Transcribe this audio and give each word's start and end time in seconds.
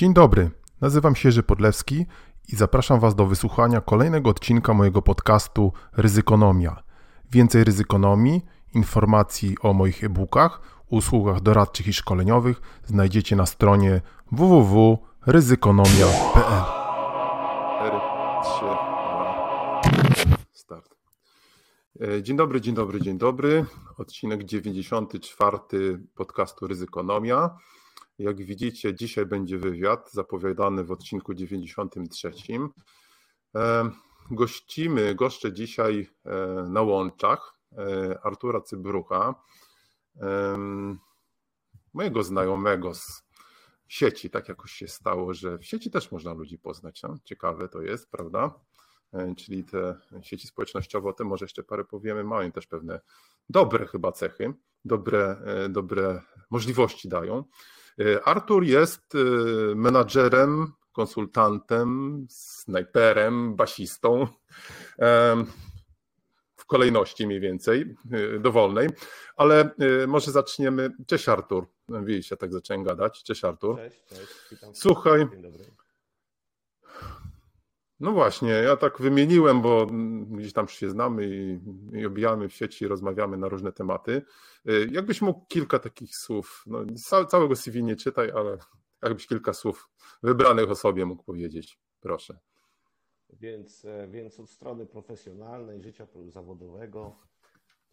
Dzień 0.00 0.14
dobry, 0.14 0.50
nazywam 0.80 1.16
się 1.16 1.28
Jerzy 1.28 1.42
Podlewski 1.42 2.06
i 2.48 2.56
zapraszam 2.56 3.00
Was 3.00 3.14
do 3.14 3.26
wysłuchania 3.26 3.80
kolejnego 3.80 4.30
odcinka 4.30 4.74
mojego 4.74 5.02
podcastu 5.02 5.72
Ryzykonomia. 5.92 6.82
Więcej 7.30 7.64
ryzykonomii, 7.64 8.42
informacji 8.74 9.56
o 9.62 9.72
moich 9.72 10.04
e-bookach, 10.04 10.60
usługach 10.88 11.40
doradczych 11.40 11.88
i 11.88 11.92
szkoleniowych 11.92 12.60
znajdziecie 12.84 13.36
na 13.36 13.46
stronie 13.46 14.00
www.ryzykonomia.pl. 14.32 16.64
Start. 20.52 20.96
E, 22.00 22.22
dzień 22.22 22.36
dobry, 22.36 22.60
dzień 22.60 22.74
dobry, 22.74 23.00
dzień 23.00 23.18
dobry. 23.18 23.64
Odcinek 23.98 24.44
94 24.44 25.58
podcastu 26.14 26.66
Ryzykonomia. 26.66 27.50
Jak 28.20 28.36
widzicie, 28.36 28.94
dzisiaj 28.94 29.26
będzie 29.26 29.58
wywiad 29.58 30.12
zapowiadany 30.12 30.84
w 30.84 30.92
odcinku 30.92 31.34
93. 31.34 32.32
E, 33.56 33.90
gościmy, 34.30 35.14
goszczę 35.14 35.52
dzisiaj 35.52 36.08
e, 36.24 36.46
na 36.68 36.82
łączach 36.82 37.60
Artura 38.22 38.60
Cybrucha, 38.60 39.34
mojego 41.92 42.22
znajomego 42.22 42.94
z 42.94 43.22
sieci. 43.88 44.30
Tak 44.30 44.48
jakoś 44.48 44.72
się 44.72 44.88
stało, 44.88 45.34
że 45.34 45.58
w 45.58 45.64
sieci 45.64 45.90
też 45.90 46.12
można 46.12 46.32
ludzi 46.32 46.58
poznać. 46.58 47.02
No? 47.02 47.18
Ciekawe 47.24 47.68
to 47.68 47.82
jest, 47.82 48.10
prawda? 48.10 48.54
E, 49.12 49.34
czyli 49.34 49.64
te 49.64 49.96
sieci 50.22 50.48
społecznościowe, 50.48 51.08
o 51.08 51.12
tym 51.12 51.26
może 51.26 51.44
jeszcze 51.44 51.62
parę 51.62 51.84
powiemy, 51.84 52.24
mają 52.24 52.52
też 52.52 52.66
pewne 52.66 53.00
dobre 53.48 53.86
chyba 53.86 54.12
cechy, 54.12 54.54
dobre, 54.84 55.36
e, 55.44 55.68
dobre 55.68 56.22
możliwości 56.50 57.08
dają. 57.08 57.44
E, 57.98 58.24
Artur 58.24 58.64
jest 58.64 59.12
menadżerem, 59.74 60.72
konsultantem, 60.92 62.26
snajperem, 62.30 63.56
basistą 63.56 64.26
w 66.56 66.64
kolejności 66.66 67.26
mniej 67.26 67.40
więcej, 67.40 67.96
dowolnej, 68.40 68.88
ale 69.36 69.70
może 70.06 70.30
zaczniemy. 70.30 70.90
Cześć 71.06 71.28
Artur, 71.28 71.66
widzicie, 71.88 72.36
tak 72.36 72.52
zacząłem 72.52 72.84
gadać. 72.84 73.22
Cześć 73.22 73.44
Artur. 73.44 73.76
Cześć, 73.76 74.04
cześć. 74.08 74.32
Witam 74.50 74.74
Słuchaj, 74.74 75.26
no 78.00 78.12
właśnie, 78.12 78.48
ja 78.48 78.76
tak 78.76 79.00
wymieniłem, 79.00 79.62
bo 79.62 79.86
gdzieś 80.30 80.52
tam 80.52 80.68
się 80.68 80.90
znamy 80.90 81.26
i, 81.26 81.60
i 81.98 82.06
obijamy 82.06 82.48
w 82.48 82.52
sieci, 82.52 82.88
rozmawiamy 82.88 83.36
na 83.36 83.48
różne 83.48 83.72
tematy. 83.72 84.22
Y, 84.68 84.88
jakbyś 84.92 85.22
mógł 85.22 85.46
kilka 85.46 85.78
takich 85.78 86.16
słów, 86.16 86.64
no, 86.66 86.84
całego 87.28 87.56
CV 87.56 87.84
nie 87.84 87.96
czytaj, 87.96 88.30
ale 88.30 88.58
jakbyś 89.02 89.26
kilka 89.26 89.52
słów 89.52 89.88
wybranych 90.22 90.70
o 90.70 90.74
sobie 90.74 91.06
mógł 91.06 91.24
powiedzieć, 91.24 91.78
proszę. 92.00 92.38
Więc, 93.32 93.84
e, 93.84 94.08
więc 94.08 94.40
od 94.40 94.50
strony 94.50 94.86
profesjonalnej, 94.86 95.82
życia 95.82 96.06
zawodowego, 96.28 97.16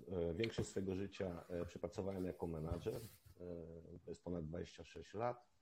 e, 0.08 0.34
większość 0.34 0.70
swojego 0.70 0.96
życia 0.96 1.44
e, 1.50 1.66
przepracowałem 1.66 2.26
jako 2.26 2.48
menadżer, 2.48 3.02
to 4.04 4.12
jest 4.12 4.24
ponad 4.24 4.46
26 4.46 5.14
lat. 5.14 5.57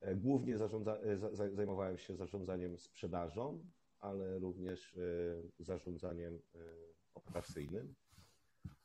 E, 0.00 0.14
głównie 0.14 0.58
zarządza, 0.58 0.96
e, 0.96 1.36
zajmowałem 1.52 1.98
się 1.98 2.16
zarządzaniem 2.16 2.78
sprzedażą, 2.78 3.64
ale 4.00 4.38
również 4.38 4.96
e, 4.96 5.64
zarządzaniem 5.64 6.38
operacyjnym. 7.14 7.94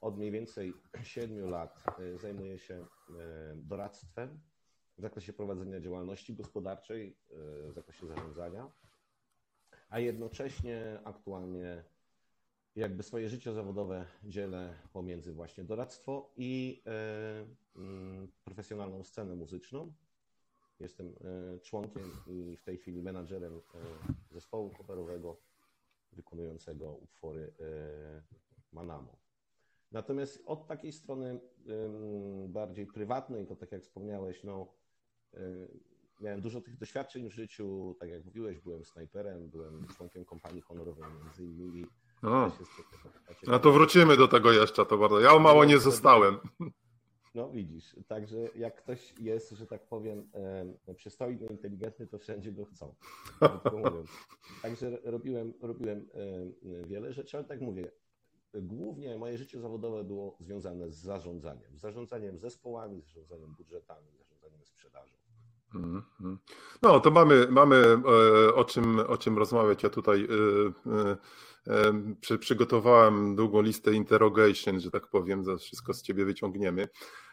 Od 0.02 0.18
mniej 0.18 0.32
więcej 0.32 0.74
7 1.04 1.50
lat 1.50 1.84
zajmuję 2.22 2.60
się 2.60 2.86
doradztwem 3.56 4.40
w 4.98 5.02
zakresie 5.02 5.34
prowadzenia 5.34 5.80
działalności 5.80 6.36
gospodarczej, 6.36 7.18
w 7.70 7.74
zakresie 7.74 8.08
zarządzania, 8.08 8.72
a 9.90 10.00
jednocześnie 10.00 11.00
aktualnie 11.04 11.84
jakby 12.76 13.04
swoje 13.04 13.30
życie 13.30 13.54
zawodowe 13.54 14.06
dzielę 14.24 14.74
pomiędzy 14.94 15.34
właśnie 15.34 15.64
doradztwo 15.64 16.34
i 16.38 16.84
profesjonalną 18.44 19.04
scenę 19.04 19.36
muzyczną. 19.36 19.94
Jestem 20.80 21.08
e, 21.08 21.60
członkiem 21.60 22.12
i 22.28 22.58
w 22.58 22.64
tej 22.64 22.78
chwili 22.78 23.04
menadżerem 23.04 23.54
e, 23.54 23.60
zespołu 24.32 24.70
coverowego 24.78 25.38
wykonującego 26.12 26.94
utwory 26.94 27.54
e, 27.60 28.22
Manamo. 28.72 29.18
Natomiast 29.92 30.44
od 30.46 30.68
takiej 30.68 30.92
strony 30.92 31.40
bardziej 32.48 32.86
prywatnej, 32.86 33.48
to 33.48 33.56
tak 33.56 33.72
jak 33.72 33.82
wspomniałeś, 33.82 34.44
no, 34.44 34.68
miałem 36.22 36.42
dużo 36.42 36.62
tych 36.62 36.78
doświadczeń 36.78 37.30
w 37.30 37.34
życiu. 37.34 37.96
Tak 38.00 38.10
jak 38.10 38.26
mówiłeś, 38.26 38.60
byłem 38.60 38.86
snajperem, 38.86 39.50
byłem 39.50 39.88
członkiem 39.88 40.26
kompanii 40.26 40.62
honorowej 40.62 41.04
między 41.24 41.46
innymi. 41.46 41.86
No 43.48 43.60
to 43.60 43.72
wrócimy 43.72 44.18
do 44.18 44.28
tego 44.28 44.52
jeszcze, 44.52 44.86
to 44.86 44.98
bardzo. 44.98 45.20
Ja 45.20 45.34
o 45.34 45.40
mało 45.40 45.66
nie 45.66 45.80
zostałem. 45.80 46.38
No 47.36 47.50
widzisz, 47.50 47.96
także 48.08 48.38
jak 48.56 48.76
ktoś 48.76 49.14
jest, 49.20 49.52
że 49.52 49.68
tak 49.68 49.88
powiem, 49.88 50.30
e, 50.88 50.94
przystojny, 50.96 51.48
inteligentny, 51.48 52.08
to 52.08 52.18
wszędzie 52.18 52.52
go 52.52 52.66
chcą. 52.66 52.96
Także 54.62 54.98
robiłem, 55.04 55.54
robiłem 55.62 56.10
e, 56.84 56.88
wiele 56.88 57.14
rzeczy, 57.14 57.38
ale 57.38 57.46
tak 57.46 57.62
mówię, 57.62 57.92
głównie 58.54 59.18
moje 59.18 59.38
życie 59.38 59.60
zawodowe 59.60 60.04
było 60.04 60.38
związane 60.40 60.92
z 60.92 60.96
zarządzaniem. 60.96 61.78
Zarządzaniem 61.78 62.40
zespołami, 62.40 63.02
zarządzaniem 63.02 63.56
budżetami, 63.58 64.08
zarządzaniem 64.18 64.66
sprzedażą. 64.66 65.16
Mhm. 65.76 66.40
No, 66.82 67.00
to 67.00 67.12
mamy, 67.12 67.48
mamy 67.50 67.76
e, 67.76 68.56
o 68.56 68.64
czym, 68.64 69.00
o 69.00 69.18
czym 69.18 69.38
rozmawiać. 69.38 69.84
Ja 69.84 69.90
tutaj 69.90 70.28
przy, 72.22 72.38
przygotowałem 72.38 73.36
długą 73.36 73.62
listę 73.62 73.94
interrogation, 73.94 74.80
że 74.80 74.92
tak 74.92 75.08
powiem, 75.08 75.44
za 75.44 75.58
wszystko 75.58 75.94
z 75.94 76.02
ciebie 76.02 76.26
wyciągniemy. 76.26 76.88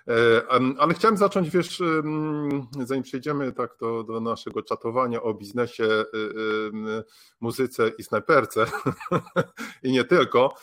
E, 0.08 0.42
ale 0.78 0.94
chciałem 0.94 1.16
zacząć, 1.16 1.50
wiesz, 1.50 1.82
zanim 2.82 3.02
przejdziemy 3.02 3.52
tak 3.52 3.76
do, 3.80 4.02
do 4.02 4.20
naszego 4.20 4.62
czatowania 4.62 5.22
o 5.22 5.34
biznesie, 5.34 5.84
y, 5.84 6.04
muzyce 7.40 7.88
i 7.98 8.02
snajperce 8.02 8.66
i 9.82 9.92
nie 9.92 10.04
tylko. 10.04 10.54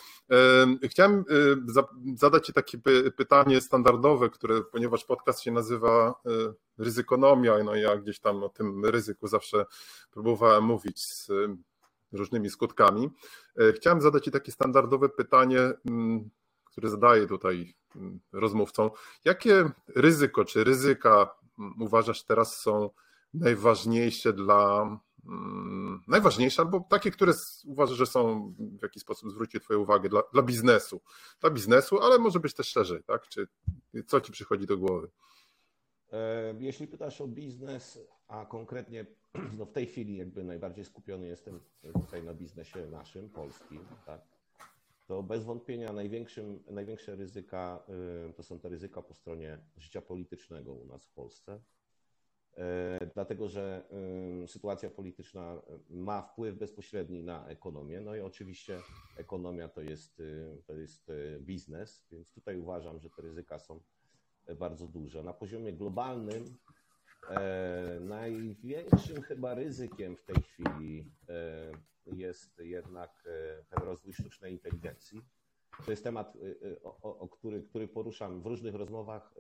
Chciałem 0.84 1.20
y, 1.20 2.16
zadać 2.16 2.46
Ci 2.46 2.54
takie 2.54 2.78
pytanie 3.18 3.62
standardowe, 3.62 4.30
które, 4.30 4.62
ponieważ 4.72 5.06
podcast 5.06 5.42
się 5.42 5.52
nazywa 5.52 6.22
ryzykonomia, 6.78 7.64
no 7.64 7.76
ja 7.76 7.98
gdzieś 7.98 8.20
tam 8.20 8.44
o 8.44 8.50
tym 8.50 8.86
ryzyku 8.86 9.28
zawsze 9.28 9.66
próbowałem 10.12 10.64
mówić 10.64 11.04
z 11.04 11.32
różnymi 12.12 12.50
skutkami. 12.50 13.10
E, 13.60 13.74
chciałem 13.74 14.02
zadać 14.02 14.24
Ci 14.24 14.32
takie 14.32 14.52
standardowe 14.52 15.10
pytanie, 15.10 15.60
które 16.66 16.90
zadaję 16.90 17.28
tutaj 17.28 17.74
rozmówcom. 18.32 18.90
Jakie 19.26 19.72
ryzyko 19.96 20.46
czy 20.46 20.64
ryzyka 20.64 21.36
uważasz 21.80 22.24
teraz 22.24 22.62
są 22.62 22.90
najważniejsze 23.34 24.34
dla 24.34 24.90
najważniejsze, 26.08 26.62
albo 26.62 26.80
takie, 26.90 27.12
które 27.12 27.34
uważasz, 27.66 27.98
że 27.98 28.06
są 28.06 28.54
w 28.80 28.84
jakiś 28.84 29.02
sposób 29.04 29.32
zwróciły 29.32 29.62
Twoją 29.62 29.80
uwagę 29.80 30.10
dla, 30.10 30.22
dla 30.34 30.42
biznesu. 30.42 31.02
Dla 31.42 31.50
biznesu, 31.50 32.00
ale 32.00 32.20
może 32.20 32.40
być 32.40 32.54
też 32.54 32.68
szerzej, 32.68 33.04
tak? 33.04 33.28
Czy 33.28 33.48
co 34.08 34.22
Ci 34.22 34.32
przychodzi 34.32 34.66
do 34.66 34.78
głowy? 34.78 35.10
E, 36.12 36.56
jeśli 36.60 36.88
pytasz 36.88 37.22
o 37.22 37.28
biznes, 37.28 38.00
a 38.30 38.46
konkretnie 38.46 39.06
no 39.58 39.66
w 39.66 39.72
tej 39.72 39.86
chwili 39.86 40.18
jakby 40.18 40.44
najbardziej 40.44 40.86
skupiony 40.86 41.28
jestem 41.28 41.60
tutaj 41.94 42.24
na 42.24 42.34
biznesie 42.34 42.86
naszym, 42.86 43.30
polskim, 43.30 43.80
tak, 44.06 44.22
to 45.08 45.24
bez 45.24 45.44
wątpienia 45.44 45.94
największym, 45.94 46.64
największe 46.68 47.16
ryzyka 47.16 47.84
y, 48.30 48.34
to 48.34 48.44
są 48.44 48.60
te 48.60 48.70
ryzyka 48.70 49.02
po 49.02 49.14
stronie 49.14 49.58
życia 49.78 50.02
politycznego 50.02 50.74
u 50.74 50.86
nas 50.86 51.06
w 51.06 51.14
Polsce. 51.14 51.60
E, 52.58 53.10
dlatego, 53.14 53.48
że 53.48 53.84
sytuacja 54.48 54.90
polityczna 54.90 55.62
ma 55.90 56.22
wpływ 56.22 56.58
bezpośredni 56.58 57.24
na 57.24 57.48
ekonomię. 57.48 58.02
No 58.02 58.16
i 58.16 58.20
oczywiście 58.20 58.80
ekonomia 59.18 59.68
to 59.68 59.82
jest, 59.82 60.22
to 60.66 60.74
jest 60.74 61.12
biznes, 61.40 62.06
więc 62.12 62.34
tutaj 62.34 62.58
uważam, 62.58 63.00
że 63.00 63.10
te 63.10 63.22
ryzyka 63.22 63.60
są 63.60 63.80
bardzo 64.60 64.88
duże. 64.88 65.24
Na 65.24 65.34
poziomie 65.34 65.74
globalnym 65.74 66.58
e, 67.30 68.00
największym 68.00 69.22
chyba 69.22 69.54
ryzykiem 69.54 70.16
w 70.16 70.24
tej 70.24 70.42
chwili 70.42 71.12
e, 71.30 71.72
jest 72.06 72.60
jednak 72.60 73.24
e, 73.26 73.64
ten 73.70 73.84
rozwój 73.84 74.14
sztucznej 74.14 74.54
inteligencji. 74.54 75.22
To 75.86 75.92
jest 75.92 76.04
temat, 76.04 76.38
o, 76.84 77.20
o 77.20 77.28
który, 77.28 77.64
który 77.64 77.88
poruszam 77.88 78.42
w 78.42 78.46
różnych 78.46 78.76
rozmowach 78.76 79.34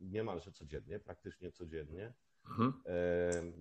niemalże 0.00 0.52
codziennie, 0.52 0.98
praktycznie 0.98 1.52
codziennie. 1.52 2.12
Mhm. 2.50 2.72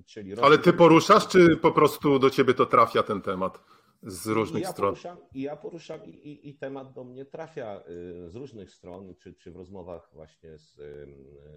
Czyli 0.06 0.40
Ale 0.42 0.58
ty 0.58 0.74
poruszasz, 0.74 1.28
czy 1.28 1.58
po 1.58 1.72
prostu 1.72 2.20
do 2.20 2.30
ciebie 2.30 2.54
to 2.54 2.66
trafia 2.66 3.04
ten 3.04 3.22
temat? 3.22 3.64
z 4.04 4.28
różnych 4.28 4.64
ja 4.64 4.72
stron. 4.72 4.90
Poruszam, 4.90 5.18
I 5.34 5.42
ja 5.42 5.56
poruszam 5.56 6.06
i, 6.06 6.10
i, 6.10 6.50
i, 6.50 6.56
temat 6.56 6.94
do 6.94 7.04
mnie 7.04 7.26
trafia 7.26 7.84
z 8.28 8.36
różnych 8.36 8.72
stron, 8.72 9.16
czy, 9.16 9.34
czy 9.34 9.52
w 9.52 9.56
rozmowach 9.56 10.10
właśnie 10.14 10.58
z, 10.58 10.76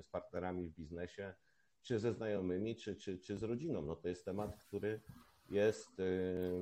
z 0.02 0.08
partnerami 0.08 0.68
w 0.68 0.74
biznesie, 0.74 1.34
czy 1.82 1.98
ze 1.98 2.12
znajomymi, 2.12 2.76
czy, 2.76 2.96
czy, 2.96 3.18
czy 3.18 3.36
z 3.36 3.42
rodziną. 3.42 3.82
No 3.82 3.96
to 3.96 4.08
jest 4.08 4.24
temat, 4.24 4.56
który 4.56 5.00
jest, 5.50 5.96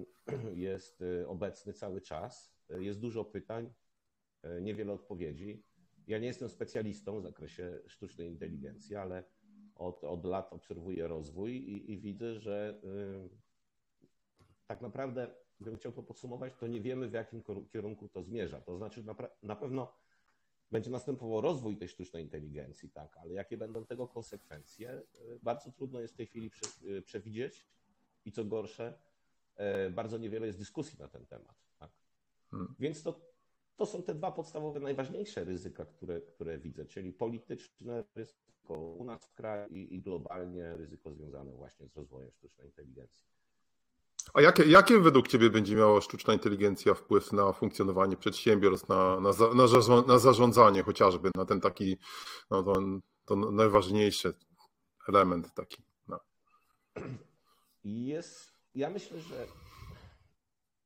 jest 0.55 1.05
obecny 1.27 1.73
cały 1.73 2.01
czas. 2.01 2.57
Jest 2.69 3.01
dużo 3.01 3.25
pytań, 3.25 3.73
niewiele 4.61 4.93
odpowiedzi. 4.93 5.63
Ja 6.07 6.19
nie 6.19 6.27
jestem 6.27 6.49
specjalistą 6.49 7.21
w 7.21 7.23
zakresie 7.23 7.79
sztucznej 7.87 8.29
inteligencji, 8.29 8.97
ale 8.97 9.25
od, 9.75 10.05
od 10.05 10.25
lat 10.25 10.53
obserwuję 10.53 11.09
rozwój 11.09 11.53
i, 11.53 11.93
i 11.93 11.99
widzę, 11.99 12.35
że 12.35 12.81
y, 12.85 13.29
tak 14.67 14.81
naprawdę, 14.81 15.35
gdybym 15.61 15.79
chciał 15.79 15.93
to 15.93 16.03
podsumować, 16.03 16.53
to 16.59 16.67
nie 16.67 16.81
wiemy, 16.81 17.09
w 17.09 17.13
jakim 17.13 17.43
kierunku 17.73 18.09
to 18.09 18.23
zmierza. 18.23 18.61
To 18.61 18.77
znaczy, 18.77 19.05
na, 19.05 19.15
na 19.43 19.57
pewno 19.57 19.93
będzie 20.71 20.91
następował 20.91 21.41
rozwój 21.41 21.77
tej 21.77 21.89
sztucznej 21.89 22.23
inteligencji, 22.23 22.91
tak, 22.91 23.17
ale 23.17 23.35
jakie 23.35 23.57
będą 23.57 23.85
tego 23.85 24.09
konsekwencje, 24.09 25.03
y, 25.15 25.39
bardzo 25.43 25.73
trudno 25.73 26.01
jest 26.01 26.15
w 26.15 26.17
tej 26.17 26.27
chwili 26.27 26.51
y, 26.83 27.03
przewidzieć 27.03 27.67
i 28.25 28.33
co 28.33 28.45
gorsze, 28.45 28.99
bardzo 29.91 30.19
niewiele 30.19 30.47
jest 30.47 30.59
dyskusji 30.59 30.99
na 30.99 31.09
ten 31.09 31.27
temat. 31.27 31.57
Tak? 31.79 31.91
Hmm. 32.51 32.75
Więc 32.79 33.03
to 33.03 33.21
to 33.77 33.87
są 33.87 34.03
te 34.03 34.15
dwa 34.15 34.33
podstawowe, 34.33 34.81
najważniejsze 34.81 35.45
ryzyka, 35.45 35.85
które, 35.85 36.21
które 36.21 36.59
widzę, 36.59 36.87
czyli 36.87 37.13
polityczne 37.13 38.05
ryzyko 38.15 38.81
u 38.81 39.05
nas 39.05 39.27
w 39.27 39.35
kraju 39.35 39.69
i, 39.69 39.95
i 39.95 40.03
globalnie 40.03 40.77
ryzyko 40.77 41.13
związane 41.13 41.53
właśnie 41.53 41.89
z 41.89 41.97
rozwojem 41.97 42.33
sztucznej 42.33 42.67
inteligencji. 42.67 43.27
A 44.35 44.41
jakie, 44.41 44.65
jakie 44.65 44.99
według 45.01 45.29
Ciebie 45.29 45.51
będzie 45.51 45.77
miała 45.77 46.01
sztuczna 46.01 46.35
inteligencja 46.35 46.95
wpływ 46.95 47.33
na 47.33 47.53
funkcjonowanie 47.53 48.17
przedsiębiorstw, 48.17 48.89
na, 48.89 49.21
na, 49.21 49.31
na, 49.55 50.03
na 50.07 50.19
zarządzanie 50.19 50.83
chociażby, 50.83 51.31
na 51.35 51.45
ten 51.45 51.61
taki, 51.61 51.99
no 52.51 52.63
to, 52.63 52.75
to 53.25 53.37
najważniejszy 53.37 54.35
element 55.09 55.55
taki. 55.55 55.83
No. 56.09 56.21
Jest, 57.85 58.53
ja 58.75 58.91
myślę, 58.91 59.21
że 59.21 59.47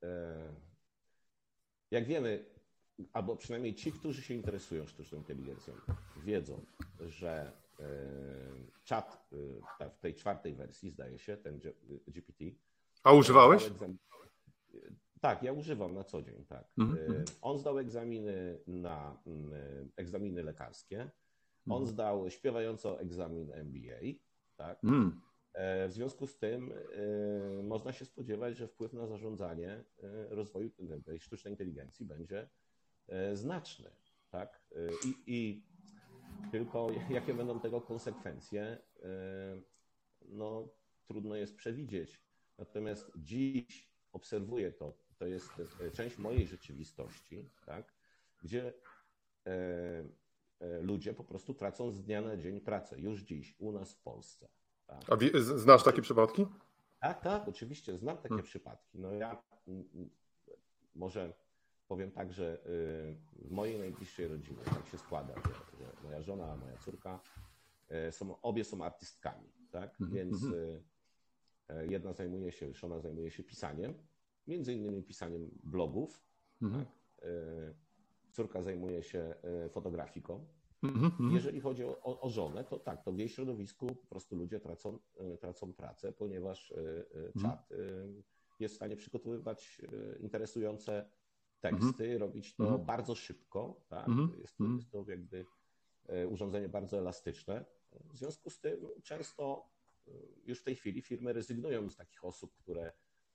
e, 0.02 0.54
jak 1.90 2.06
wiemy, 2.06 2.44
albo 3.12 3.36
przynajmniej 3.36 3.74
ci, 3.74 3.92
którzy 3.92 4.22
się 4.22 4.34
interesują 4.34 4.86
sztuczną 4.86 5.18
inteligencją, 5.18 5.74
wiedzą, 6.16 6.66
że 7.00 7.52
e, 7.80 7.84
czat 8.84 9.28
e, 9.80 9.90
w 9.90 9.98
tej 9.98 10.14
czwartej 10.14 10.54
wersji, 10.54 10.90
zdaje 10.90 11.18
się, 11.18 11.36
ten 11.36 11.60
GPT. 12.08 12.44
A 13.02 13.12
używałeś? 13.12 13.70
Tak, 15.20 15.42
ja 15.42 15.52
używam 15.52 15.94
na 15.94 16.04
co 16.04 16.22
dzień, 16.22 16.44
tak. 16.44 16.64
Mm 16.78 16.96
-hmm. 16.96 17.24
On 17.42 17.58
zdał 17.58 17.78
egzaminy 17.78 18.58
na 18.66 19.22
egzaminy 19.96 20.42
lekarskie. 20.42 21.10
On 21.66 21.76
mm. 21.76 21.86
zdał 21.86 22.30
śpiewająco 22.30 23.00
egzamin 23.00 23.52
MBA, 23.52 24.18
tak. 24.56 24.84
Mm. 24.84 25.20
W 25.88 25.92
związku 25.92 26.26
z 26.26 26.38
tym 26.38 26.72
można 27.62 27.92
się 27.92 28.04
spodziewać, 28.04 28.56
że 28.56 28.68
wpływ 28.68 28.92
na 28.92 29.06
zarządzanie 29.06 29.84
rozwoju 30.28 30.70
tej 31.04 31.20
sztucznej 31.20 31.52
inteligencji 31.52 32.06
będzie 32.06 32.48
E, 33.10 33.36
znaczny. 33.36 33.90
Tak? 34.30 34.60
E, 34.72 35.08
I, 35.08 35.14
I, 35.26 35.62
tylko 36.50 36.88
jakie 37.10 37.34
będą 37.34 37.60
tego 37.60 37.80
konsekwencje, 37.80 38.62
e, 39.02 39.60
no 40.28 40.68
trudno 41.06 41.36
jest 41.36 41.56
przewidzieć. 41.56 42.20
Natomiast 42.60 43.12
dziś 43.16 43.90
obserwuję 44.12 44.72
to, 44.72 44.94
to 45.18 45.26
jest 45.26 45.62
część 45.92 46.18
mojej 46.18 46.46
rzeczywistości, 46.46 47.50
tak? 47.66 47.92
gdzie 48.42 48.72
ludzie 50.80 51.14
po 51.14 51.24
prostu 51.24 51.54
tracą 51.54 51.90
z 51.90 52.02
dnia 52.02 52.22
na 52.22 52.36
dzień 52.36 52.60
pracę, 52.60 53.00
już 53.00 53.20
dziś, 53.20 53.56
u 53.58 53.72
nas 53.72 53.92
w 53.92 54.02
Polsce. 54.02 54.48
Tak? 54.86 55.02
A 55.12 55.16
znasz 55.40 55.84
takie 55.84 56.02
przypadki? 56.02 56.46
Tak, 57.00 57.20
tak, 57.20 57.48
oczywiście, 57.48 57.98
znam 57.98 58.16
takie 58.16 58.28
hmm. 58.28 58.46
przypadki. 58.46 58.98
No 58.98 59.12
ja 59.12 59.42
może 60.94 61.32
powiem 61.88 62.10
tak, 62.10 62.32
że 62.32 62.54
y, 62.54 63.16
w 63.34 63.50
mojej 63.50 63.78
najbliższej 63.78 64.28
rodzinie 64.28 64.62
tak 64.64 64.86
się 64.86 64.98
składa, 64.98 65.34
że, 65.34 65.78
że 65.78 65.92
moja 66.02 66.22
żona, 66.22 66.56
moja 66.56 66.76
córka 66.76 67.20
y, 68.08 68.12
są, 68.12 68.40
obie 68.40 68.64
są 68.64 68.84
artystkami, 68.84 69.52
tak? 69.70 70.00
Mm 70.00 70.10
-hmm. 70.10 70.14
Więc 70.14 70.34
mhm. 70.34 70.54
y, 70.54 70.82
jedna 71.88 72.12
zajmuje 72.12 72.52
się, 72.52 72.74
żona 72.74 73.00
zajmuje 73.00 73.30
się 73.30 73.42
pisaniem, 73.42 73.94
między 74.46 74.74
innymi 74.74 75.02
pisaniem 75.02 75.50
blogów, 75.64 76.24
-hmm. 76.62 76.78
tak? 76.78 76.88
córka 78.32 78.62
zajmuje 78.62 79.02
się 79.02 79.34
fotografiką. 79.70 80.46
Mm 80.82 81.10
-hmm. 81.10 81.32
Jeżeli 81.32 81.60
chodzi 81.60 81.84
o, 81.84 82.20
o, 82.20 82.30
żonę, 82.30 82.64
to 82.64 82.78
tak, 82.78 83.02
to 83.02 83.12
w 83.12 83.18
jej 83.18 83.28
środowisku 83.28 83.86
po 83.86 84.06
prostu 84.06 84.36
ludzie 84.36 84.60
tracą, 84.60 84.98
tracą 85.40 85.72
pracę, 85.72 86.12
ponieważ 86.12 86.74
mhm. 87.14 87.32
czat 87.42 87.68
jest 88.60 88.74
w 88.74 88.76
stanie 88.76 88.96
przygotowywać 88.96 89.80
interesujące 90.20 91.10
teksty, 91.60 92.04
mhm. 92.04 92.18
robić 92.20 92.54
to 92.54 92.64
mhm. 92.64 92.84
bardzo 92.84 93.14
szybko. 93.14 93.80
Tak? 93.88 94.08
Mhm. 94.08 94.40
Jest, 94.40 94.56
to, 94.56 94.64
jest 94.64 94.90
to 94.90 95.04
jakby 95.08 95.46
e, 96.08 96.28
urządzenie 96.28 96.68
bardzo 96.68 96.98
elastyczne. 96.98 97.64
W 98.12 98.16
związku 98.16 98.50
z 98.50 98.60
tym 98.60 98.88
często 99.02 99.68
e, 99.78 99.79
już 100.44 100.60
w 100.60 100.64
tej 100.64 100.76
chwili 100.76 101.02
firmy 101.02 101.32
rezygnują 101.32 101.90
z 101.90 101.96
takich 101.96 102.24
osób, 102.24 102.56
które 102.56 102.92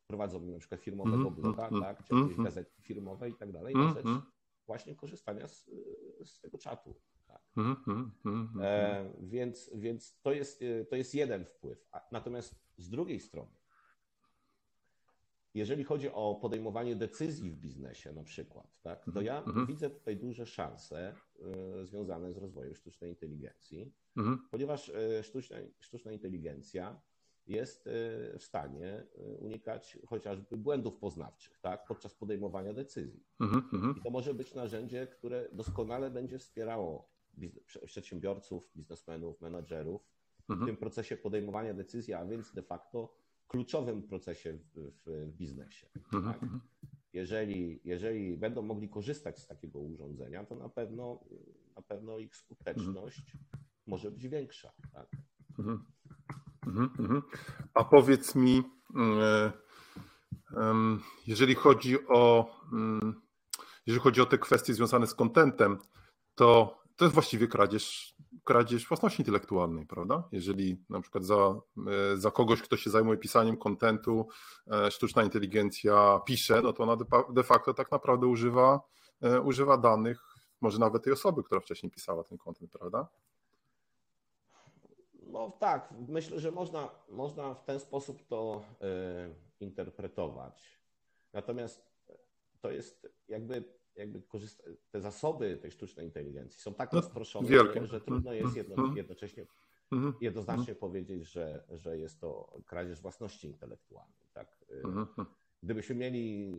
prowadzą 0.08 0.46
na 0.46 0.60
przykład 0.60 0.82
firmowego 0.82 1.32
bloga, 1.32 1.70
tak, 1.82 2.04
czy 2.04 2.16
jakieś 2.16 2.38
gazetki 2.38 2.82
firmowe 2.82 3.30
i 3.30 3.36
tak 3.36 3.52
dalej, 3.52 3.76
na 3.76 3.94
rzecz 3.94 4.08
właśnie 4.68 4.96
korzystania 4.96 5.48
z, 5.48 5.66
z 6.26 6.40
tego 6.40 6.58
czatu. 6.58 6.96
Tak. 7.28 7.42
E, 8.62 9.14
więc 9.20 9.72
więc 9.74 10.22
to, 10.22 10.34
jest, 10.34 10.62
e, 10.62 10.86
to 10.86 10.96
jest 10.96 11.16
jeden 11.16 11.46
wpływ. 11.46 11.88
natomiast 12.12 12.56
z 12.78 12.90
drugiej 12.90 13.20
strony, 13.20 13.52
jeżeli 15.56 15.84
chodzi 15.84 16.10
o 16.12 16.36
podejmowanie 16.42 16.96
decyzji 16.96 17.52
w 17.52 17.58
biznesie 17.58 18.14
na 18.14 18.24
przykład, 18.24 18.82
tak, 18.82 19.06
to 19.06 19.08
mhm, 19.08 19.26
ja 19.26 19.44
mhm. 19.44 19.66
widzę 19.66 19.90
tutaj 19.90 20.18
duże 20.18 20.46
szanse 20.46 21.16
y, 21.82 21.86
związane 21.86 22.34
z 22.34 22.38
rozwojem 22.38 22.76
sztucznej 22.76 23.10
inteligencji, 23.10 23.94
mhm. 24.18 24.48
ponieważ 24.52 24.90
y, 24.90 25.24
sztuczna, 25.24 25.58
sztuczna 25.80 26.12
inteligencja 26.12 27.02
jest 27.48 27.88
y, 27.88 27.92
w 28.40 28.44
stanie 28.44 29.04
unikać 29.40 29.98
chociażby 30.08 30.58
błędów 30.58 30.98
poznawczych 30.98 31.60
tak, 31.60 31.86
podczas 31.88 32.16
podejmowania 32.16 32.74
decyzji. 32.74 33.24
I 34.00 34.02
to 34.04 34.10
może 34.10 34.34
być 34.34 34.54
narzędzie, 34.54 35.08
które 35.08 35.50
doskonale 35.52 36.12
będzie 36.12 36.40
wspierało 36.40 37.10
przedsiębiorców, 37.86 38.72
biznesmenów, 38.76 39.42
menadżerów 39.42 40.08
w 40.50 40.66
tym 40.66 40.78
procesie 40.78 41.18
podejmowania 41.18 41.74
decyzji, 41.74 42.14
a 42.14 42.26
więc 42.26 42.54
de 42.54 42.62
facto 42.62 43.25
kluczowym 43.48 44.04
procesie 44.04 44.54
w, 44.54 44.92
w 45.06 45.32
biznesie. 45.38 45.88
Mhm, 45.96 46.34
tak? 46.34 46.44
Mhm. 46.44 46.62
Jeżeli, 47.14 47.80
jeżeli 47.84 48.38
będą 48.38 48.62
mogli 48.62 48.90
korzystać 48.90 49.40
z 49.40 49.48
takiego 49.48 49.80
urządzenia, 49.80 50.46
to 50.46 50.56
na 50.56 50.70
pewno, 50.70 51.20
na 51.76 51.82
pewno 51.82 52.20
ich 52.20 52.36
skuteczność 52.36 53.20
mhm. 53.20 53.64
może 53.88 54.12
być 54.12 54.28
większa. 54.28 54.72
Tak? 54.94 55.08
A 57.74 57.84
powiedz 57.84 58.36
mi, 58.36 58.64
e, 58.96 59.52
jeżeli 61.28 61.56
chodzi 61.56 62.08
o 62.08 62.52
mm, 62.74 63.22
jeżeli 63.88 64.04
chodzi 64.04 64.22
o 64.22 64.26
te 64.26 64.38
kwestie 64.38 64.74
związane 64.74 65.08
z 65.08 65.14
kontentem, 65.14 65.78
to 66.36 66.78
to 66.96 67.06
jest 67.06 67.14
właściwie 67.14 67.48
kradzież 67.48 68.15
kradzież 68.46 68.88
własności 68.88 69.22
intelektualnej, 69.22 69.86
prawda? 69.86 70.24
Jeżeli 70.32 70.86
na 70.90 71.02
przykład 71.02 71.24
za, 71.24 71.36
e, 71.36 72.18
za 72.18 72.32
kogoś, 72.32 72.62
kto 72.62 72.78
się 72.78 72.90
zajmuje 72.90 73.18
pisaniem 73.18 73.58
kontentu, 73.58 74.28
e, 74.72 74.92
sztuczna 74.92 75.24
inteligencja 75.24 76.22
pisze, 76.26 76.62
no 76.62 76.74
to 76.74 76.84
ona 76.84 76.98
de 77.30 77.44
facto 77.44 77.74
tak 77.74 77.92
naprawdę 77.92 78.28
używa, 78.28 78.82
e, 79.22 79.42
używa 79.42 79.78
danych, 79.78 80.22
może 80.62 80.80
nawet 80.80 81.04
tej 81.04 81.14
osoby, 81.14 81.44
która 81.44 81.62
wcześniej 81.62 81.92
pisała 81.92 82.24
ten 82.24 82.38
kontent, 82.38 82.72
prawda? 82.72 83.08
No 85.14 85.52
tak, 85.60 85.94
myślę, 86.08 86.40
że 86.40 86.52
można, 86.52 86.90
można 87.10 87.54
w 87.54 87.64
ten 87.64 87.80
sposób 87.80 88.28
to 88.28 88.62
interpretować. 89.60 90.80
Natomiast 91.34 91.82
to 92.62 92.72
jest 92.72 93.08
jakby 93.28 93.64
jakby 93.96 94.22
korzysta- 94.22 94.64
te 94.92 95.02
zasoby 95.02 95.58
tej 95.58 95.72
sztucznej 95.72 96.06
inteligencji 96.06 96.62
są 96.62 96.74
tak 96.74 96.94
no, 96.94 97.02
rozproszone, 97.02 97.48
że, 97.48 97.88
że, 97.88 98.02
trudno 98.02 98.34
jest 98.34 98.56
jedno, 98.56 98.76
mhm. 98.76 98.98
jednocześnie 98.98 99.46
mhm. 99.92 100.14
jednoznacznie 100.22 100.74
mhm. 100.74 100.78
powiedzieć, 100.78 101.24
że, 101.28 101.64
że 101.72 101.98
jest 101.98 102.22
to 102.22 102.58
kradzież 102.66 103.02
własności 103.02 103.48
intelektualnej. 103.48 104.28
Tak? 104.34 104.66
Gdybyśmy 105.64 105.96
mieli 105.96 106.54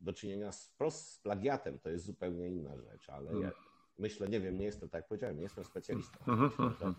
do 0.00 0.12
czynienia 0.12 0.52
z, 0.52 0.66
wprost 0.66 1.12
z 1.12 1.18
plagiatem, 1.18 1.78
to 1.78 1.90
jest 1.90 2.04
zupełnie 2.04 2.48
inna 2.48 2.76
rzecz, 2.76 3.10
ale 3.10 3.40
ja 3.40 3.52
myślę, 3.98 4.28
nie 4.28 4.40
wiem, 4.40 4.58
nie 4.58 4.64
jestem, 4.64 4.88
tak 4.88 4.98
jak 4.98 5.08
powiedziałem, 5.08 5.36
nie 5.36 5.42
jestem 5.42 5.64
specjalistą. 5.64 6.18
Myślę, 6.26 6.70
że 6.70 6.94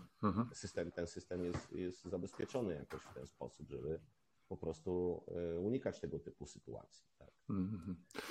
system, 0.52 0.90
ten 0.90 1.06
system 1.06 1.44
jest, 1.44 1.72
jest 1.72 2.04
zabezpieczony 2.04 2.74
jakoś 2.74 3.02
w 3.02 3.14
ten 3.14 3.26
sposób, 3.26 3.68
żeby 3.68 4.00
po 4.48 4.56
prostu 4.56 5.22
e, 5.54 5.58
unikać 5.58 6.00
tego 6.00 6.18
typu 6.18 6.46
sytuacji. 6.46 7.04
Tak? 7.18 7.30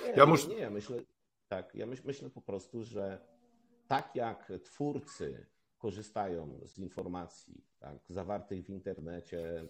Nie, 0.06 0.12
ja 0.16 0.26
muszę... 0.26 0.48
nie, 0.48 0.70
myślę, 0.70 1.02
tak, 1.50 1.74
ja 1.74 1.86
myśl, 1.86 2.02
myślę 2.06 2.30
po 2.30 2.40
prostu, 2.40 2.82
że 2.82 3.26
tak 3.88 4.16
jak 4.16 4.52
twórcy 4.64 5.46
korzystają 5.78 6.60
z 6.64 6.78
informacji 6.78 7.64
tak, 7.78 7.98
zawartych 8.08 8.64
w 8.64 8.70
internecie, 8.70 9.68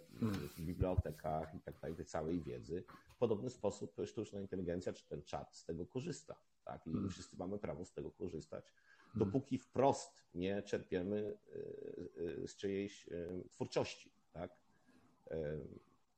w 0.57 0.61
bibliotekach 0.61 1.55
i 1.55 1.61
tak 1.61 1.81
dalej, 1.81 1.97
tej 1.97 2.07
całej 2.07 2.41
wiedzy, 2.41 2.85
w 3.11 3.17
podobny 3.17 3.51
sposób 3.51 3.97
sztuczna 4.07 4.41
inteligencja 4.41 4.93
czy 4.93 5.09
ten 5.09 5.23
czat 5.23 5.57
z 5.57 5.65
tego 5.65 5.87
korzysta. 5.87 6.37
Tak? 6.65 6.87
I 6.87 7.09
wszyscy 7.09 7.37
mamy 7.37 7.59
prawo 7.59 7.85
z 7.85 7.93
tego 7.93 8.11
korzystać, 8.11 8.73
dopóki 9.15 9.59
wprost 9.59 10.25
nie 10.35 10.63
czerpiemy 10.63 11.39
z 12.47 12.57
czyjejś 12.57 13.09
twórczości. 13.51 14.13
Tak? 14.33 14.57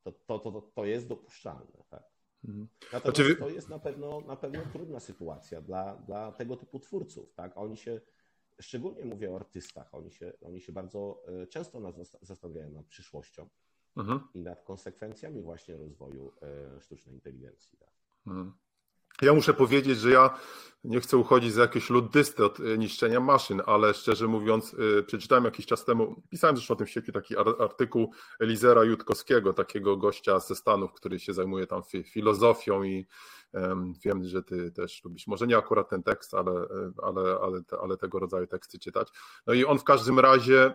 To, 0.03 0.11
to, 0.11 0.39
to, 0.39 0.61
to 0.61 0.85
jest 0.85 1.07
dopuszczalne. 1.07 1.83
Tak? 1.89 2.12
Natomiast 2.43 3.03
znaczy... 3.17 3.35
to 3.35 3.49
jest 3.49 3.69
na 3.69 3.79
pewno, 3.79 4.21
na 4.21 4.35
pewno 4.35 4.61
trudna 4.71 4.99
sytuacja 4.99 5.61
dla, 5.61 5.95
dla 5.95 6.31
tego 6.31 6.57
typu 6.57 6.79
twórców. 6.79 7.33
Tak? 7.33 7.57
Oni 7.57 7.77
się, 7.77 8.01
szczególnie 8.59 9.05
mówię 9.05 9.31
o 9.31 9.35
artystach, 9.35 9.93
oni 9.95 10.11
się, 10.11 10.33
oni 10.41 10.61
się 10.61 10.71
bardzo 10.71 11.23
e, 11.27 11.47
często 11.47 11.79
nas 11.79 12.17
zastanawiają 12.21 12.71
nad 12.71 12.85
przyszłością 12.85 13.49
mhm. 13.97 14.19
i 14.33 14.41
nad 14.41 14.63
konsekwencjami 14.63 15.41
właśnie 15.41 15.77
rozwoju 15.77 16.31
e, 16.41 16.81
sztucznej 16.81 17.15
inteligencji. 17.15 17.77
Tak? 17.77 17.91
Mhm. 18.27 18.53
Ja 19.21 19.33
muszę 19.33 19.53
powiedzieć, 19.53 19.99
że 19.99 20.11
ja 20.11 20.39
nie 20.83 20.99
chcę 20.99 21.17
uchodzić 21.17 21.53
za 21.53 21.61
jakieś 21.61 21.89
luddysty 21.89 22.45
od 22.45 22.59
e, 22.59 22.77
niszczenia 22.77 23.19
maszyn, 23.19 23.61
ale 23.65 23.93
szczerze 23.93 24.27
mówiąc, 24.27 24.75
e, 24.99 25.03
przeczytałem 25.03 25.43
jakiś 25.43 25.65
czas 25.65 25.85
temu, 25.85 26.21
pisałem 26.29 26.55
zresztą 26.55 26.73
o 26.73 26.77
tym 26.77 26.87
w 26.87 26.89
sieci 26.89 27.11
taki 27.11 27.35
artykuł 27.59 28.11
Elizera 28.39 28.83
Jutkowskiego, 28.83 29.53
takiego 29.53 29.97
gościa 29.97 30.39
ze 30.39 30.55
Stanów, 30.55 30.93
który 30.93 31.19
się 31.19 31.33
zajmuje 31.33 31.67
tam 31.67 31.81
filozofią 32.13 32.83
i 32.83 33.05
Wiem, 34.05 34.23
że 34.23 34.43
ty 34.43 34.71
też 34.71 35.03
lubisz, 35.03 35.27
może 35.27 35.47
nie 35.47 35.57
akurat 35.57 35.89
ten 35.89 36.03
tekst, 36.03 36.33
ale, 36.33 36.51
ale, 37.03 37.37
ale, 37.41 37.61
ale 37.81 37.97
tego 37.97 38.19
rodzaju 38.19 38.47
teksty 38.47 38.79
czytać. 38.79 39.07
No 39.47 39.53
i 39.53 39.65
on 39.65 39.79
w 39.79 39.83
każdym 39.83 40.19
razie 40.19 40.65
e, 40.65 40.73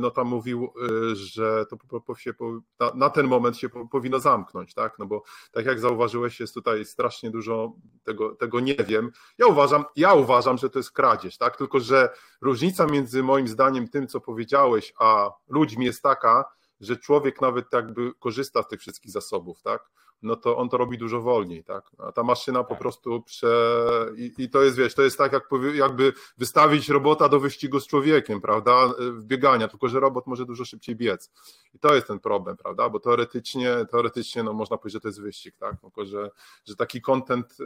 no 0.00 0.10
tam 0.10 0.26
mówił, 0.26 0.72
e, 1.12 1.14
że 1.14 1.64
to 2.06 2.14
się, 2.14 2.32
na, 2.80 2.92
na 2.94 3.10
ten 3.10 3.26
moment 3.26 3.56
się 3.56 3.68
powinno 3.68 4.20
zamknąć, 4.20 4.74
tak? 4.74 4.98
No 4.98 5.06
bo 5.06 5.22
tak 5.52 5.66
jak 5.66 5.80
zauważyłeś, 5.80 6.40
jest 6.40 6.54
tutaj 6.54 6.84
strasznie 6.84 7.30
dużo 7.30 7.72
tego, 8.04 8.34
tego 8.34 8.60
nie 8.60 8.74
wiem. 8.74 9.10
Ja 9.38 9.46
uważam, 9.46 9.84
ja 9.96 10.14
uważam, 10.14 10.58
że 10.58 10.70
to 10.70 10.78
jest 10.78 10.92
kradzież, 10.92 11.38
tak? 11.38 11.56
Tylko, 11.56 11.80
że 11.80 12.08
różnica 12.40 12.86
między 12.86 13.22
moim 13.22 13.48
zdaniem 13.48 13.88
tym, 13.88 14.06
co 14.06 14.20
powiedziałeś, 14.20 14.94
a 14.98 15.30
ludźmi 15.48 15.86
jest 15.86 16.02
taka, 16.02 16.44
że 16.80 16.96
człowiek 16.96 17.40
nawet 17.40 17.72
jakby 17.72 18.12
korzysta 18.18 18.62
z 18.62 18.68
tych 18.68 18.80
wszystkich 18.80 19.12
zasobów, 19.12 19.62
tak? 19.62 19.90
No 20.22 20.36
to 20.36 20.56
on 20.56 20.68
to 20.68 20.76
robi 20.76 20.98
dużo 20.98 21.20
wolniej, 21.20 21.64
tak? 21.64 21.90
A 21.98 22.12
ta 22.12 22.22
maszyna 22.22 22.64
po 22.64 22.70
tak. 22.70 22.78
prostu 22.78 23.22
prze... 23.22 23.76
I, 24.16 24.32
I, 24.38 24.50
to 24.50 24.62
jest, 24.62 24.76
wiesz, 24.76 24.94
to 24.94 25.02
jest 25.02 25.18
tak 25.18 25.32
jak, 25.32 25.48
jakby 25.74 26.12
wystawić 26.38 26.88
robota 26.88 27.28
do 27.28 27.40
wyścigu 27.40 27.80
z 27.80 27.86
człowiekiem, 27.86 28.40
prawda? 28.40 28.88
W 28.98 29.24
biegania, 29.24 29.68
tylko 29.68 29.88
że 29.88 30.00
robot 30.00 30.26
może 30.26 30.46
dużo 30.46 30.64
szybciej 30.64 30.96
biec. 30.96 31.30
I 31.74 31.78
to 31.78 31.94
jest 31.94 32.06
ten 32.06 32.20
problem, 32.20 32.56
prawda? 32.56 32.88
Bo 32.88 33.00
teoretycznie, 33.00 33.86
teoretycznie 33.90 34.42
no 34.42 34.52
można 34.52 34.76
powiedzieć, 34.78 34.92
że 34.94 35.00
to 35.00 35.08
jest 35.08 35.20
wyścig, 35.20 35.56
tak? 35.56 35.80
Tylko, 35.80 36.04
że, 36.04 36.30
że 36.68 36.76
taki 36.76 37.00
content 37.00 37.56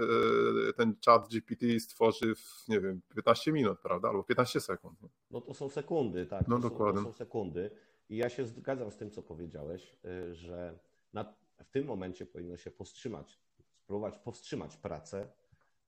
e, 0.69 0.73
ten 0.73 0.95
chat 1.07 1.29
GPT 1.29 1.81
stworzy 1.81 2.35
w, 2.35 2.69
nie 2.69 2.81
wiem, 2.81 3.01
15 3.15 3.53
minut, 3.53 3.79
prawda? 3.79 4.09
Albo 4.09 4.23
15 4.23 4.61
sekund. 4.61 4.99
No 5.31 5.41
to 5.41 5.55
są 5.55 5.69
sekundy, 5.69 6.27
tak? 6.27 6.49
No 6.49 6.57
to 6.57 6.63
dokładnie. 6.63 7.01
Są, 7.01 7.07
to 7.07 7.13
są 7.13 7.19
sekundy. 7.19 7.71
I 8.09 8.17
ja 8.17 8.29
się 8.29 8.47
zgadzam 8.47 8.91
z 8.91 8.97
tym, 8.97 9.11
co 9.11 9.23
powiedziałeś, 9.23 9.97
e, 10.05 10.35
że 10.35 10.79
na 11.13 11.35
w 11.65 11.71
tym 11.71 11.87
momencie 11.87 12.27
powinno 12.27 12.57
się 12.57 12.71
powstrzymać, 12.71 13.39
spróbować 13.85 14.19
powstrzymać 14.19 14.77
pracę 14.77 15.29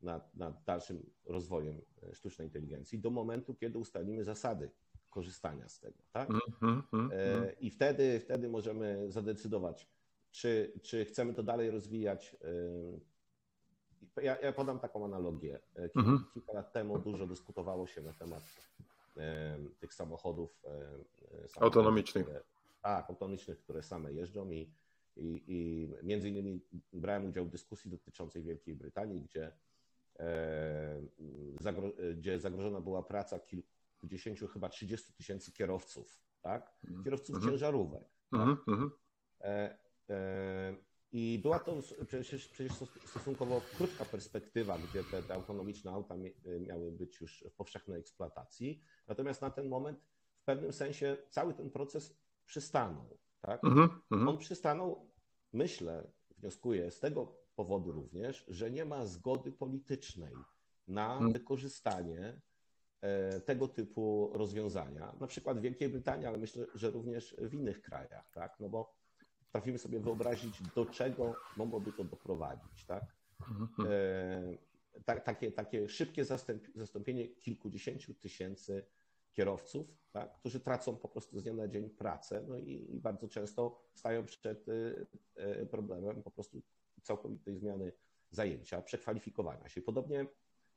nad, 0.03 0.35
nad 0.35 0.65
dalszym 0.65 1.11
rozwojem 1.25 1.81
e, 2.03 2.15
sztucznej 2.15 2.49
inteligencji 2.49 2.99
do 2.99 3.11
momentu, 3.11 3.55
kiedy 3.55 3.79
ustalimy 3.79 4.25
zasady 4.25 4.71
korzystania 5.11 5.69
z 5.69 5.81
tego. 5.81 5.99
Tak? 6.13 6.31
Mm, 6.31 6.43
mm, 6.63 6.83
mm, 6.93 7.11
e, 7.13 7.53
I 7.53 7.71
wtedy, 7.71 8.21
wtedy 8.21 8.49
możemy 8.49 9.11
zadecydować, 9.13 9.89
czy, 10.31 10.73
czy 10.83 11.05
chcemy 11.05 11.35
to 11.35 11.43
dalej 11.43 11.71
rozwijać. 11.71 12.37
E, 14.17 14.23
ja, 14.23 14.41
ja 14.41 14.53
podam 14.53 14.79
taką 14.79 15.05
analogię. 15.05 15.61
Kilka, 15.93 16.11
kilka 16.35 16.53
lat 16.53 16.73
temu 16.73 16.99
dużo 16.99 17.27
dyskutowało 17.27 17.87
się 17.87 18.03
na 18.03 18.13
temat 18.13 18.43
tych 19.79 19.95
samochodów 19.95 20.63
autonomicznych. 21.61 22.27
tak, 22.83 23.11
autonomicznych, 23.11 23.59
które 23.59 23.83
same 23.83 24.13
jeżdżą 24.13 24.51
i 24.51 24.71
i, 25.17 25.45
I 25.47 25.89
między 26.03 26.29
innymi 26.29 26.61
brałem 26.93 27.27
udział 27.27 27.45
w 27.45 27.51
dyskusji 27.51 27.91
dotyczącej 27.91 28.43
Wielkiej 28.43 28.75
Brytanii, 28.75 29.21
gdzie, 29.21 29.53
e, 30.19 31.03
zagro, 31.61 31.93
gdzie 32.17 32.41
zagrożona 32.41 32.81
była 32.81 33.03
praca 33.03 33.39
kilkudziesięciu, 33.39 34.49
chyba 34.49 34.69
30 34.69 35.13
tysięcy 35.13 35.53
kierowców, 35.53 36.21
tak? 36.43 36.79
Mhm. 36.85 37.05
Kierowców 37.05 37.35
mhm. 37.35 37.53
ciężarówek. 37.53 38.05
Mhm. 38.33 38.57
Tak? 38.67 38.99
E, 39.41 39.79
e, 40.11 40.77
I 41.13 41.39
była 41.43 41.59
to 41.59 41.83
przecież, 42.07 42.49
przecież 42.49 42.73
stosunkowo 43.05 43.61
krótka 43.77 44.05
perspektywa, 44.05 44.79
gdzie 44.79 45.05
te, 45.05 45.23
te 45.23 45.35
autonomiczne 45.35 45.91
auta 45.91 46.15
miały 46.61 46.93
być 46.93 47.21
już 47.21 47.45
w 47.51 47.55
powszechnej 47.55 48.01
eksploatacji. 48.01 48.83
Natomiast 49.09 49.43
na 49.43 49.51
ten 49.51 49.69
moment 49.69 50.01
w 50.39 50.45
pewnym 50.45 50.73
sensie 50.73 51.17
cały 51.31 51.55
ten 51.55 51.71
proces 51.71 52.17
przystanął. 52.47 53.19
Tak? 53.47 53.65
Mm 53.65 53.89
-hmm. 54.11 54.29
On 54.29 54.39
przystanął, 54.39 55.11
myślę, 55.53 56.11
wnioskuję 56.39 56.91
z 56.91 57.01
tego 57.01 57.33
powodu 57.57 57.93
również, 57.93 58.45
że 58.49 58.71
nie 58.71 58.85
ma 58.85 59.07
zgody 59.07 59.53
politycznej 59.53 60.35
na 60.89 61.19
mm. 61.19 61.33
wykorzystanie 61.33 62.41
e, 63.01 63.41
tego 63.41 63.69
typu 63.69 64.31
rozwiązania, 64.35 65.17
na 65.21 65.27
przykład 65.27 65.59
w 65.59 65.61
Wielkiej 65.61 65.89
Brytanii, 65.89 66.27
ale 66.27 66.39
myślę, 66.39 66.67
że 66.75 66.91
również 66.91 67.37
w 67.39 67.55
innych 67.55 67.83
krajach, 67.83 68.31
tak? 68.31 68.57
No 68.61 68.69
bo 68.69 68.95
potrafimy 69.41 69.79
sobie 69.79 70.01
wyobrazić, 70.01 70.63
do 70.75 70.87
czego 70.87 71.35
mogłoby 71.57 71.93
to 71.93 72.05
doprowadzić, 72.05 72.85
tak? 72.85 73.05
Mhm. 73.41 73.89
E, 73.91 75.03
ta, 75.05 75.21
takie, 75.21 75.53
takie 75.53 75.89
szybkie 75.89 76.25
zastąpienie 76.75 77.29
kilkudziesięciu 77.29 78.15
tysięcy 78.15 78.87
kierowców, 79.37 79.87
tak, 80.13 80.39
którzy 80.41 80.61
tracą 80.61 80.97
po 80.97 81.09
prostu 81.09 81.39
z 81.39 81.43
dnia 81.43 81.53
na 81.53 81.69
dzień 81.69 81.91
pracę 81.91 82.45
no 82.49 82.59
i, 82.59 82.95
i 82.95 83.01
bardzo 83.01 83.29
często 83.29 83.83
stają 83.95 84.25
przed 84.25 84.69
y, 84.69 85.07
y, 85.63 85.67
problemem 85.67 86.23
po 86.23 86.31
prostu 86.31 86.63
całkowitej 87.03 87.57
zmiany 87.57 87.93
zajęcia, 88.31 88.83
przekwalifikowania 88.83 89.69
się. 89.69 89.83
Podobnie 89.83 90.27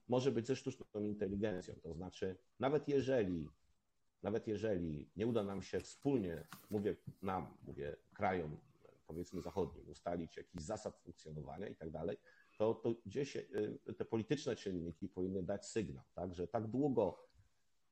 może 0.08 0.32
być 0.32 0.48
ze 0.48 0.56
sztuczną 0.56 1.04
inteligencją, 1.04 1.75
to 1.84 1.94
znaczy 1.94 2.38
nawet 2.60 2.88
jeżeli 2.88 3.50
nawet 4.24 4.48
jeżeli 4.48 5.10
nie 5.16 5.28
uda 5.28 5.44
nam 5.44 5.62
się 5.62 5.80
wspólnie, 5.80 6.48
mówię 6.70 6.96
nam, 7.22 7.58
mówię 7.63 7.96
krajom, 8.13 8.58
powiedzmy 9.08 9.42
zachodnim, 9.42 9.89
ustalić 9.89 10.38
jakichś 10.38 10.63
zasad 10.63 10.98
funkcjonowania 10.98 11.68
i 11.68 11.75
tak 11.75 11.92
dalej, 11.92 12.18
to, 12.58 12.74
to 12.74 12.96
gdzieś 13.06 13.36
y, 13.36 13.80
te 13.98 14.06
polityczne 14.06 14.56
czynniki 14.56 15.10
powinny 15.10 15.44
dać 15.44 15.66
sygnał, 15.66 16.04
tak, 16.13 16.34
że 16.34 16.48
tak 16.48 16.68
długo 16.68 17.29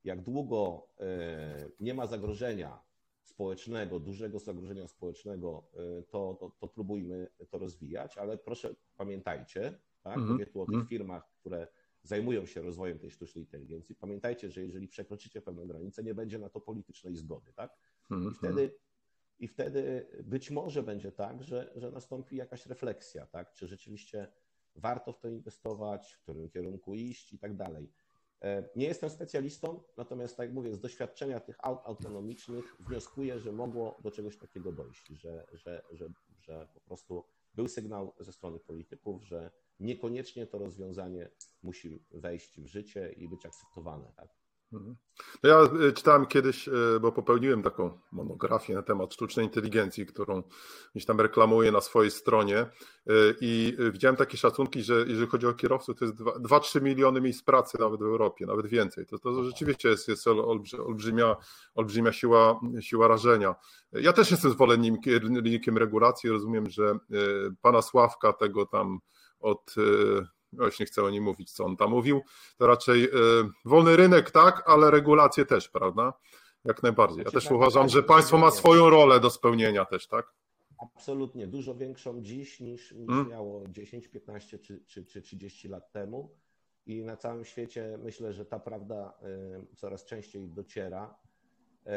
jak 0.08 0.22
długo 0.22 0.88
e, 1.00 1.70
nie 1.80 1.94
ma 1.94 2.08
zagrożenia 2.08 2.80
społecznego, 3.24 4.00
dużego 4.00 4.40
zagrożenia 4.40 4.88
społecznego, 4.88 5.64
e, 5.74 6.04
to, 6.04 6.38
to, 6.40 6.52
to 6.60 6.68
próbujmy 6.68 7.28
to 7.50 7.58
rozwijać, 7.58 8.18
ale 8.18 8.38
proszę 8.38 8.76
pamiętajcie, 8.98 9.80
tak, 10.04 10.18
-hmm. 10.18 10.32
mówię 10.32 10.46
tu 10.46 10.62
o 10.62 10.66
tych 10.66 10.74
mhm. 10.74 10.88
firmach, 10.88 11.30
które 11.40 11.68
zajmują 12.04 12.46
się 12.46 12.62
rozwojem 12.62 13.00
tej 13.00 13.12
sztucznej 13.12 13.44
inteligencji, 13.44 13.96
pamiętajcie, 13.96 14.52
że 14.52 14.62
jeżeli 14.62 14.88
przekroczycie 14.88 15.42
pewną 15.42 15.68
granicę, 15.68 16.04
nie 16.04 16.14
będzie 16.14 16.40
na 16.40 16.50
to 16.50 16.62
politycznej 16.62 17.16
zgody, 17.16 17.54
tak? 17.54 17.78
-hmm. 18.10 18.32
I 18.32 18.36
wtedy 18.36 18.72
i 19.40 19.48
wtedy 19.48 20.08
być 20.24 20.52
może 20.52 20.84
będzie 20.84 21.12
tak, 21.12 21.44
że, 21.44 21.72
że 21.76 21.92
nastąpi 21.92 22.36
jakaś 22.36 22.66
refleksja, 22.66 23.26
tak? 23.26 23.54
Czy 23.54 23.68
rzeczywiście 23.68 24.28
warto 24.76 25.14
w 25.14 25.20
to 25.20 25.28
inwestować, 25.30 26.14
w 26.14 26.22
którym 26.22 26.50
kierunku 26.50 26.96
iść 26.96 27.34
i 27.34 27.40
tak 27.40 27.56
dalej. 27.56 27.92
E, 28.42 28.70
nie 28.76 28.88
jestem 28.88 29.10
specjalistą, 29.10 29.84
natomiast 29.98 30.38
tak 30.38 30.46
jak 30.46 30.56
mówię, 30.56 30.74
z 30.76 30.80
doświadczenia 30.80 31.40
tych 31.40 31.58
aut 31.60 31.80
autonomicznych 31.84 32.76
wnioskuję, 32.80 33.40
że 33.40 33.52
mogło 33.52 34.00
do 34.04 34.12
czegoś 34.12 34.38
takiego 34.38 34.72
dojść, 34.72 35.08
że, 35.08 35.46
że, 35.54 35.84
że, 35.92 36.10
że 36.40 36.68
po 36.74 36.80
prostu 36.80 37.24
był 37.54 37.68
sygnał 37.68 38.14
ze 38.20 38.34
strony 38.34 38.60
polityków, 38.60 39.24
że 39.24 39.52
niekoniecznie 39.80 40.48
to 40.48 40.58
rozwiązanie 40.58 41.30
musi 41.64 42.04
wejść 42.12 42.62
w 42.62 42.68
życie 42.68 43.12
i 43.12 43.28
być 43.28 43.46
akceptowane. 43.46 44.14
Tak? 44.16 44.47
Mhm. 44.74 44.96
No 45.44 45.50
ja 45.50 45.60
e, 45.60 45.92
czytałem 45.92 46.26
kiedyś, 46.26 46.68
e, 46.68 46.72
bo 47.02 47.12
popełniłem 47.12 47.64
taką 47.64 48.00
monografię 48.12 48.74
na 48.76 48.82
temat 48.82 49.14
sztucznej 49.14 49.46
inteligencji, 49.46 50.06
którą 50.06 50.44
gdzieś 50.96 51.06
tam 51.06 51.22
reklamuję 51.22 51.72
na 51.72 51.82
swojej 51.82 52.12
stronie 52.12 52.58
e, 52.58 52.70
i 53.42 53.78
widziałem 53.92 54.16
takie 54.16 54.38
szacunki, 54.38 54.84
że 54.84 55.06
jeżeli 55.08 55.28
chodzi 55.28 55.48
o 55.48 55.54
kierowców, 55.54 56.00
to 56.00 56.06
jest 56.06 56.18
2-3 56.18 56.82
miliony 56.82 57.22
miejsc 57.22 57.44
pracy 57.44 57.78
nawet 57.80 58.00
w 58.00 58.04
Europie, 58.04 58.46
nawet 58.46 58.68
więcej. 58.68 59.06
To, 59.06 59.20
to 59.20 59.44
rzeczywiście 59.44 59.90
jest, 59.90 60.08
jest 60.08 60.28
olbrzymia, 60.86 61.36
olbrzymia 61.76 62.12
siła, 62.12 62.60
siła 62.80 63.08
rażenia. 63.08 63.56
Ja 63.92 64.14
też 64.14 64.32
jestem 64.32 64.52
zwolennikiem 64.52 65.78
regulacji, 65.78 66.30
rozumiem, 66.30 66.70
że 66.70 66.98
pana 67.62 67.82
Sławka 67.82 68.34
tego 68.34 68.66
tam 68.66 69.00
od 69.40 69.76
już 70.54 70.80
nie 70.80 70.86
chcę 70.86 71.04
o 71.04 71.10
nim 71.10 71.24
mówić, 71.24 71.52
co 71.52 71.66
on 71.66 71.78
tam 71.78 71.90
mówił, 71.90 72.22
to 72.58 72.68
raczej 72.68 73.06
y, 73.06 73.10
wolny 73.66 73.96
rynek 73.96 74.32
tak, 74.32 74.64
ale 74.66 74.92
regulacje 74.92 75.46
też, 75.46 75.70
prawda? 75.70 76.14
Jak 76.66 76.84
najbardziej. 76.84 77.18
Ja 77.18 77.24
Znaczy, 77.24 77.36
też 77.36 77.44
tak, 77.44 77.54
uważam, 77.54 77.84
tak, 77.84 77.92
że 77.92 78.04
państwo 78.04 78.38
ma 78.38 78.52
swoją 78.52 78.90
rolę 78.90 79.20
do 79.20 79.30
spełnienia 79.30 79.86
też, 79.86 80.08
tak? 80.08 80.34
Absolutnie, 80.96 81.48
dużo 81.48 81.76
większą 81.76 82.22
dziś 82.22 82.60
niż, 82.60 82.92
niż 82.92 83.10
Mm. 83.10 83.30
miało 83.30 83.68
10, 83.68 84.08
15 84.08 84.60
czy, 84.60 84.84
czy, 84.86 85.06
czy 85.06 85.22
30 85.22 85.68
lat 85.68 85.92
temu. 85.92 86.36
I 86.86 87.04
na 87.04 87.18
całym 87.18 87.46
świecie 87.46 88.00
myślę, 88.04 88.34
że 88.34 88.46
ta 88.46 88.60
prawda 88.60 89.14
y, 89.72 89.76
coraz 89.76 90.06
częściej 90.06 90.50
dociera. 90.50 91.18
Y, 91.88 91.90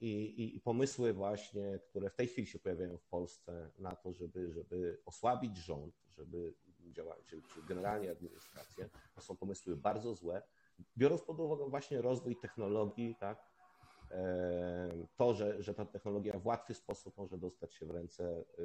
I, 0.00 0.10
i, 0.42 0.56
I 0.56 0.60
pomysły 0.60 1.12
właśnie, 1.12 1.78
które 1.90 2.10
w 2.10 2.14
tej 2.14 2.26
chwili 2.26 2.46
się 2.46 2.58
pojawiają 2.58 2.98
w 2.98 3.04
Polsce 3.04 3.70
na 3.78 3.96
to, 3.96 4.12
żeby, 4.12 4.52
żeby 4.52 5.00
osłabić 5.06 5.56
rząd, 5.56 5.94
żeby 6.08 6.54
działać, 6.90 7.18
czy, 7.26 7.42
czy 7.42 7.62
generalnie 7.68 8.10
administrację, 8.10 8.88
to 9.14 9.20
są 9.20 9.36
pomysły 9.36 9.76
bardzo 9.76 10.14
złe. 10.14 10.42
Biorąc 10.96 11.22
pod 11.22 11.40
uwagę 11.40 11.68
właśnie 11.68 12.02
rozwój 12.02 12.36
technologii, 12.36 13.16
tak, 13.20 13.44
e, 14.10 15.06
to, 15.16 15.34
że, 15.34 15.62
że 15.62 15.74
ta 15.74 15.84
technologia 15.84 16.38
w 16.38 16.46
łatwy 16.46 16.74
sposób 16.74 17.16
może 17.16 17.38
dostać 17.38 17.74
się 17.74 17.86
w 17.86 17.90
ręce 17.90 18.24
e, 18.28 18.62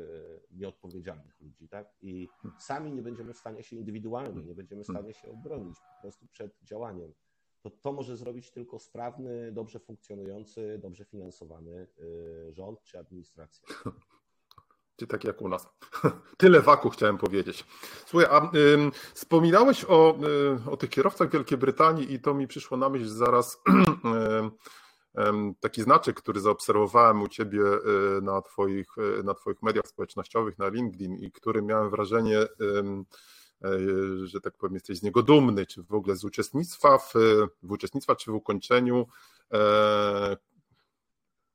nieodpowiedzialnych 0.51 1.41
ludzi, 1.41 1.69
tak? 1.69 1.95
I 2.01 2.27
sami 2.59 2.91
nie 2.91 3.01
będziemy 3.01 3.33
w 3.33 3.37
stanie 3.37 3.63
się 3.63 3.75
indywidualnie, 3.75 4.43
nie 4.43 4.55
będziemy 4.55 4.83
w 4.83 4.87
stanie 4.87 5.13
się 5.13 5.31
obronić 5.31 5.77
po 5.79 6.01
prostu 6.01 6.27
przed 6.27 6.63
działaniem. 6.63 7.13
To, 7.61 7.69
to 7.69 7.91
może 7.93 8.17
zrobić 8.17 8.51
tylko 8.51 8.79
sprawny, 8.79 9.51
dobrze 9.51 9.79
funkcjonujący, 9.79 10.79
dobrze 10.81 11.05
finansowany 11.05 11.87
e, 12.47 12.51
rząd 12.51 12.83
czy 12.83 12.99
administracja. 12.99 13.67
Czy 14.97 15.07
tak 15.07 15.23
jak 15.23 15.41
u 15.41 15.49
nas. 15.49 15.67
Tyle 16.37 16.61
waku 16.61 16.89
chciałem 16.89 17.17
powiedzieć. 17.17 17.65
Słuchaj, 18.05 18.27
a 18.31 18.51
ym, 18.57 18.91
wspominałeś 19.13 19.85
o, 19.87 20.17
y, 20.67 20.71
o 20.71 20.77
tych 20.77 20.89
kierowcach 20.89 21.31
Wielkiej 21.31 21.57
Brytanii 21.57 22.13
i 22.13 22.19
to 22.19 22.33
mi 22.33 22.47
przyszło 22.47 22.77
na 22.77 22.89
myśl 22.89 23.07
zaraz 23.07 23.61
taki 25.59 25.81
znaczek, 25.81 26.15
który 26.15 26.39
zaobserwowałem 26.39 27.21
u 27.21 27.27
ciebie 27.27 27.61
y, 27.61 28.21
na 28.21 28.41
twoich, 28.41 28.97
y, 29.19 29.23
na 29.23 29.33
twoich 29.33 29.61
mediach 29.61 29.87
społecznościowych, 29.87 30.57
na 30.57 30.67
LinkedIn 30.69 31.15
i 31.15 31.31
który 31.31 31.61
miałem 31.61 31.89
wrażenie, 31.89 32.39
y, 32.41 32.47
że 34.23 34.41
tak 34.41 34.57
powiem, 34.57 34.73
jesteś 34.73 34.97
z 34.97 35.03
niego 35.03 35.23
dumny, 35.23 35.65
czy 35.65 35.83
w 35.83 35.93
ogóle 35.93 36.15
z 36.15 36.23
uczestnictwa 36.23 36.97
w, 36.97 37.13
w 37.63 37.71
uczestnictwa, 37.71 38.15
czy 38.15 38.31
w 38.31 38.35
ukończeniu 38.35 39.07
e, 39.53 40.37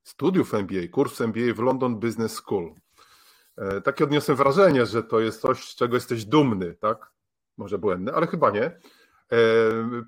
studiów 0.02 0.54
MBA, 0.54 0.88
kursu 0.90 1.24
MBA 1.24 1.54
w 1.54 1.58
London 1.58 2.00
Business 2.00 2.32
School. 2.32 2.74
E, 3.56 3.80
Takie 3.80 4.04
odniosłem 4.04 4.36
wrażenie, 4.36 4.86
że 4.86 5.02
to 5.02 5.20
jest 5.20 5.40
coś, 5.40 5.68
z 5.68 5.74
czego 5.76 5.94
jesteś 5.96 6.24
dumny, 6.24 6.74
tak? 6.74 7.10
Może 7.56 7.78
błędny, 7.78 8.14
ale 8.14 8.26
chyba 8.26 8.50
nie. 8.50 8.64
E, 8.64 8.78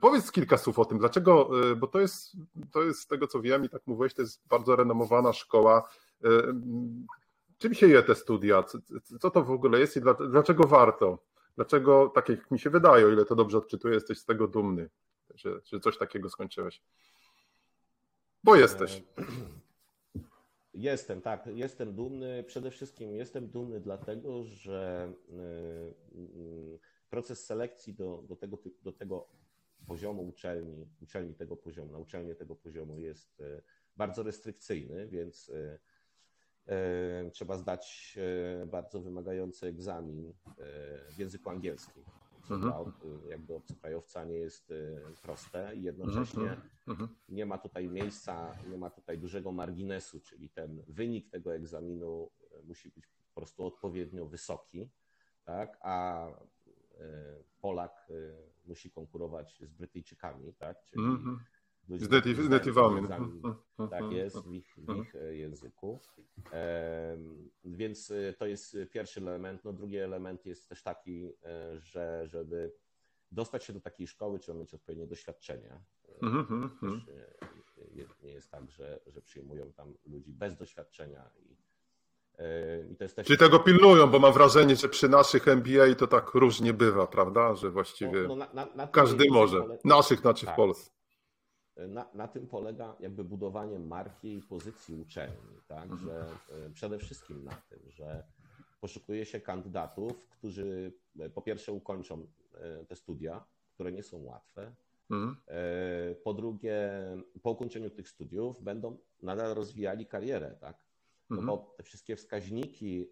Powiedz 0.00 0.32
kilka 0.32 0.58
słów 0.58 0.78
o 0.78 0.84
tym, 0.84 0.98
dlaczego, 0.98 1.50
e, 1.70 1.76
bo 1.76 1.86
to 1.86 2.00
jest, 2.00 2.32
to 2.72 2.82
jest 2.82 3.00
z 3.00 3.06
tego 3.06 3.26
co 3.26 3.40
wiem 3.40 3.64
i 3.64 3.68
tak 3.68 3.82
mówiłeś, 3.86 4.14
to 4.14 4.22
jest 4.22 4.42
bardzo 4.48 4.76
renomowana 4.76 5.32
szkoła. 5.32 5.88
Czym 7.58 7.74
się 7.74 7.88
je 7.88 8.02
te 8.02 8.14
studia? 8.14 8.64
Co, 9.20 9.30
to 9.30 9.44
w 9.44 9.50
ogóle 9.50 9.80
jest 9.80 9.96
i 9.96 10.00
dla- 10.00 10.14
dlaczego 10.14 10.64
warto? 10.66 11.18
Dlaczego, 11.56 12.12
tak 12.14 12.28
jak 12.28 12.50
mi 12.50 12.58
się 12.58 12.70
wydaje, 12.70 13.06
o 13.06 13.08
ile 13.08 13.24
to 13.24 13.34
dobrze 13.34 13.58
odczytuję, 13.58 13.94
jesteś 13.94 14.18
z 14.18 14.24
tego 14.24 14.48
dumny, 14.48 14.90
że, 15.34 15.60
że 15.64 15.80
coś 15.80 15.98
takiego 15.98 16.30
skończyłeś? 16.30 16.82
Bo 18.44 18.56
jesteś. 18.56 19.02
Jestem, 20.74 21.20
tak, 21.20 21.46
jestem 21.46 21.94
dumny. 21.94 22.44
Przede 22.46 22.70
wszystkim 22.70 23.14
jestem 23.14 23.48
dumny 23.48 23.80
dlatego, 23.80 24.44
że 24.44 25.12
y, 25.28 26.18
y, 26.18 26.78
proces 27.10 27.46
selekcji 27.46 27.94
do, 27.94 28.22
do, 28.28 28.36
tego, 28.36 28.58
do 28.82 28.92
tego 28.92 29.28
poziomu 29.86 30.28
uczelni, 30.28 30.86
uczelni 31.02 31.34
tego 31.34 31.56
poziomu, 31.56 31.92
na 31.92 31.98
uczelnię 31.98 32.34
tego 32.34 32.56
poziomu 32.56 32.98
jest 32.98 33.40
y, 33.40 33.62
bardzo 33.96 34.22
restrykcyjny, 34.22 35.08
więc 35.08 35.52
trzeba 37.32 37.58
zdać 37.58 38.18
bardzo 38.66 39.00
wymagający 39.00 39.66
egzamin 39.66 40.32
w 41.14 41.18
języku 41.18 41.50
angielskim. 41.50 42.04
Mhm. 42.50 42.72
y, 43.24 43.28
jakby 43.28 43.54
obcokrajowca 43.54 44.24
nie 44.24 44.36
jest 44.36 44.70
y, 44.70 45.00
proste 45.22 45.76
i 45.76 45.82
jednocześnie 45.82 46.42
Mhm. 46.42 46.70
Mhm. 46.86 47.08
nie 47.28 47.46
ma 47.46 47.58
tutaj 47.58 47.88
miejsca, 47.88 48.56
nie 48.66 48.78
ma 48.78 48.90
tutaj 48.90 49.18
dużego 49.18 49.52
marginesu, 49.52 50.20
czyli 50.20 50.50
ten 50.50 50.82
wynik 50.88 51.30
tego 51.30 51.54
egzaminu 51.54 52.30
e, 52.52 52.62
musi 52.62 52.90
być 52.90 53.06
po 53.06 53.40
prostu 53.40 53.66
odpowiednio 53.66 54.26
wysoki, 54.26 54.90
tak? 55.44 55.78
a 55.80 56.26
e, 56.28 56.34
Polak 57.60 58.08
musi 58.66 58.90
konkurować 58.90 59.58
z 59.60 59.72
Brytyjczykami, 59.72 60.54
tak? 60.54 60.86
czyli 60.90 61.04
Mhm. 61.04 61.38
Ludźmi, 61.88 62.08
Z 62.44 62.48
natywami. 62.50 62.98
Mhm. 62.98 63.54
tak 63.90 64.12
jest, 64.12 64.38
w 64.48 64.52
ich, 64.52 64.74
w 64.76 64.96
ich 64.96 65.14
e, 65.14 65.34
języku. 65.36 66.00
Więc 67.64 68.10
e, 68.10 68.32
to 68.32 68.46
jest 68.46 68.76
pierwszy 68.90 69.20
element. 69.20 69.64
No, 69.64 69.72
drugi 69.72 69.96
element 69.96 70.46
jest 70.46 70.68
też 70.68 70.82
taki, 70.82 71.32
e, 71.44 71.78
że 71.80 72.26
żeby 72.26 72.72
dostać 73.32 73.64
się 73.64 73.72
do 73.72 73.80
takiej 73.80 74.06
szkoły, 74.06 74.38
trzeba 74.38 74.58
mieć 74.58 74.74
odpowiednie 74.74 75.06
doświadczenie. 75.06 75.80
Mhm. 76.22 76.62
Mhm. 76.62 77.02
Też 77.96 78.22
nie 78.22 78.32
jest 78.32 78.50
tak, 78.50 78.70
że, 78.70 79.00
że 79.06 79.22
przyjmują 79.22 79.72
tam 79.72 79.94
ludzi 80.06 80.32
bez 80.32 80.56
doświadczenia. 80.56 81.30
I, 81.40 81.54
też. 82.96 83.14
Czy 83.24 83.36
tego 83.36 83.58
pilnują, 83.58 84.06
bo 84.06 84.18
mam 84.18 84.32
wrażenie, 84.32 84.76
że 84.76 84.88
przy 84.88 85.08
naszych 85.08 85.48
MBA 85.48 85.94
to 85.98 86.06
tak 86.06 86.34
różnie 86.34 86.72
bywa, 86.72 87.06
prawda? 87.06 87.54
Że 87.54 87.70
właściwie 87.70 88.22
No, 88.22 88.28
no, 88.28 88.36
na, 88.36 88.46
na, 88.54 88.74
na 88.74 88.86
każdy 88.86 89.24
może. 89.30 89.58
pole- 89.60 89.78
Naszych, 89.84 90.20
znaczy 90.20 90.46
w 90.46 90.48
Tak. 90.48 90.56
Polsce. 90.56 90.90
Na, 91.76 92.10
na 92.14 92.28
tym 92.28 92.46
polega 92.46 92.96
jakby 93.00 93.24
budowanie 93.24 93.78
marki 93.78 94.34
i 94.34 94.42
pozycji 94.42 94.94
uczelni, 94.94 95.60
tak? 95.68 95.90
Mhm. 95.90 96.00
Że 96.00 96.26
e, 96.66 96.70
przede 96.70 96.98
wszystkim 96.98 97.44
na 97.44 97.54
tym, 97.54 97.90
że 97.90 98.24
poszukuje 98.80 99.26
się 99.26 99.40
kandydatów, 99.40 100.28
którzy 100.28 100.92
e, 101.20 101.30
po 101.30 101.42
pierwsze 101.42 101.72
ukończą 101.72 102.26
e, 102.54 102.84
te 102.84 102.96
studia, 102.96 103.44
które 103.74 103.92
nie 103.92 104.02
są 104.02 104.22
łatwe. 104.22 104.74
Mhm. 105.10 105.36
Po 106.24 106.34
drugie, 106.34 106.80
po 107.42 107.50
ukończeniu 107.50 107.90
tych 107.90 108.08
studiów 108.08 108.62
będą 108.62 108.98
nadal 109.22 109.54
rozwijali 109.54 110.06
karierę, 110.06 110.56
tak? 110.60 110.84
No 111.30 111.36
Mhm. 111.36 111.46
bo 111.46 111.74
te 111.76 111.82
wszystkie 111.82 112.16
wskaźniki, 112.16 113.10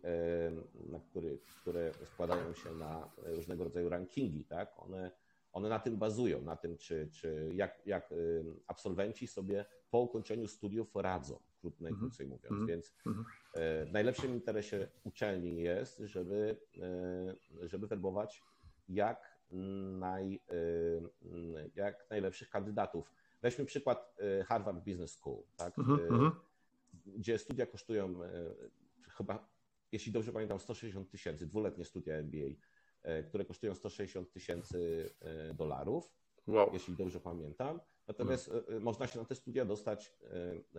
na 0.75 1.01
który, 1.01 1.38
które 1.61 1.92
składają 2.05 2.55
się 2.55 2.75
na 2.75 3.11
różnego 3.16 3.64
rodzaju 3.64 3.88
rankingi, 3.88 4.44
tak? 4.44 4.75
One, 4.77 5.11
one 5.53 5.69
na 5.69 5.79
tym 5.79 5.97
bazują, 5.97 6.43
na 6.43 6.57
tym, 6.57 6.77
czy, 6.79 7.09
czy 7.12 7.51
jak, 7.55 7.83
jak 7.87 8.12
y, 8.12 8.45
absolwenci 8.67 9.27
sobie 9.27 9.65
po 9.91 10.01
ukończeniu 10.01 10.49
studiów 10.49 10.95
radzą, 10.95 11.38
krót- 11.62 11.81
najkrócej 11.81 12.27
mówiąc. 12.27 12.51
Mhm. 12.53 12.67
Więc 12.67 12.93
Mhm. 13.07 13.27
e, 13.55 13.87
w 13.87 13.93
najlepszym 13.93 14.35
interesie 14.35 14.88
uczelni 15.05 15.62
jest, 15.62 15.99
żeby, 15.99 16.57
e, 17.62 17.69
żeby 17.69 17.87
werbować 17.87 18.43
jak, 18.88 19.33
naj, 19.99 20.41
jak 21.75 22.07
najlepszych 22.11 22.51
kandydatów. 22.51 23.12
Weźmy 23.43 23.65
przykład 23.65 24.17
Harvard 24.47 24.79
Business 24.85 25.12
School, 25.12 25.43
tak? 25.57 25.79
Mhm. 25.79 26.01
Mhm. 26.01 26.31
gdzie 27.07 27.38
studia 27.38 27.67
kosztują 27.67 28.15
chyba, 29.09 29.49
jeśli 29.93 30.12
dobrze 30.12 30.33
pamiętam, 30.33 30.61
160 30.61 31.11
tysięcy, 31.11 31.47
dwuletnie 31.47 31.85
studia 31.85 32.15
MBA, 32.15 32.47
które 33.29 33.45
kosztują 33.45 33.75
160 33.75 34.33
tysięcy 34.33 35.11
e, 35.21 35.55
dolarów, 35.55 36.11
Wow. 36.47 36.71
jeśli 36.73 36.95
dobrze 36.97 37.21
pamiętam. 37.21 37.81
Natomiast 38.09 38.49
e, 38.49 38.77
e, 38.77 38.81
można 38.81 39.07
się 39.07 39.19
na 39.19 39.25
te 39.25 39.35
studia 39.35 39.65
dostać 39.65 40.12
e, 40.23 40.27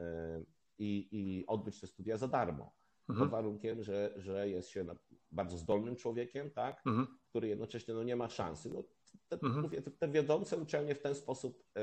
e, 0.01 0.43
i, 0.77 1.07
i 1.11 1.45
odbyć 1.47 1.79
te 1.81 1.87
studia 1.87 2.17
za 2.17 2.27
darmo. 2.27 2.75
Pod 3.07 3.09
Mhm. 3.13 3.29
warunkiem, 3.29 3.83
że, 3.83 4.13
że 4.17 4.49
jest 4.49 4.69
się 4.69 4.85
bardzo 5.31 5.57
zdolnym 5.57 5.95
człowiekiem, 5.95 6.51
tak, 6.51 6.81
Mhm. 6.85 7.07
który 7.29 7.47
jednocześnie 7.47 7.93
no, 7.93 8.03
nie 8.03 8.15
ma 8.15 8.29
szansy. 8.29 8.69
No, 8.69 8.83
te, 9.29 9.35
Mhm. 9.43 9.61
mówię, 9.61 9.81
te, 9.81 9.91
te 9.91 10.07
wiodące 10.07 10.57
uczelnie 10.57 10.95
w 10.95 10.99
ten 11.01 11.15
sposób, 11.15 11.63
e, 11.75 11.79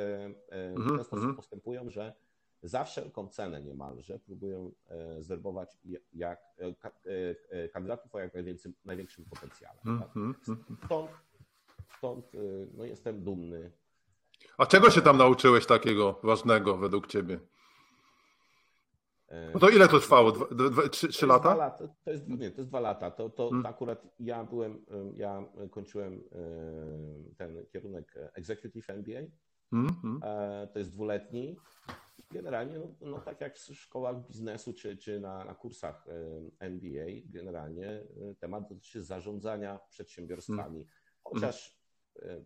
e, 0.49 0.75
w 0.75 0.87
ten 0.97 1.05
sposób 1.05 1.37
postępują, 1.37 1.91
że 1.91 2.15
za 2.63 2.85
wszelką 2.85 3.29
cenę 3.29 3.63
niemalże 3.63 4.19
próbują 4.19 4.73
e, 4.89 5.23
zwerbować 5.23 5.79
jak, 6.13 6.41
e, 6.59 7.35
e, 7.51 7.69
kandydatów 7.69 8.15
o 8.15 8.19
jak 8.19 8.35
największym, 8.35 8.75
największym 8.85 9.25
potencjale. 9.25 9.79
Tak? 9.85 10.17
Mhm. 10.17 10.35
Mhm. 10.49 10.79
Stąd, 10.85 11.11
stąd 11.99 12.27
no, 12.75 12.85
jestem 12.85 13.25
dumny. 13.25 13.71
A 14.59 14.67
czego 14.67 14.91
się 14.91 15.03
tam 15.03 15.17
nauczyłeś 15.19 15.67
takiego 15.67 16.21
ważnego 16.23 16.77
według 16.77 17.07
ciebie? 17.07 17.41
No 19.55 19.61
to 19.61 19.69
ile 19.69 19.89
to 19.89 20.01
trwało? 20.01 20.33
Dwa, 20.33 20.47
dwa, 20.71 20.89
trzy, 20.89 21.27
lata? 21.27 21.55
lata? 21.55 21.89
To 22.05 22.11
jest, 22.11 22.29
nie, 22.29 22.51
to 22.51 22.57
jest 22.61 22.71
dwa 22.71 22.81
lata. 22.81 23.11
To, 23.11 23.31
to, 23.31 23.45
Hmm. 23.49 23.63
to 23.63 23.69
akurat 23.69 24.07
ja 24.19 24.45
byłem, 24.45 24.85
em, 24.91 25.13
ja 25.17 25.45
kończyłem 25.71 26.13
em, 26.13 27.35
ten 27.37 27.67
kierunek 27.73 28.15
Executive 28.35 28.91
MBA. 28.91 29.21
Mhm. 29.73 30.21
E, 30.23 30.69
To 30.73 30.79
jest 30.79 30.91
dwuletni. 30.93 31.57
Generalnie, 32.31 32.79
no, 32.79 32.95
no 33.01 33.21
tak 33.21 33.41
jak 33.41 33.59
w 33.59 33.75
szkołach 33.75 34.27
biznesu 34.27 34.73
czy, 34.73 34.97
czy 34.97 35.21
na, 35.21 35.45
na 35.45 35.55
kursach 35.55 36.07
MBA, 36.59 37.07
generalnie 37.25 37.89
e, 37.89 38.35
temat 38.39 38.69
dotyczy 38.69 39.03
zarządzania 39.03 39.81
przedsiębiorstwami. 39.89 40.87
chociaż 41.25 41.81
e, 42.23 42.45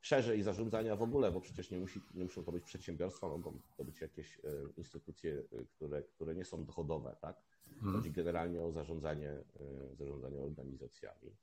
szerzej 0.00 0.42
zarządzania 0.42 0.96
w 0.96 1.02
ogóle, 1.02 1.32
bo 1.32 1.40
przecież 1.40 1.70
nie, 1.70 1.78
musi, 1.78 2.00
nie 2.14 2.24
muszą 2.24 2.44
to 2.44 2.52
być 2.52 2.64
przedsiębiorstwa, 2.64 3.28
mogą 3.28 3.60
to 3.76 3.84
być 3.84 4.00
jakieś 4.00 4.38
e, 4.38 4.40
instytucje, 4.76 5.42
e, 5.52 5.64
które, 5.64 6.02
które 6.02 6.34
nie 6.34 6.44
są 6.44 6.64
dochodowe, 6.64 7.16
tak? 7.20 7.36
Mhm. 7.72 7.92
Chodzi 7.92 8.10
generalnie 8.10 8.62
o 8.62 8.72
zarządzanie, 8.72 9.44
zarządzanie 9.92 10.40
organizacjami. 10.40 11.36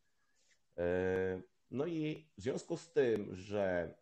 No 1.72 1.86
i 1.86 2.28
w 2.38 2.42
związku 2.42 2.78
z 2.78 2.92
tym, 2.92 3.36
że 3.36 3.96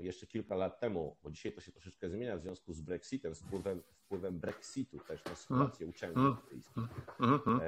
jeszcze 0.00 0.26
kilka 0.26 0.56
lat 0.56 0.80
temu, 0.80 1.16
bo 1.22 1.30
dzisiaj 1.30 1.52
to 1.52 1.60
się 1.60 1.72
troszeczkę 1.72 2.10
zmienia 2.10 2.36
w 2.36 2.40
związku 2.40 2.72
z 2.72 2.80
Brexitem, 2.80 3.34
z 3.34 3.42
wpływem, 3.42 3.82
wpływem 3.82 4.38
Brexitu 4.38 4.98
też 4.98 5.24
na 5.24 5.34
sytuację 5.34 5.86
uczelni 5.86 6.16
europejskich, 6.16 6.84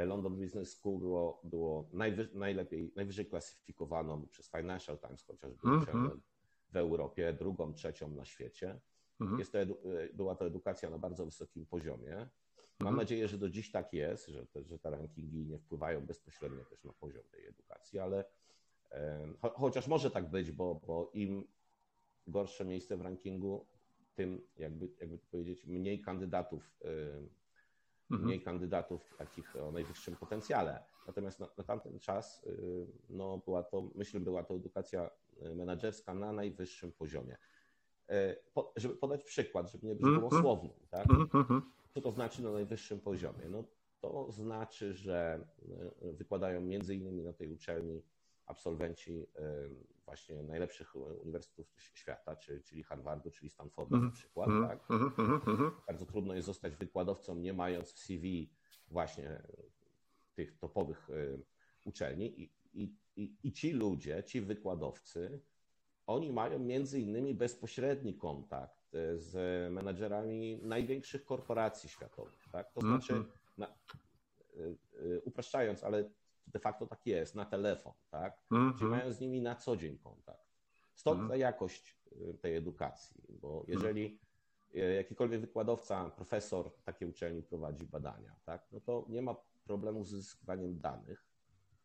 London 0.07 0.37
Business 0.37 0.73
School 0.73 0.99
było, 0.99 1.41
było 1.45 1.89
najwy, 1.93 2.29
najlepiej, 2.35 2.93
najwyżej 2.97 3.27
klasyfikowaną 3.27 4.27
przez 4.27 4.51
Financial 4.51 4.99
Times 4.99 5.23
chociażby 5.23 5.77
uczelnią 5.77 6.21
w 6.73 6.77
Europie, 6.77 7.33
drugą, 7.33 7.75
trzecią 7.75 8.11
na 8.11 8.25
świecie. 8.25 8.81
Jest 9.39 9.53
to 9.53 9.59
edu, 9.59 9.79
była 10.15 10.35
to 10.35 10.47
edukacja 10.47 10.91
na 10.91 10.99
bardzo 10.99 11.25
wysokim 11.25 11.67
poziomie. 11.67 12.29
Mam 12.81 12.97
nadzieję, 12.97 13.29
że 13.29 13.39
do 13.39 13.49
dziś 13.49 13.71
tak 13.71 13.93
jest, 13.93 14.27
że 14.27 14.47
te, 14.47 14.65
że 14.65 14.79
te 14.79 14.91
rankingi 14.91 15.47
nie 15.47 15.59
wpływają 15.59 16.07
bezpośrednio 16.07 16.65
też 16.65 16.85
na 16.85 16.93
poziom 16.93 17.23
tej 17.31 17.47
edukacji, 17.47 17.99
ale 17.99 18.25
chociaż 19.41 19.87
może 19.87 20.11
tak 20.11 20.31
być, 20.31 20.53
bo, 20.53 20.81
bo 20.87 21.11
im 21.15 21.45
gorsze 22.27 22.65
miejsce 22.65 22.97
w 22.97 23.01
rankingu, 23.01 23.67
tym 24.15 24.43
jakby, 24.59 24.89
jakby 25.01 25.19
to 25.19 25.27
powiedzieć, 25.31 25.67
mniej 25.67 26.01
kandydatów, 26.01 26.77
mhm. 28.11 28.29
mniej 28.29 28.43
kandydatów 28.43 29.15
takich 29.19 29.57
o 29.57 29.73
najwyższym 29.73 30.17
potencjale. 30.17 30.85
Natomiast 31.07 31.41
na, 31.41 31.49
na 31.59 31.65
tamten 31.65 31.99
czas 31.99 32.45
no, 33.11 33.39
była 33.39 33.63
to, 33.63 33.91
myślę, 33.95 34.21
była 34.21 34.45
to 34.45 34.55
edukacja 34.55 35.11
menedżerska 35.55 36.15
na 36.15 36.33
najwyższym 36.33 36.93
poziomie. 36.93 37.37
Po, 38.55 38.73
żeby 38.77 38.97
podać 38.97 39.25
przykład, 39.25 39.73
żeby 39.73 39.87
nie 39.87 39.95
być 39.95 40.07
mhm. 40.07 40.69
tak? 40.91 41.11
Mhm, 41.11 41.63
Co 41.95 42.01
to 42.01 42.11
znaczy 42.11 42.43
na 42.43 42.53
najwyższym 42.53 43.01
poziomie? 43.01 43.49
No, 43.49 43.65
to 44.01 44.33
znaczy, 44.33 44.95
że 44.95 45.47
wykładają 46.03 46.61
między 46.61 46.95
innymi 46.95 47.23
na 47.23 47.33
tej 47.33 47.49
uczelni 47.49 48.03
absolwenci 48.53 49.27
właśnie 50.05 50.43
najlepszych 50.43 50.97
uniwersytetów 50.97 51.83
świata, 51.83 52.37
czyli 52.37 52.83
Harvardu, 52.83 53.31
czyli 53.31 53.51
Stanfordu 53.51 53.95
mm. 53.97 54.07
na 54.09 54.13
przykład. 54.15 54.49
Mm. 54.49 54.69
Tak? 54.69 54.91
Mm. 54.91 55.71
Bardzo 55.87 56.07
trudno 56.07 56.35
jest 56.35 56.47
zostać 56.47 56.77
wykładowcą, 56.77 57.35
nie 57.35 57.53
mając 57.53 57.93
w 57.93 57.99
CV 57.99 58.51
właśnie 58.89 59.43
tych 60.35 60.59
topowych 60.59 61.09
uczelni. 61.85 62.43
I, 62.43 62.53
i, 62.73 62.97
i, 63.17 63.37
i 63.43 63.53
ci 63.53 63.73
ludzie, 63.73 64.25
ci 64.25 64.41
wykładowcy, 64.41 65.41
oni 66.07 66.33
mają 66.33 66.59
między 66.59 67.01
innymi 67.01 67.35
bezpośredni 67.35 68.15
kontakt 68.15 68.91
z 69.17 69.33
menadżerami 69.73 70.61
największych 70.63 71.25
korporacji 71.25 71.89
światowych. 71.89 72.49
Tak? 72.53 72.73
To 72.73 72.81
znaczy, 72.81 73.25
na, 73.59 73.75
upraszczając, 75.25 75.85
ale 75.85 76.11
de 76.53 76.59
facto 76.59 76.87
tak 76.87 77.07
jest, 77.07 77.35
na 77.35 77.45
telefon, 77.45 77.93
tak? 78.11 78.39
Mm 78.51 78.73
-hmm. 78.73 78.89
mają 78.89 79.13
z 79.13 79.21
nimi 79.21 79.41
na 79.41 79.55
co 79.55 79.77
dzień 79.77 79.99
kontakt. 79.99 80.53
Stąd 80.95 81.19
mm. 81.19 81.29
ta 81.29 81.37
jakość 81.37 81.97
y, 82.13 82.35
tej 82.35 82.57
edukacji, 82.57 83.23
bo 83.29 83.61
mhm. 83.61 83.73
jeżeli 83.73 84.21
mm. 84.75 84.95
jakikolwiek 84.97 85.41
wykładowca, 85.41 86.11
profesor 86.11 86.71
takiej 86.85 87.09
uczelni 87.09 87.43
prowadzi 87.43 87.87
badania, 87.87 88.37
tak? 88.45 88.67
no 88.73 88.81
to 88.81 89.07
nie 89.09 89.23
ma 89.23 89.37
problemu 89.65 90.05
z 90.05 90.11
zyskiwaniem 90.11 90.79
danych, 90.79 91.27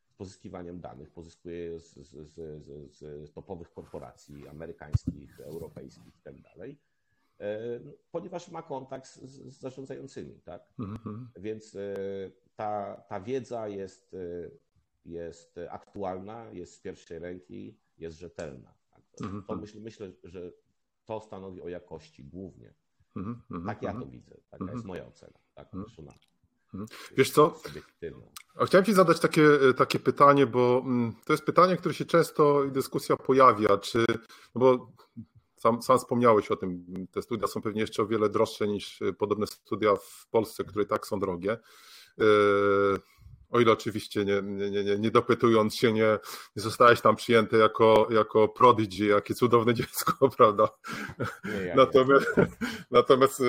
z 0.08 0.13
pozyskiwaniem 0.13 0.80
danych, 0.80 1.12
pozyskuje 1.12 1.80
z, 1.80 1.93
z, 1.93 2.34
z, 2.34 2.97
z 3.30 3.34
topowych 3.34 3.73
korporacji 3.73 4.47
amerykańskich, 4.47 5.39
europejskich 5.39 6.15
i 6.15 6.21
tak 6.23 6.41
dalej, 6.41 6.80
e, 7.39 7.58
ponieważ 8.12 8.51
ma 8.51 8.62
kontakt 8.62 9.08
z, 9.08 9.19
z 9.19 9.60
zarządzającymi, 9.60 10.41
tak? 10.41 10.73
Mm 10.80 10.97
-hmm. 10.97 11.25
Więc 11.38 11.77
ta, 12.57 13.03
ta 13.09 13.19
wiedza 13.19 13.67
jest, 13.67 14.13
y, 14.13 14.51
jest 15.05 15.59
aktualna, 15.69 16.49
jest 16.51 16.75
z 16.75 16.79
pierwszej 16.79 17.19
ręki, 17.19 17.77
jest 17.97 18.17
rzetelna. 18.17 18.73
Tak? 18.91 19.01
Mhm, 19.21 19.43
to 19.43 19.53
mhm. 19.53 19.61
myślę, 19.61 19.81
myślę, 19.81 20.11
że 20.23 20.51
to 21.05 21.21
stanowi 21.21 21.61
o 21.61 21.67
jakości 21.67 22.23
głównie. 22.23 22.73
Mhm, 23.15 23.65
tak 23.65 23.81
ja 23.81 23.93
to 23.93 24.05
widzę, 24.05 24.35
taka 24.49 24.71
jest 24.71 24.85
moja 24.85 25.05
ocena. 25.05 25.39
Tak, 25.55 25.67
Wiesz 27.17 27.31
co? 27.31 27.61
A 28.55 28.65
chciałem 28.65 28.85
Ci 28.85 28.93
zadać 28.93 29.19
takie, 29.19 29.43
takie 29.77 29.99
pytanie, 29.99 30.47
bo 30.47 30.81
mm, 30.85 31.13
to 31.25 31.33
jest 31.33 31.45
pytanie, 31.45 31.77
które 31.77 31.93
się 31.93 32.05
często 32.05 32.63
i 32.63 32.71
dyskusja 32.71 33.17
pojawia, 33.17 33.77
czy, 33.77 34.05
no 34.55 34.59
bo 34.61 34.91
sam, 35.55 35.81
sam 35.81 35.97
wspomniałeś 35.97 36.51
o 36.51 36.55
tym, 36.55 36.85
te 37.11 37.21
studia 37.21 37.47
są 37.47 37.61
pewnie 37.61 37.81
jeszcze 37.81 38.03
o 38.03 38.07
wiele 38.07 38.29
droższe 38.29 38.67
niż 38.67 38.99
podobne 39.17 39.47
studia 39.47 39.95
w 39.95 40.27
Polsce, 40.31 40.63
które 40.63 40.83
i 40.83 40.87
tak 40.87 41.07
są 41.07 41.19
drogie. 41.19 41.57
E, 42.19 42.23
o 43.49 43.60
ile 43.60 43.71
oczywiście 43.71 44.25
nie, 44.25 44.41
nie, 44.41 44.84
nie, 44.84 44.97
nie 44.99 45.12
dopytując 45.12 45.75
się, 45.75 45.93
nie, 45.93 46.19
nie 46.56 46.62
zostałeś 46.63 47.01
tam 47.01 47.15
przyjęty 47.15 47.58
jako, 47.58 48.08
jako 48.12 48.47
prodigy, 48.47 49.06
jakie 49.06 49.34
cudowne 49.34 49.73
dziecko, 49.80 50.30
prawda? 50.30 50.67
Nie, 51.45 51.73
natomiast, 51.75 52.36
natomiast, 52.91 53.41
e, 53.41 53.43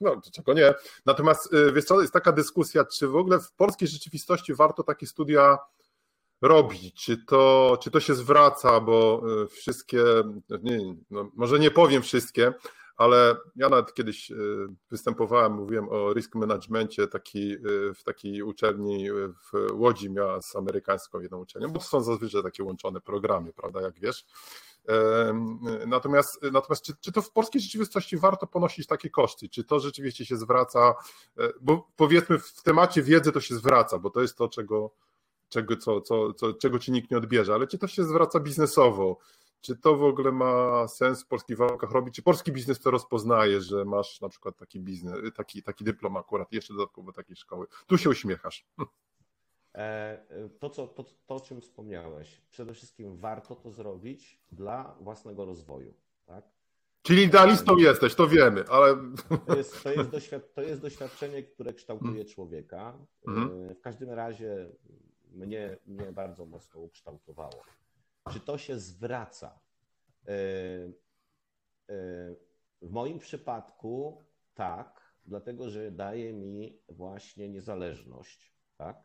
no, 0.00 0.20
czego 0.32 0.52
nie. 0.52 0.74
Natomiast, 1.06 1.54
e, 1.54 1.72
wiesz 1.72 1.84
co, 1.84 2.00
jest 2.00 2.12
taka 2.12 2.32
dyskusja, 2.32 2.84
czy 2.84 3.08
w 3.08 3.16
ogóle 3.16 3.38
w 3.40 3.52
polskiej 3.52 3.88
rzeczywistości 3.88 4.54
warto 4.54 4.82
takie 4.82 5.06
studia 5.06 5.58
robić? 6.42 7.04
Czy 7.04 7.24
to, 7.26 7.78
czy 7.82 7.90
to 7.90 8.00
się 8.00 8.14
zwraca, 8.14 8.80
bo 8.80 9.22
wszystkie, 9.50 10.04
nie, 10.62 10.94
no, 11.10 11.30
może 11.34 11.58
nie 11.58 11.70
powiem 11.70 12.02
wszystkie, 12.02 12.52
ale 13.00 13.36
ja 13.56 13.68
nawet 13.68 13.94
kiedyś 13.94 14.30
y, 14.30 14.36
występowałem, 14.90 15.52
mówiłem 15.52 15.88
o 15.88 16.12
risk 16.12 16.34
managemencie 16.34 17.06
taki, 17.06 17.52
y, 17.52 17.94
w 17.94 18.02
takiej 18.04 18.42
uczelni 18.42 19.08
w 19.10 19.72
Łodzi 19.72 20.10
miała 20.10 20.42
z 20.42 20.56
amerykańską 20.56 21.20
jedną 21.20 21.40
uczelnią, 21.40 21.68
bo 21.68 21.78
to 21.78 21.84
są 21.84 22.00
zazwyczaj 22.00 22.42
takie 22.42 22.64
łączone 22.64 23.00
programy, 23.00 23.52
prawda, 23.52 23.80
jak 23.80 24.00
wiesz. 24.00 24.24
Natomiast, 25.86 26.42
natomiast 26.52 26.84
czy, 26.84 26.92
czy 27.00 27.12
to 27.12 27.22
w 27.22 27.32
polskiej 27.32 27.60
rzeczywistości 27.60 28.16
warto 28.16 28.46
ponosić 28.46 28.86
takie 28.86 29.10
koszty? 29.10 29.48
Czy 29.48 29.64
to 29.64 29.80
rzeczywiście 29.80 30.26
się 30.26 30.36
zwraca? 30.36 30.94
E, 31.38 31.48
bo 31.60 31.88
powiedzmy, 31.96 32.38
w 32.38 32.62
temacie 32.62 33.02
wiedzy 33.02 33.32
to 33.32 33.40
się 33.40 33.54
zwraca, 33.54 33.98
bo 33.98 34.10
to 34.10 34.20
jest 34.20 34.36
to, 34.36 34.48
czego, 34.48 34.90
czego, 35.48 35.76
co, 35.76 36.00
co, 36.00 36.32
co, 36.32 36.54
czego 36.54 36.78
ci 36.78 36.92
nikt 36.92 37.10
nie 37.10 37.18
odbierze, 37.18 37.54
ale 37.54 37.66
czy 37.66 37.78
to 37.78 37.86
się 37.86 38.04
zwraca 38.04 38.40
biznesowo? 38.40 39.18
Czy 39.60 39.76
to 39.76 39.96
w 39.96 40.02
ogóle 40.04 40.32
ma 40.32 40.88
sens 40.88 41.24
w 41.24 41.26
polskich 41.26 41.56
warunkach 41.56 41.90
robić? 41.90 42.14
Czy 42.14 42.22
polski 42.22 42.52
biznes 42.52 42.80
to 42.80 42.90
rozpoznaje, 42.90 43.60
że 43.60 43.84
masz 43.84 44.20
na 44.20 44.28
przykład 44.28 44.56
taki 44.56 44.80
biznes, 44.80 45.14
taki, 45.36 45.62
taki 45.62 45.84
dyplom 45.84 46.16
akurat, 46.16 46.52
jeszcze 46.52 46.74
dodatkowo 46.74 47.12
takiej 47.12 47.36
szkoły? 47.36 47.66
Tu 47.86 47.98
się 47.98 48.10
uśmiechasz. 48.10 48.66
E, 49.74 50.48
to, 50.58 50.70
co, 50.70 50.86
to, 50.86 51.04
to, 51.26 51.34
o 51.34 51.40
czym 51.40 51.60
wspomniałeś, 51.60 52.40
przede 52.50 52.74
wszystkim 52.74 53.16
warto 53.16 53.54
to 53.56 53.70
zrobić 53.70 54.40
dla 54.52 54.96
własnego 55.00 55.44
rozwoju. 55.44 55.94
Tak? 56.26 56.44
Czyli 57.02 57.22
idealistą 57.22 57.76
jesteś, 57.76 58.14
to 58.14 58.28
wiemy, 58.28 58.64
ale. 58.68 58.96
To 59.46 59.56
jest, 59.56 59.82
to, 59.82 59.92
jest 59.92 60.10
doświad, 60.10 60.54
to 60.54 60.62
jest 60.62 60.82
doświadczenie, 60.82 61.42
które 61.42 61.74
kształtuje 61.74 62.12
mm. 62.12 62.26
człowieka. 62.26 62.98
Mhm. 63.26 63.70
E, 63.70 63.74
w 63.74 63.80
każdym 63.80 64.10
razie 64.10 64.70
mnie, 65.32 65.76
mnie 65.86 66.12
bardzo 66.12 66.46
mocno 66.46 66.80
ukształtowało. 66.80 67.62
Czy 68.28 68.40
to 68.40 68.58
się 68.58 68.78
zwraca? 68.78 69.60
E, 70.26 70.32
e, 70.32 70.34
w 72.82 72.90
moim 72.90 73.18
przypadku 73.18 74.24
tak, 74.54 75.14
dlatego 75.26 75.70
że 75.70 75.90
daje 75.90 76.32
mi 76.32 76.78
właśnie 76.88 77.48
niezależność, 77.48 78.54
tak? 78.76 79.04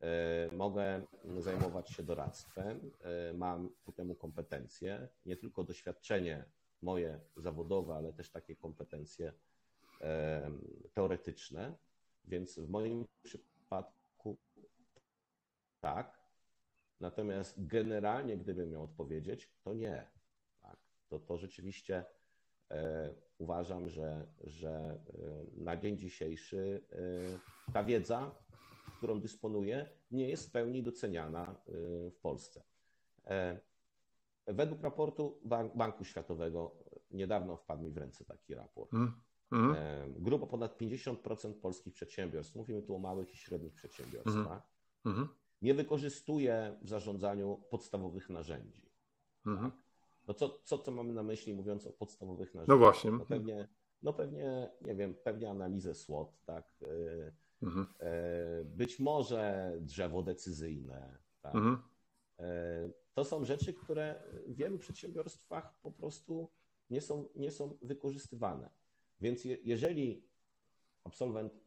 E, 0.00 0.56
mogę 0.56 1.02
zajmować 1.38 1.90
się 1.90 2.02
doradztwem, 2.02 2.90
mam 3.34 3.70
ku 3.84 3.92
temu 3.92 4.14
kompetencje, 4.14 5.08
nie 5.26 5.36
tylko 5.36 5.64
doświadczenie 5.64 6.44
moje 6.82 7.20
zawodowe, 7.36 7.94
ale 7.94 8.12
też 8.12 8.30
takie 8.30 8.56
kompetencje 8.56 9.32
teoretyczne, 10.94 11.74
więc 12.24 12.58
w 12.58 12.68
moim 12.68 13.06
przypadku 13.22 14.36
tak, 15.80 16.15
Natomiast 17.00 17.66
generalnie, 17.66 18.36
gdybym 18.36 18.70
miał 18.70 18.82
odpowiedzieć, 18.82 19.50
to 19.62 19.74
nie. 19.74 20.06
Tak? 20.62 20.76
To, 21.08 21.18
to 21.18 21.36
rzeczywiście 21.36 22.04
e, 22.70 23.14
uważam, 23.38 23.88
że, 23.88 24.26
że 24.44 24.70
e, 24.70 25.00
na 25.56 25.76
dzień 25.76 25.98
dzisiejszy 25.98 26.86
e, 27.68 27.72
ta 27.72 27.84
wiedza, 27.84 28.34
którą 28.98 29.20
dysponuję, 29.20 29.88
nie 30.10 30.28
jest 30.28 30.48
w 30.48 30.50
pełni 30.52 30.82
doceniana 30.82 31.56
w 32.10 32.18
Polsce. 32.22 32.62
Według 34.46 34.82
raportu 34.82 35.40
Bank, 35.44 35.76
Banku 35.76 36.04
Światowego 36.04 36.76
niedawno 37.10 37.56
wpadł 37.56 37.82
mi 37.82 37.90
w 37.90 37.96
ręce 37.96 38.24
taki 38.24 38.54
raport. 38.54 38.92
Mm. 38.92 39.22
Grubo 40.22 40.46
ponad 40.46 40.80
50% 40.80 41.54
polskich 41.60 41.94
przedsiębiorstw, 41.94 42.54
mówimy 42.54 42.82
tu 42.82 42.94
o 42.94 42.98
małych 42.98 43.34
i 43.34 43.36
średnich 43.36 43.74
przedsiębiorstwach, 43.74 44.62
mm. 45.04 45.28
Nie 45.66 45.74
wykorzystuje 45.74 46.76
w 46.82 46.88
zarządzaniu 46.88 47.60
podstawowych 47.70 48.30
narzędzi. 48.30 48.90
Mhm. 49.46 49.72
No 50.28 50.34
co, 50.34 50.58
co 50.64 50.78
to 50.78 50.90
mamy 50.90 51.12
na 51.12 51.22
myśli, 51.22 51.54
mówiąc 51.54 51.86
o 51.86 51.92
podstawowych 51.92 52.54
narzędziach? 52.54 52.68
No 52.68 52.78
właśnie. 52.78 53.10
No 53.10 53.26
pewnie, 53.26 53.68
no 54.02 54.12
pewnie, 54.12 54.70
nie 54.82 54.94
wiem, 54.94 55.14
pewnie 55.14 55.50
analizę 55.50 55.94
SWOT, 55.94 56.44
tak? 56.44 56.78
Mhm. 57.62 57.86
Być 58.64 58.98
może 58.98 59.72
drzewo 59.80 60.22
decyzyjne, 60.22 61.18
tak? 61.42 61.54
Mhm. 61.54 61.82
To 63.14 63.24
są 63.24 63.44
rzeczy, 63.44 63.74
które 63.74 64.22
w 64.46 64.54
wielu 64.54 64.78
przedsiębiorstwach 64.78 65.80
po 65.82 65.90
prostu 65.90 66.50
nie 66.90 67.00
są, 67.00 67.28
nie 67.34 67.50
są 67.50 67.78
wykorzystywane. 67.82 68.70
Więc 69.20 69.44
je, 69.44 69.56
jeżeli 69.64 70.28
absolwent 71.04 71.65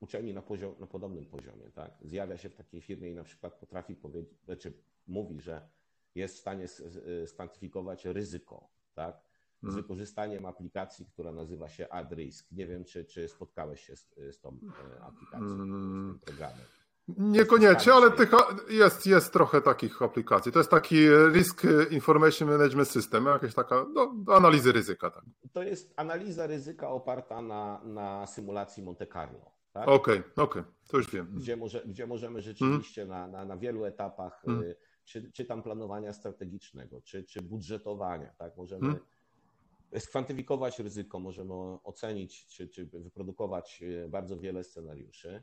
uczelni 0.00 0.34
na, 0.34 0.42
poziom, 0.42 0.74
na 0.80 0.86
podobnym 0.86 1.26
poziomie, 1.26 1.70
tak, 1.74 1.92
zjawia 2.02 2.36
się 2.36 2.48
w 2.50 2.54
takiej 2.54 2.80
firmie 2.80 3.10
i 3.10 3.14
na 3.14 3.24
przykład 3.24 3.54
potrafi 3.54 3.96
powiedzieć, 3.96 4.44
znaczy 4.44 4.72
mówi, 5.06 5.40
że 5.40 5.68
jest 6.14 6.36
w 6.36 6.38
stanie 6.38 6.66
skwantyfikować 7.26 8.04
ryzyko, 8.04 8.68
tak, 8.94 9.20
z 9.62 9.64
mhm. 9.64 9.82
wykorzystaniem 9.82 10.46
aplikacji, 10.46 11.06
która 11.06 11.32
nazywa 11.32 11.68
się 11.68 11.88
AdRisk. 11.88 12.46
Nie 12.52 12.66
wiem, 12.66 12.84
czy, 12.84 13.04
czy 13.04 13.28
spotkałeś 13.28 13.80
się 13.80 13.96
z, 13.96 14.06
z 14.30 14.40
tą 14.40 14.58
e, 14.96 15.02
aplikacją, 15.02 15.48
z 15.48 15.52
tym 15.52 15.62
mm. 15.62 16.18
programem. 16.18 16.66
Niekoniecznie, 17.18 17.92
ale 17.92 18.10
tych, 18.10 18.30
jest, 18.70 19.06
jest 19.06 19.32
trochę 19.32 19.60
takich 19.60 20.02
aplikacji. 20.02 20.52
To 20.52 20.58
jest 20.58 20.70
taki 20.70 20.96
Risk 21.32 21.62
Information 21.90 22.48
Management 22.50 22.88
System, 22.88 23.26
jakaś 23.26 23.54
taka 23.54 23.86
no, 23.94 24.14
analizy 24.34 24.72
ryzyka. 24.72 25.10
Tak. 25.10 25.24
To 25.52 25.62
jest 25.62 25.94
analiza 25.96 26.46
ryzyka 26.46 26.88
oparta 26.88 27.42
na, 27.42 27.80
na 27.84 28.26
symulacji 28.26 28.82
Monte 28.82 29.06
Carlo. 29.06 29.59
Tak? 29.72 29.88
Okej, 29.88 30.18
okay, 30.18 30.44
okej, 30.44 30.62
okay. 30.62 30.64
to 30.88 30.96
już 30.96 31.10
wiem. 31.10 31.32
Gdzie, 31.36 31.56
może, 31.56 31.82
gdzie 31.86 32.06
możemy 32.06 32.42
rzeczywiście 32.42 33.02
mm. 33.02 33.16
na, 33.16 33.26
na, 33.28 33.44
na 33.44 33.56
wielu 33.56 33.84
etapach, 33.84 34.42
mm. 34.46 34.74
czy, 35.04 35.32
czy 35.32 35.44
tam 35.44 35.62
planowania 35.62 36.12
strategicznego, 36.12 37.00
czy, 37.00 37.24
czy 37.24 37.42
budżetowania, 37.42 38.34
tak? 38.38 38.56
możemy 38.56 38.86
mm. 38.86 39.00
skwantyfikować 39.98 40.78
ryzyko, 40.78 41.18
możemy 41.18 41.54
ocenić, 41.84 42.46
czy, 42.46 42.68
czy 42.68 42.86
wyprodukować 42.86 43.82
y, 43.82 44.08
bardzo 44.08 44.38
wiele 44.38 44.64
scenariuszy. 44.64 45.42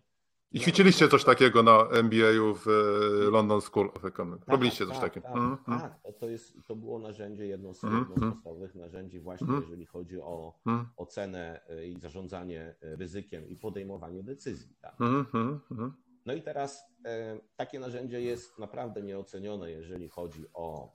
I 0.52 0.60
ćwiczyliście 0.60 1.08
coś 1.08 1.24
takiego 1.24 1.64
na 1.64 1.88
MBA 2.04 2.54
w 2.56 2.68
e, 2.68 3.32
London 3.32 3.62
School 3.62 3.90
of 3.96 4.06
Economics. 4.06 4.46
Tak, 4.46 4.54
Robiliście 4.54 4.86
tak, 4.86 4.94
coś 4.94 5.04
takiego. 5.04 5.28
Tak, 5.28 5.38
mm, 5.38 5.58
tak. 5.66 6.00
To, 6.20 6.30
jest, 6.30 6.54
to 6.68 6.76
było 6.76 7.00
narzędzie, 7.00 7.46
jedno 7.46 7.74
z, 7.74 7.84
mm, 7.84 8.00
jedno 8.00 8.16
z 8.16 8.34
podstawowych 8.34 8.76
narzędzi 8.76 9.20
właśnie, 9.20 9.48
mm, 9.48 9.62
jeżeli 9.62 9.86
chodzi 9.86 10.20
o 10.22 10.54
mm. 10.66 10.88
ocenę 10.98 11.62
e, 11.70 11.88
i 11.88 12.00
zarządzanie 12.00 12.76
e, 12.82 12.96
ryzykiem 12.96 13.48
i 13.48 13.56
podejmowanie 13.56 14.24
decyzji. 14.24 14.76
Tak. 14.82 14.96
No 16.26 16.34
i 16.34 16.42
teraz 16.42 16.84
takie 17.56 17.80
narzędzie 17.80 18.22
jest 18.22 18.60
naprawdę 18.60 19.02
nieocenione, 19.02 19.72
jeżeli 19.72 20.10
chodzi 20.10 20.46
o 20.54 20.94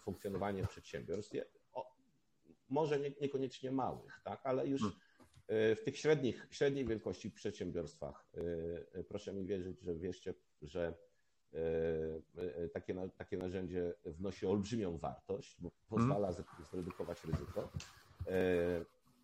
funkcjonowanie 0.00 0.66
przedsiębiorstw. 0.66 1.36
O, 1.72 1.96
może 2.68 3.00
nie, 3.00 3.10
niekoniecznie 3.20 3.70
małych, 3.70 4.20
tak, 4.24 4.40
ale 4.44 4.66
już 4.66 4.82
w 5.48 5.78
tych 5.84 5.98
średnich, 5.98 6.46
średniej 6.50 6.84
wielkości 6.86 7.30
przedsiębiorstwach, 7.30 8.26
y, 8.36 8.40
y, 8.96 9.04
proszę 9.04 9.32
mi 9.32 9.46
wierzyć, 9.46 9.80
że 9.80 9.94
wierzcie, 9.94 10.34
że 10.62 10.94
y, 11.54 12.68
takie, 12.72 13.08
takie 13.16 13.36
narzędzie 13.36 13.94
wnosi 14.04 14.46
olbrzymią 14.46 14.98
wartość, 14.98 15.56
bo 15.60 15.70
pozwala 15.88 16.28
mhm. 16.28 16.46
zredukować 16.72 17.24
ryzyko. 17.24 17.72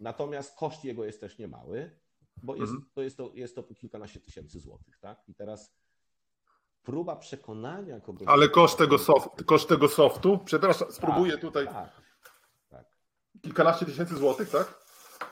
Natomiast 0.01 0.57
koszt 0.57 0.85
jego 0.85 1.05
jest 1.05 1.21
też 1.21 1.39
niemały, 1.39 1.91
bo 2.43 2.57
jest, 2.57 2.73
mhm. 2.73 2.91
to, 2.95 3.03
jest, 3.03 3.17
to, 3.17 3.31
jest 3.35 3.55
to 3.55 3.63
kilkanaście 3.63 4.21
tysięcy 4.21 4.61
złotych. 4.61 4.99
Tak? 4.99 5.29
I 5.29 5.35
teraz 5.35 5.75
próba 6.83 7.17
przekonania 7.17 8.01
kogoś. 8.01 8.29
Ale 8.29 8.49
koszt 8.49 8.79
tego, 8.79 8.99
soft, 8.99 9.45
koszt 9.45 9.69
tego 9.69 9.89
softu, 9.89 10.39
przepraszam, 10.45 10.93
spróbuję 10.93 11.33
tak, 11.33 11.41
tutaj. 11.41 11.67
Tak, 11.67 11.91
tak. 12.69 12.87
Kilkanaście 13.43 13.87
tysięcy 13.87 14.17
złotych, 14.17 14.51
tak? 14.51 14.79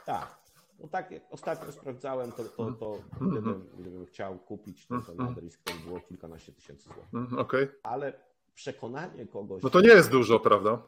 Tak. 0.06 0.35
No 0.80 0.88
tak, 0.88 1.10
jak 1.10 1.22
ostatnio 1.30 1.72
sprawdzałem, 1.72 2.32
to, 2.32 2.44
to, 2.44 2.72
to 2.72 2.98
gdybym, 3.20 3.66
gdybym 3.78 4.06
chciał 4.06 4.38
kupić 4.38 4.86
to, 4.86 5.14
na 5.14 5.32
Drisk, 5.32 5.62
to 5.64 5.72
było 5.86 6.00
kilkanaście 6.00 6.52
tysięcy 6.52 6.84
złotych. 6.84 7.14
Mhm, 7.14 7.40
okay. 7.40 7.68
Ale 7.82 8.12
przekonanie 8.54 9.26
kogoś... 9.26 9.62
No 9.62 9.70
to 9.70 9.80
nie 9.80 9.88
jest 9.88 10.10
dużo, 10.10 10.40
prawda? 10.40 10.82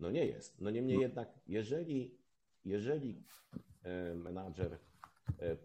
No 0.00 0.10
nie 0.10 0.26
jest. 0.26 0.60
No 0.60 0.70
niemniej 0.70 0.98
jednak, 0.98 1.28
jeżeli, 1.46 2.18
jeżeli 2.64 3.22
e, 3.82 4.14
menadżer 4.14 4.78
e, 5.38 5.56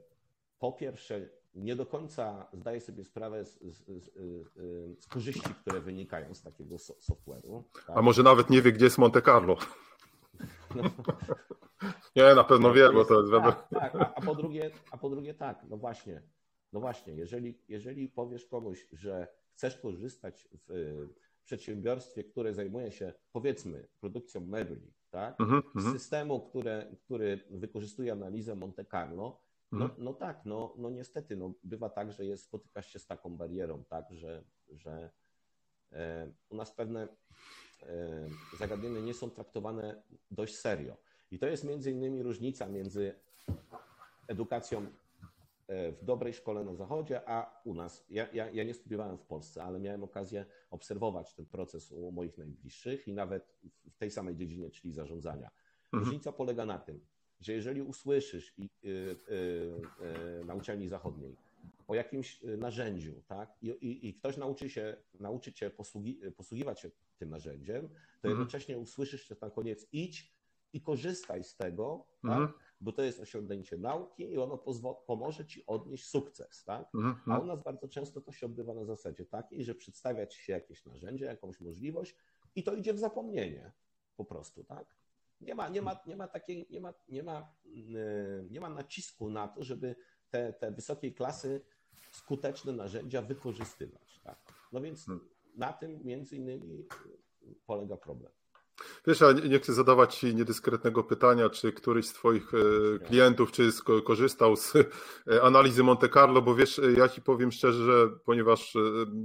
po 0.60 0.72
pierwsze 0.72 1.30
nie 1.56 1.76
do 1.76 1.86
końca 1.86 2.48
zdaje 2.54 2.82
sobie 2.82 3.04
sprawę 3.04 3.46
z, 3.46 3.60
z, 3.62 4.04
z, 4.04 4.14
z 5.04 5.08
korzyści, 5.08 5.54
które 5.62 5.82
wynikają 5.82 6.34
z 6.34 6.42
takiego 6.42 6.76
software'u. 6.76 7.64
Tak? 7.88 7.98
A 7.98 8.02
może 8.02 8.24
nawet 8.24 8.50
nie 8.50 8.62
wie, 8.62 8.72
gdzie 8.72 8.86
jest 8.86 8.98
Monte 8.98 9.22
Carlo. 9.22 9.58
No, 10.76 10.84
nie, 12.16 12.36
na 12.36 12.44
pewno 12.44 12.74
wie, 12.74 12.92
bo 12.92 13.06
to 13.06 13.20
jest 13.20 13.32
wiadomo. 13.32 13.52
Tak, 13.52 13.94
tak. 13.94 14.14
A, 14.16 14.22
po 14.22 14.36
drugie, 14.36 14.72
a 14.92 14.98
po 14.98 15.10
drugie 15.10 15.34
tak, 15.34 15.66
no 15.70 15.78
właśnie, 15.78 16.22
no 16.74 16.80
właśnie, 16.80 17.14
jeżeli, 17.14 17.62
jeżeli 17.68 18.10
powiesz 18.10 18.46
komuś, 18.46 18.88
że 18.92 19.28
chcesz 19.54 19.78
korzystać 19.78 20.48
w 20.68 21.08
przedsiębiorstwie, 21.46 22.24
które 22.24 22.54
zajmuje 22.54 22.92
się 22.92 23.14
powiedzmy 23.32 23.88
produkcją 24.00 24.42
mebli, 24.42 24.94
tak? 25.10 25.42
Mm 25.42 25.62
-hmm. 25.62 25.92
systemu, 25.92 26.42
które, 26.42 26.96
który 27.06 27.40
wykorzystuje 27.50 28.12
analizę 28.12 28.56
Monte 28.56 28.86
Carlo, 28.86 29.44
no, 29.74 29.86
mhm. 29.86 30.04
no 30.04 30.14
tak, 30.14 30.46
no, 30.46 30.74
no 30.78 30.90
niestety, 30.90 31.36
no 31.36 31.54
bywa 31.64 31.90
tak, 31.90 32.12
że 32.12 32.26
jest, 32.26 32.44
spotykasz 32.44 32.88
się 32.94 33.00
z 33.00 33.08
taką 33.08 33.38
barierą, 33.38 33.84
tak, 33.84 34.06
że, 34.12 34.44
że 34.72 35.10
e, 35.92 36.32
u 36.50 36.56
nas 36.56 36.72
pewne 36.72 37.08
zagadnienia 38.58 39.00
nie 39.00 39.14
są 39.14 39.30
traktowane 39.30 40.04
dość 40.32 40.56
serio. 40.56 40.98
I 41.32 41.40
to 41.40 41.48
jest 41.48 41.64
między 41.64 41.92
innymi 41.92 42.24
różnica 42.24 42.68
między 42.68 43.16
edukacją 44.28 44.86
e, 45.68 45.92
w 45.92 46.04
dobrej 46.04 46.34
szkole 46.34 46.64
na 46.64 46.76
Zachodzie, 46.76 47.30
a 47.30 47.62
u 47.66 47.74
nas. 47.74 48.06
Ja, 48.10 48.28
ja, 48.34 48.50
ja, 48.50 48.64
nie 48.64 48.74
studiowałem 48.74 49.18
w 49.18 49.26
Polsce, 49.26 49.64
ale 49.64 49.80
miałem 49.80 50.04
okazję 50.04 50.46
obserwować 50.72 51.34
ten 51.34 51.46
proces 51.46 51.92
u 51.92 52.12
moich 52.12 52.38
najbliższych 52.38 53.08
i 53.08 53.14
nawet 53.14 53.58
w 53.92 53.98
tej 53.98 54.12
samej 54.12 54.36
dziedzinie, 54.36 54.70
czyli 54.70 54.94
zarządzania. 54.94 55.50
Mhm. 55.84 56.04
Różnica 56.04 56.32
polega 56.32 56.66
na 56.66 56.80
tym, 56.80 57.06
że 57.40 57.54
jeżeli 57.54 57.82
usłyszysz 57.82 58.54
i, 58.58 58.70
y, 58.86 58.88
y, 58.88 60.42
y, 60.42 60.46
na 60.46 60.56
uczelni 60.56 60.88
zachodniej 60.88 61.38
o 61.88 61.96
jakimś 61.96 62.42
narzędziu, 62.58 63.22
tak, 63.28 63.58
i, 63.62 63.68
i, 63.68 64.08
i 64.08 64.14
ktoś 64.14 64.38
nauczy 64.38 64.70
się, 64.70 64.98
nauczy 65.20 65.54
cię 65.54 65.70
posługi, 65.70 66.22
posługiwać 66.38 66.80
się 66.80 66.92
tym 67.18 67.30
narzędziem, 67.30 67.90
to 67.90 67.96
mhm. 67.96 68.32
jednocześnie 68.32 68.78
usłyszysz 68.78 69.28
że 69.28 69.36
na 69.42 69.50
koniec 69.50 69.88
idź 69.92 70.34
i 70.74 70.82
korzystaj 70.82 71.44
z 71.44 71.56
tego, 71.56 72.08
tak? 72.22 72.32
mhm. 72.32 72.48
tak? 72.48 72.58
bo 72.82 72.92
to 72.92 73.02
jest 73.02 73.20
osiągnięcie 73.20 73.78
nauki 73.78 74.24
i 74.24 74.38
ono 74.38 74.58
pomoże 75.08 75.46
ci 75.46 75.66
odnieść 75.66 76.06
sukces. 76.06 76.64
Tak? 76.64 76.96
Mhm. 76.96 77.32
A 77.32 77.40
u 77.40 77.46
nas 77.46 77.64
bardzo 77.64 77.88
często 77.88 78.22
to 78.22 78.32
się 78.32 78.46
odbywa 78.46 78.74
na 78.74 78.86
zasadzie 78.86 79.26
takiej, 79.26 79.64
że 79.64 79.76
przedstawia 79.76 80.28
ci 80.28 80.42
się 80.44 80.54
jakieś 80.54 80.86
narzędzie, 80.86 81.26
jakąś 81.26 81.62
możliwość 81.62 82.16
i 82.56 82.64
to 82.64 82.74
idzie 82.74 82.94
w 82.94 83.00
zapomnienie 83.00 83.72
po 84.18 84.26
prostu. 84.26 84.64
Tak? 84.64 84.96
Nie 85.42 85.56
ma, 85.56 85.70
nie 85.70 85.82
ma, 85.82 86.00
nie 86.06 86.16
ma 86.16 86.28
takiej, 86.28 86.68
nie 86.70 86.82
ma, 86.82 86.94
nie 87.10 87.24
ma, 87.24 87.56
yy, 87.66 88.48
nie 88.50 88.62
ma 88.62 88.70
nacisku 88.70 89.30
na 89.30 89.48
to, 89.48 89.64
żeby 89.64 89.96
te, 90.30 90.54
te 90.54 90.72
wysokiej 90.72 91.14
klasy 91.14 91.62
skuteczne 92.12 92.74
narzędzia 92.74 93.22
wykorzystywać. 93.22 94.20
Tak? 94.24 94.38
No 94.72 94.82
więc 94.82 95.06
hmm. 95.06 95.30
na 95.56 95.74
tym 95.74 96.00
między 96.04 96.36
innymi 96.36 96.88
polega 97.66 97.98
problem. 97.98 98.32
Wiesz, 99.08 99.22
ja 99.22 99.32
nie 99.32 99.60
chcę 99.60 99.74
zadawać 99.74 100.16
Ci 100.16 100.36
niedyskretnego 100.36 101.04
pytania, 101.04 101.50
czy 101.50 101.74
któryś 101.74 102.08
z 102.08 102.14
Twoich 102.14 102.52
e, 102.54 103.00
klientów 103.00 103.52
czy 103.52 103.70
korzystał 104.06 104.56
z 104.56 104.76
e, 104.76 105.42
analizy 105.44 105.84
Monte 105.84 106.10
Carlo, 106.10 106.42
bo 106.42 106.56
wiesz, 106.56 106.82
ja 106.98 107.10
Ci 107.10 107.22
powiem 107.22 107.52
szczerze, 107.52 107.86
że 107.86 108.10
ponieważ 108.26 108.76
e, 108.76 108.80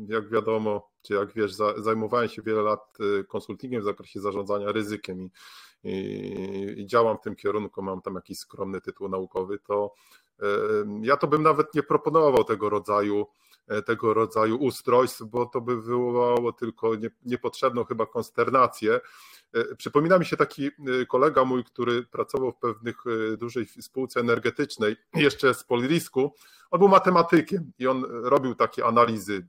jak 0.08 0.30
wiadomo, 0.30 0.90
czy 1.02 1.14
jak 1.14 1.32
wiesz, 1.34 1.52
zajmowałem 1.76 2.28
się 2.28 2.42
wiele 2.42 2.62
lat 2.62 2.98
konsultingiem 3.28 3.82
w 3.82 3.84
zakresie 3.84 4.20
zarządzania 4.20 4.72
ryzykiem 4.72 5.20
i, 5.20 5.30
i, 5.84 6.80
i 6.80 6.86
działam 6.86 7.18
w 7.18 7.20
tym 7.20 7.36
kierunku, 7.36 7.82
mam 7.82 8.02
tam 8.02 8.14
jakiś 8.14 8.38
skromny 8.38 8.80
tytuł 8.80 9.08
naukowy, 9.08 9.58
to 9.58 9.94
ja 11.02 11.16
to 11.16 11.26
bym 11.26 11.42
nawet 11.42 11.74
nie 11.74 11.82
proponował 11.82 12.44
tego 12.44 12.68
rodzaju 12.68 13.26
tego 13.86 14.14
rodzaju 14.14 14.56
ustrojstw, 14.56 15.22
bo 15.22 15.46
to 15.46 15.60
by 15.60 15.82
wywołało 15.82 16.52
tylko 16.52 16.92
niepotrzebną 17.24 17.84
chyba 17.84 18.06
konsternację. 18.06 19.00
E, 19.52 19.74
przypomina 19.74 20.18
mi 20.18 20.26
się 20.26 20.36
taki 20.36 20.66
e, 20.66 20.70
kolega 21.06 21.44
mój, 21.44 21.64
który 21.64 22.02
pracował 22.02 22.52
w 22.52 22.56
pewnych 22.56 22.96
e, 23.06 23.36
dużej 23.36 23.66
spółce 23.66 24.20
energetycznej, 24.20 24.96
jeszcze 25.14 25.54
z 25.54 25.64
Polirisku. 25.64 26.34
On 26.70 26.78
był 26.78 26.88
matematykiem 26.88 27.72
i 27.78 27.86
on 27.86 28.04
robił 28.22 28.54
takie 28.54 28.86
analizy 28.86 29.46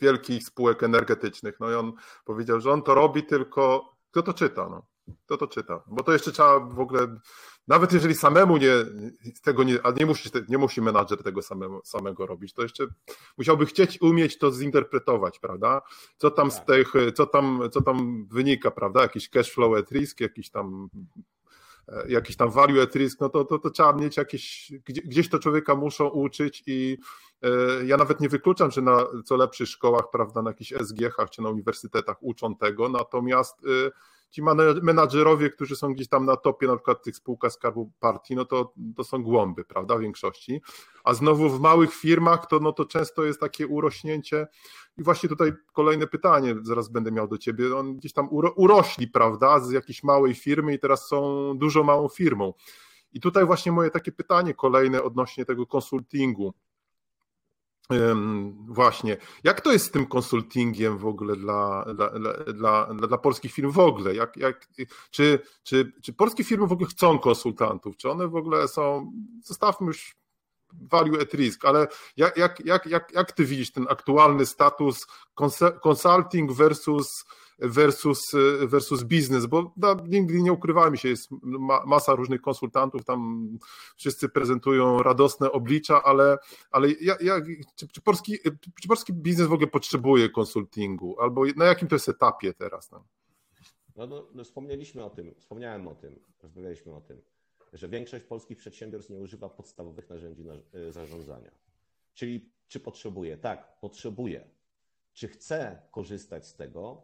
wielkich 0.00 0.44
spółek 0.44 0.82
energetycznych. 0.82 1.60
No 1.60 1.70
i 1.70 1.74
on 1.74 1.92
powiedział, 2.24 2.60
że 2.60 2.72
on 2.72 2.82
to 2.82 2.94
robi 2.94 3.22
tylko, 3.22 3.94
kto 4.10 4.22
to 4.22 4.34
czyta, 4.34 4.68
no. 4.70 4.86
Kto 5.24 5.36
to 5.36 5.46
czyta? 5.46 5.82
Bo 5.86 6.02
to 6.04 6.12
jeszcze 6.12 6.32
trzeba 6.32 6.60
w 6.60 6.80
ogóle 6.80 7.16
nawet 7.68 7.92
jeżeli 7.92 8.14
samemu 8.14 8.56
nie, 8.56 8.72
tego 9.44 9.62
nie, 9.62 9.78
a 9.86 9.90
nie 9.90 10.06
musi, 10.06 10.30
nie 10.48 10.58
musi 10.58 10.82
menadżer 10.82 11.22
tego 11.22 11.42
samemu, 11.42 11.80
samego 11.84 12.26
robić, 12.26 12.52
to 12.54 12.62
jeszcze 12.62 12.86
musiałby 13.38 13.66
chcieć 13.66 14.00
umieć 14.02 14.38
to 14.38 14.52
zinterpretować, 14.52 15.38
prawda? 15.38 15.82
Co 16.16 16.30
tam 16.30 16.50
z 16.50 16.56
Tak. 16.56 16.66
tych, 16.66 16.92
co 17.14 17.26
tam, 17.26 17.60
co 17.72 17.82
tam 17.82 18.26
wynika, 18.30 18.70
prawda? 18.70 19.02
Jakiś 19.02 19.28
cash 19.30 19.50
flow 19.52 19.78
at 19.78 19.90
risk, 19.90 20.20
jakiś 20.20 20.50
tam 20.50 20.88
e, 21.88 22.08
jakiś 22.08 22.36
tam 22.36 22.50
value 22.50 22.82
at 22.82 22.94
risk, 22.94 23.20
no 23.20 23.28
to, 23.28 23.44
to, 23.44 23.58
to 23.58 23.70
trzeba 23.70 23.92
mieć 23.92 24.16
jakieś, 24.16 24.72
gdzie- 24.84 25.02
gdzieś 25.02 25.28
to 25.28 25.38
człowieka 25.38 25.74
muszą 25.74 26.08
uczyć 26.08 26.62
i 26.66 26.98
e, 27.42 27.48
ja 27.86 27.96
nawet 27.96 28.20
nie 28.20 28.28
wykluczam, 28.28 28.70
że 28.70 28.82
na 28.82 29.06
co 29.24 29.36
lepszych 29.36 29.68
szkołach, 29.68 30.04
prawda, 30.12 30.42
na 30.42 30.50
jakichś 30.50 30.72
SGH-ach 30.72 31.30
czy 31.30 31.42
na 31.42 31.48
uniwersytetach 31.48 32.16
uczą 32.20 32.56
tego, 32.56 32.88
natomiast 32.88 33.58
e, 33.86 33.90
ci 34.30 34.42
menadżerowie, 34.82 35.50
którzy 35.50 35.76
są 35.76 35.94
gdzieś 35.94 36.08
tam 36.08 36.26
na 36.26 36.36
topie, 36.36 36.66
na 36.66 36.76
przykład 36.76 37.02
tych 37.02 37.16
spółkach 37.16 37.52
Skarbu 37.52 37.92
Partii, 38.00 38.34
no 38.36 38.44
to, 38.44 38.72
to 38.96 39.04
są 39.04 39.22
głąby, 39.22 39.64
prawda, 39.64 39.96
w 39.96 40.00
większości. 40.00 40.62
A 41.04 41.14
znowu 41.14 41.50
w 41.50 41.60
małych 41.60 41.94
firmach 41.94 42.46
to, 42.46 42.60
no 42.60 42.72
to 42.72 42.84
często 42.84 43.24
jest 43.24 43.40
takie 43.40 43.66
urośnięcie. 43.66 44.46
I 44.98 45.02
właśnie 45.02 45.28
tutaj 45.28 45.52
kolejne 45.72 46.06
pytanie, 46.06 46.54
zaraz 46.62 46.88
będę 46.88 47.12
miał 47.12 47.28
do 47.28 47.38
ciebie. 47.38 47.76
On 47.76 47.96
gdzieś 47.96 48.12
tam 48.12 48.28
uro, 48.30 48.52
urośli, 48.56 49.08
prawda, 49.08 49.60
z 49.60 49.70
jakiejś 49.70 50.02
małej 50.02 50.34
firmy 50.34 50.74
i 50.74 50.78
teraz 50.78 51.08
są 51.08 51.52
dużo 51.58 51.84
małą 51.84 52.08
firmą. 52.08 52.54
I 53.12 53.20
tutaj 53.20 53.46
właśnie 53.46 53.72
moje 53.72 53.90
takie 53.90 54.12
pytanie 54.12 54.54
kolejne 54.54 55.02
odnośnie 55.02 55.44
tego 55.44 55.66
konsultingu. 55.66 56.54
Właśnie, 58.66 59.16
jak 59.44 59.60
to 59.60 59.72
jest 59.72 59.86
z 59.86 59.90
tym 59.90 60.06
konsultingiem 60.06 60.98
w 60.98 61.06
ogóle 61.06 61.36
dla, 61.36 61.84
dla, 61.94 62.10
dla, 62.54 62.94
dla, 62.94 63.18
polskich 63.18 63.52
firm 63.52 63.70
w 63.70 63.78
ogóle? 63.78 64.14
Jak, 64.14 64.36
jak, 64.36 64.68
czy, 65.10 65.38
czy, 65.62 65.92
czy 66.02 66.12
polskie 66.12 66.44
firmy 66.44 66.66
w 66.66 66.72
ogóle 66.72 66.88
chcą 66.88 67.18
konsultantów? 67.18 67.96
Czy 67.96 68.10
one 68.10 68.28
w 68.28 68.36
ogóle 68.36 68.68
są, 68.68 69.12
zostawmy 69.44 69.86
już 69.86 70.16
value 70.72 71.20
at 71.20 71.34
risk, 71.34 71.64
ale 71.64 71.86
jak, 72.16 72.36
jak, 72.36 72.60
jak, 72.64 72.86
jak, 72.86 73.12
jak 73.12 73.32
ty 73.32 73.44
widzisz 73.44 73.72
ten 73.72 73.86
aktualny 73.88 74.46
status 74.46 75.06
consulting 75.82 76.52
versus, 76.52 77.24
versus, 77.60 78.32
versus 78.60 79.04
biznes? 79.04 79.46
Bo 79.46 79.72
no, 79.76 79.96
nigdy 80.08 80.42
nie 80.42 80.52
ukrywajmy 80.52 80.96
się, 80.96 81.08
jest 81.08 81.28
ma, 81.42 81.84
masa 81.86 82.14
różnych 82.14 82.40
konsultantów, 82.40 83.04
tam 83.04 83.48
wszyscy 83.96 84.28
prezentują 84.28 85.02
radosne 85.02 85.52
oblicza, 85.52 86.02
ale, 86.02 86.38
ale 86.70 86.88
jak, 87.00 87.22
jak, 87.22 87.44
czy, 87.76 87.88
czy, 87.88 88.00
polski, 88.00 88.38
czy 88.82 88.88
polski 88.88 89.12
biznes 89.12 89.48
w 89.48 89.52
ogóle 89.52 89.66
potrzebuje 89.68 90.28
konsultingu? 90.28 91.20
Albo 91.20 91.44
na 91.56 91.64
jakim 91.64 91.88
to 91.88 91.94
jest 91.94 92.08
etapie 92.08 92.54
teraz? 92.54 92.90
No? 92.90 93.04
No, 93.96 94.06
no, 94.06 94.26
no, 94.34 94.44
wspomnieliśmy 94.44 95.04
o 95.04 95.10
tym, 95.10 95.34
wspomniałem 95.34 95.88
o 95.88 95.94
tym, 95.94 96.20
rozmawialiśmy 96.42 96.94
o 96.94 97.00
tym, 97.00 97.22
że 97.72 97.88
większość 97.88 98.24
polskich 98.24 98.58
przedsiębiorstw 98.58 99.10
nie 99.10 99.18
używa 99.18 99.48
podstawowych 99.48 100.10
narzędzi 100.10 100.44
na, 100.44 100.54
y, 100.54 100.92
zarządzania. 100.92 101.50
Czyli 102.14 102.50
czy 102.68 102.80
potrzebuje? 102.80 103.36
Tak, 103.36 103.80
potrzebuje. 103.80 104.50
Czy 105.12 105.28
chce 105.28 105.82
korzystać 105.90 106.46
z 106.46 106.54
tego? 106.54 107.02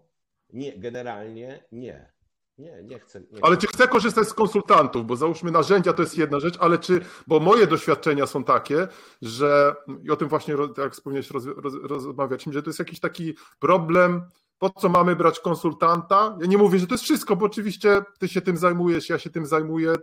Nie, 0.53 0.79
generalnie 0.79 1.65
nie. 1.73 2.17
Nie, 2.59 2.83
nie 2.83 2.99
chcę. 2.99 3.21
Nie 3.21 3.45
Ale 3.45 3.57
chcę. 3.57 3.67
czy 3.67 3.73
chcę 3.73 3.89
korzystać 3.89 4.29
z 4.29 4.35
konsultantów? 4.35 5.07
Bo 5.07 5.17
załóżmy 5.17 5.51
narzędzia 5.51 5.93
to 5.93 6.03
jest 6.03 6.19
jedna 6.19 6.41
rzecz, 6.41 6.57
ale 6.61 6.79
czy, 6.79 7.01
bo 7.27 7.41
moje 7.41 7.67
doświadczenia 7.67 8.27
są 8.27 8.45
takie, 8.45 8.89
że 9.23 9.77
i 10.03 10.11
o 10.11 10.17
tym 10.17 10.29
właśnie, 10.29 10.55
jak 10.79 10.93
wspomniałeś, 10.93 11.31
roz, 11.31 11.45
roz, 11.47 11.75
rozmawialiśmy, 11.83 12.53
że 12.53 12.63
to 12.63 12.71
jest 12.71 12.79
jakiś 12.79 13.01
taki 13.01 13.35
problem, 13.59 14.23
po 14.59 14.71
co 14.71 14.89
mamy 14.89 15.17
brać 15.17 15.41
konsultanta? 15.41 16.39
Ja 16.41 16.47
nie 16.47 16.59
mówię, 16.59 16.79
że 16.79 16.87
to 16.87 16.95
jest 16.95 17.05
wszystko, 17.05 17.37
bo 17.37 17.47
oczywiście 17.47 18.03
ty 18.19 18.29
się 18.29 18.41
tym 18.41 18.57
zajmujesz, 18.57 19.09
ja 19.09 19.19
się 19.19 19.31
tym 19.31 19.47
zajmuję, 19.47 19.95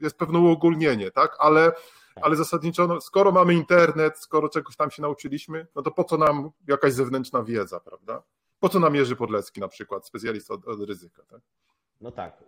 jest 0.00 0.18
pewne 0.18 0.38
uogólnienie, 0.38 1.10
tak? 1.10 1.36
Ale, 1.38 1.72
ale 2.22 2.36
zasadniczo, 2.36 2.86
no, 2.86 3.00
skoro 3.00 3.32
mamy 3.32 3.54
internet, 3.54 4.18
skoro 4.18 4.48
czegoś 4.48 4.76
tam 4.76 4.90
się 4.90 5.02
nauczyliśmy, 5.02 5.66
no 5.74 5.82
to 5.82 5.90
po 5.90 6.04
co 6.04 6.16
nam 6.16 6.50
jakaś 6.68 6.92
zewnętrzna 6.92 7.42
wiedza, 7.42 7.80
prawda? 7.80 8.22
Po 8.60 8.68
co 8.68 8.80
nam 8.80 8.94
Jerzy 8.94 9.16
Podlecki 9.16 9.60
na 9.60 9.68
przykład, 9.68 10.06
specjalista 10.06 10.54
od, 10.54 10.68
od 10.68 10.82
ryzyka, 10.82 11.22
tak? 11.24 11.40
No 12.00 12.10
tak, 12.12 12.44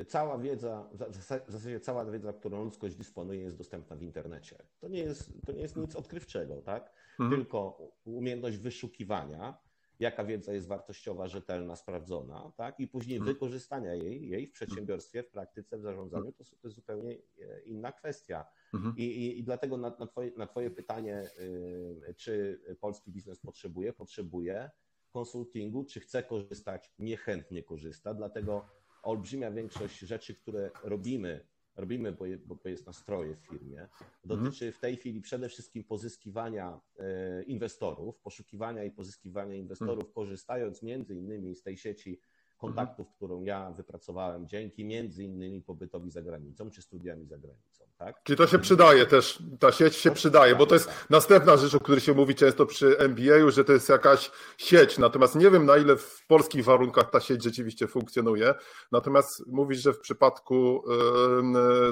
y, 0.00 0.04
cała 0.04 0.38
wiedza, 0.38 0.88
w 0.92 0.96
zas- 0.96 1.44
w 1.46 1.52
zasadzie 1.52 1.80
cała 1.80 2.04
wiedza, 2.04 2.32
którą 2.32 2.64
ludzkość 2.64 2.94
dysponuje, 2.96 3.40
jest 3.40 3.56
dostępna 3.58 3.96
w 3.96 4.02
internecie. 4.02 4.58
To 4.80 4.88
nie 4.88 4.98
jest, 4.98 5.32
to 5.46 5.52
nie 5.52 5.60
jest 5.62 5.76
nic 5.76 5.96
odkrywczego, 5.96 6.62
tak? 6.62 6.92
Mhm. 7.20 7.30
Tylko 7.40 7.78
umiejętność 8.04 8.56
wyszukiwania, 8.56 9.58
jaka 9.98 10.24
wiedza 10.24 10.52
jest 10.52 10.68
wartościowa, 10.68 11.28
rzetelna, 11.28 11.76
sprawdzona, 11.76 12.52
tak? 12.56 12.80
I 12.80 12.88
później 12.88 13.18
Mhm. 13.18 13.34
wykorzystania 13.34 13.94
jej, 13.94 14.28
jej 14.28 14.46
w 14.46 14.52
przedsiębiorstwie, 14.52 15.22
w 15.22 15.30
praktyce, 15.30 15.78
w 15.78 15.82
zarządzaniu, 15.82 16.32
to, 16.32 16.44
to 16.44 16.56
jest 16.64 16.76
zupełnie 16.76 17.12
e, 17.40 17.60
inna 17.62 17.92
kwestia. 17.92 18.44
Mhm. 18.74 18.94
I, 18.96 19.02
i, 19.02 19.38
i 19.38 19.44
dlatego 19.44 19.76
na, 19.76 19.96
na, 19.98 20.06
twoje, 20.06 20.30
na 20.36 20.46
Twoje 20.46 20.70
pytanie, 20.70 21.30
y, 21.40 22.14
czy 22.16 22.60
polski 22.80 23.10
biznes 23.10 23.38
potrzebuje, 23.40 23.92
potrzebuje 23.92 24.70
konsultingu, 25.12 25.84
czy 25.84 26.00
chce 26.00 26.22
korzystać, 26.22 26.90
niechętnie 26.98 27.62
korzysta, 27.62 28.14
dlatego 28.14 28.66
olbrzymia 29.02 29.50
większość 29.50 29.98
rzeczy, 29.98 30.34
które 30.34 30.70
robimy, 30.84 31.46
robimy, 31.76 32.12
bo, 32.12 32.26
je, 32.26 32.38
bo 32.38 32.58
jest 32.64 32.86
nastroje 32.86 33.36
w 33.36 33.38
firmie, 33.38 33.88
dotyczy 34.24 34.72
w 34.72 34.78
tej 34.78 34.96
chwili 34.96 35.20
przede 35.20 35.48
wszystkim 35.48 35.84
pozyskiwania 35.84 36.80
e, 36.98 37.42
inwestorów, 37.42 38.18
poszukiwania 38.20 38.84
i 38.84 38.90
pozyskiwania 38.90 39.54
inwestorów, 39.54 40.12
korzystając 40.12 40.82
między 40.82 41.14
innymi 41.14 41.54
z 41.54 41.62
tej 41.62 41.76
sieci 41.76 42.20
kontaktów, 42.62 43.06
którą 43.16 43.42
ja 43.42 43.70
wypracowałem 43.70 44.48
dzięki 44.48 44.84
między 44.84 45.24
innymi 45.24 45.62
pobytowi 45.62 46.10
za 46.10 46.22
granicą, 46.22 46.70
czy 46.70 46.82
studiami 46.82 47.26
za 47.26 47.38
granicą, 47.38 47.84
tak? 47.98 48.22
Czyli 48.22 48.36
to 48.36 48.46
się 48.46 48.58
przydaje 48.58 49.06
też, 49.06 49.42
ta 49.60 49.72
sieć 49.72 49.96
się 49.96 50.10
przydaje, 50.10 50.56
bo 50.56 50.66
to 50.66 50.74
jest 50.74 50.90
następna 51.10 51.56
rzecz, 51.56 51.74
o 51.74 51.80
której 51.80 52.00
się 52.00 52.14
mówi 52.14 52.34
często 52.34 52.66
przy 52.66 52.98
MBA, 52.98 53.50
że 53.50 53.64
to 53.64 53.72
jest 53.72 53.88
jakaś 53.88 54.30
sieć, 54.58 54.98
natomiast 54.98 55.34
nie 55.34 55.50
wiem 55.50 55.66
na 55.66 55.76
ile 55.76 55.96
w 55.96 56.26
polskich 56.26 56.64
warunkach 56.64 57.10
ta 57.10 57.20
sieć 57.20 57.42
rzeczywiście 57.42 57.86
funkcjonuje, 57.86 58.54
natomiast 58.92 59.46
mówisz, 59.46 59.78
że 59.78 59.92
w 59.92 60.00
przypadku 60.00 60.84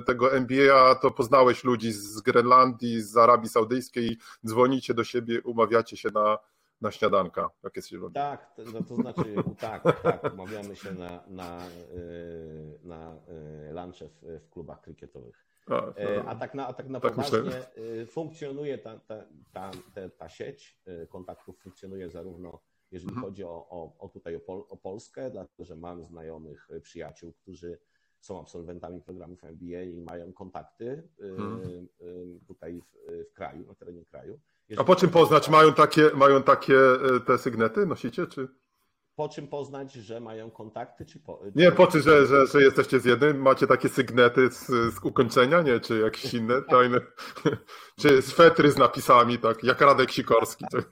tego 0.06 0.33
MBA 0.33 0.94
to 0.94 1.11
poznałeś 1.11 1.64
ludzi 1.64 1.92
z 1.92 2.20
Grenlandii, 2.20 3.02
z 3.02 3.16
Arabii 3.16 3.48
Saudyjskiej, 3.48 4.18
dzwonicie 4.46 4.94
do 4.94 5.04
siebie, 5.04 5.42
umawiacie 5.42 5.96
się 5.96 6.09
na, 6.14 6.38
na 6.81 6.90
śniadanka, 6.90 7.51
jak 7.62 7.77
jest 7.77 7.88
się 7.88 7.99
Tak, 8.14 8.55
to, 8.55 8.62
no 8.64 8.83
to 8.83 8.95
znaczy 8.95 9.35
tak, 9.59 10.03
tak, 10.03 10.33
umawiamy 10.35 10.77
się 10.77 10.95
na, 10.95 11.25
na, 11.29 11.66
y, 11.69 12.79
na 12.83 13.16
y, 13.69 13.73
lunche 13.73 14.09
w, 14.09 14.23
w 14.45 14.51
klubach 14.51 14.81
krykietowych. 14.81 15.47
A, 15.66 15.95
E, 15.97 16.25
A 16.25 16.35
tak 16.35 16.55
na, 16.55 16.66
a 16.66 16.73
tak 16.73 16.88
na 16.88 17.01
Tak 17.01 17.12
poważnie 17.14 17.77
y, 17.79 18.07
funkcjonuje 18.07 18.79
ta, 18.79 18.99
ta, 18.99 19.25
ta, 19.53 19.71
ta, 20.19 20.29
sieć 20.29 20.81
y, 20.88 21.07
kontaktów, 21.07 21.59
funkcjonuje 21.59 22.11
zarówno 22.11 22.61
jeżeli 22.90 23.09
Mhm. 23.12 23.27
chodzi 23.27 23.45
o, 23.45 23.66
o, 23.71 23.97
o 23.99 24.09
tutaj 24.09 24.37
o, 24.37 24.40
Pol, 24.40 24.64
o 24.69 24.77
Polskę, 24.77 25.31
dlatego 25.31 25.64
że 25.64 25.77
mam 25.77 26.05
znajomych 26.05 26.69
przyjaciół, 26.83 27.33
którzy 27.33 27.79
są 28.21 28.40
absolwentami 28.40 29.03
programów 29.03 29.45
MBA 29.45 29.83
i 29.83 30.01
mają 30.01 30.33
kontakty 30.33 31.09
Mhm. 31.21 31.88
tutaj 32.47 32.81
w, 32.81 32.97
w 33.31 33.33
kraju, 33.33 33.66
na 33.66 33.75
terenie 33.75 34.05
kraju. 34.05 34.40
A 34.70 34.72
Jeżeli 34.72 34.87
po 34.87 34.96
czym 34.96 35.11
poznać, 35.11 35.48
mają 35.48 35.72
takie, 35.72 36.11
mają 36.14 36.42
takie 36.42 36.74
e, 37.16 37.20
te 37.20 37.38
sygnety, 37.38 37.87
nosicie, 37.87 38.26
czy? 38.26 38.48
Po 39.16 39.28
czym 39.28 39.48
poznać, 39.48 39.92
że 39.92 40.20
mają 40.20 40.50
kontakty, 40.50 41.04
czy 41.06 41.20
po, 41.20 41.40
Nie, 41.54 41.72
po 41.72 41.87
czym, 41.87 42.00
że, 42.00 42.26
że, 42.26 42.46
że 42.46 42.62
jesteście 42.62 43.00
z 43.00 43.04
jednym, 43.04 43.42
macie 43.42 43.66
takie 43.66 43.88
sygnety 43.88 44.50
z, 44.50 44.66
z 44.66 45.04
ukończenia, 45.04 45.62
nie? 45.62 45.80
Czy 45.80 45.98
jakieś 45.98 46.35
inne 46.35 46.62
tajne, 46.62 47.00
czy 48.00 48.22
swetry 48.22 48.70
z 48.70 48.76
napisami, 48.76 49.38
tak, 49.38 49.64
jak 49.64 49.80
Radek 49.80 50.11
Sikorski. 50.11 50.64
Tak. 50.72 50.90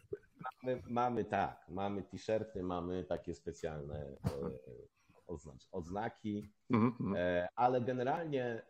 My, 0.62 0.82
mamy 0.90 1.24
tak, 1.24 1.64
mamy 1.68 2.02
t-shirty, 2.02 2.62
mamy 2.62 3.04
takie 3.04 3.34
specjalne 3.34 3.96
e, 3.96 4.50
odznaki, 5.72 6.52
Mhm, 6.70 6.94
mhm, 7.00 7.16
e, 7.16 7.48
ale 7.56 7.80
generalnie 7.80 8.62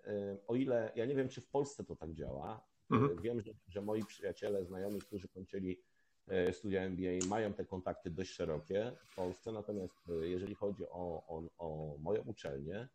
o 0.46 0.54
ile, 0.54 0.92
ja 0.94 1.06
nie 1.06 1.14
wiem, 1.14 1.28
czy 1.28 1.40
w 1.40 1.48
Polsce 1.48 1.84
to 1.84 1.96
tak 1.96 2.14
działa, 2.14 2.60
Mhm. 2.90 3.22
wiem, 3.22 3.40
że, 3.40 3.53
że 3.68 3.83
moi 3.83 4.05
przyjaciele, 4.05 4.64
znajomi, 4.64 5.01
którzy 5.01 5.29
kończyli 5.29 5.81
e, 6.29 6.53
studia 6.53 6.83
MBA 6.83 7.29
mają 7.29 7.53
te 7.53 7.64
kontakty 7.64 8.11
dość 8.11 8.31
szerokie 8.31 8.92
w 9.05 9.14
Polsce, 9.14 9.53
natomiast 9.53 9.94
e, 10.09 10.29
jeżeli 10.29 10.55
chodzi 10.55 10.85
o, 10.85 11.22
o, 11.29 11.42
o 11.59 11.96
moją 11.98 12.22
uczelnię, 12.22 12.89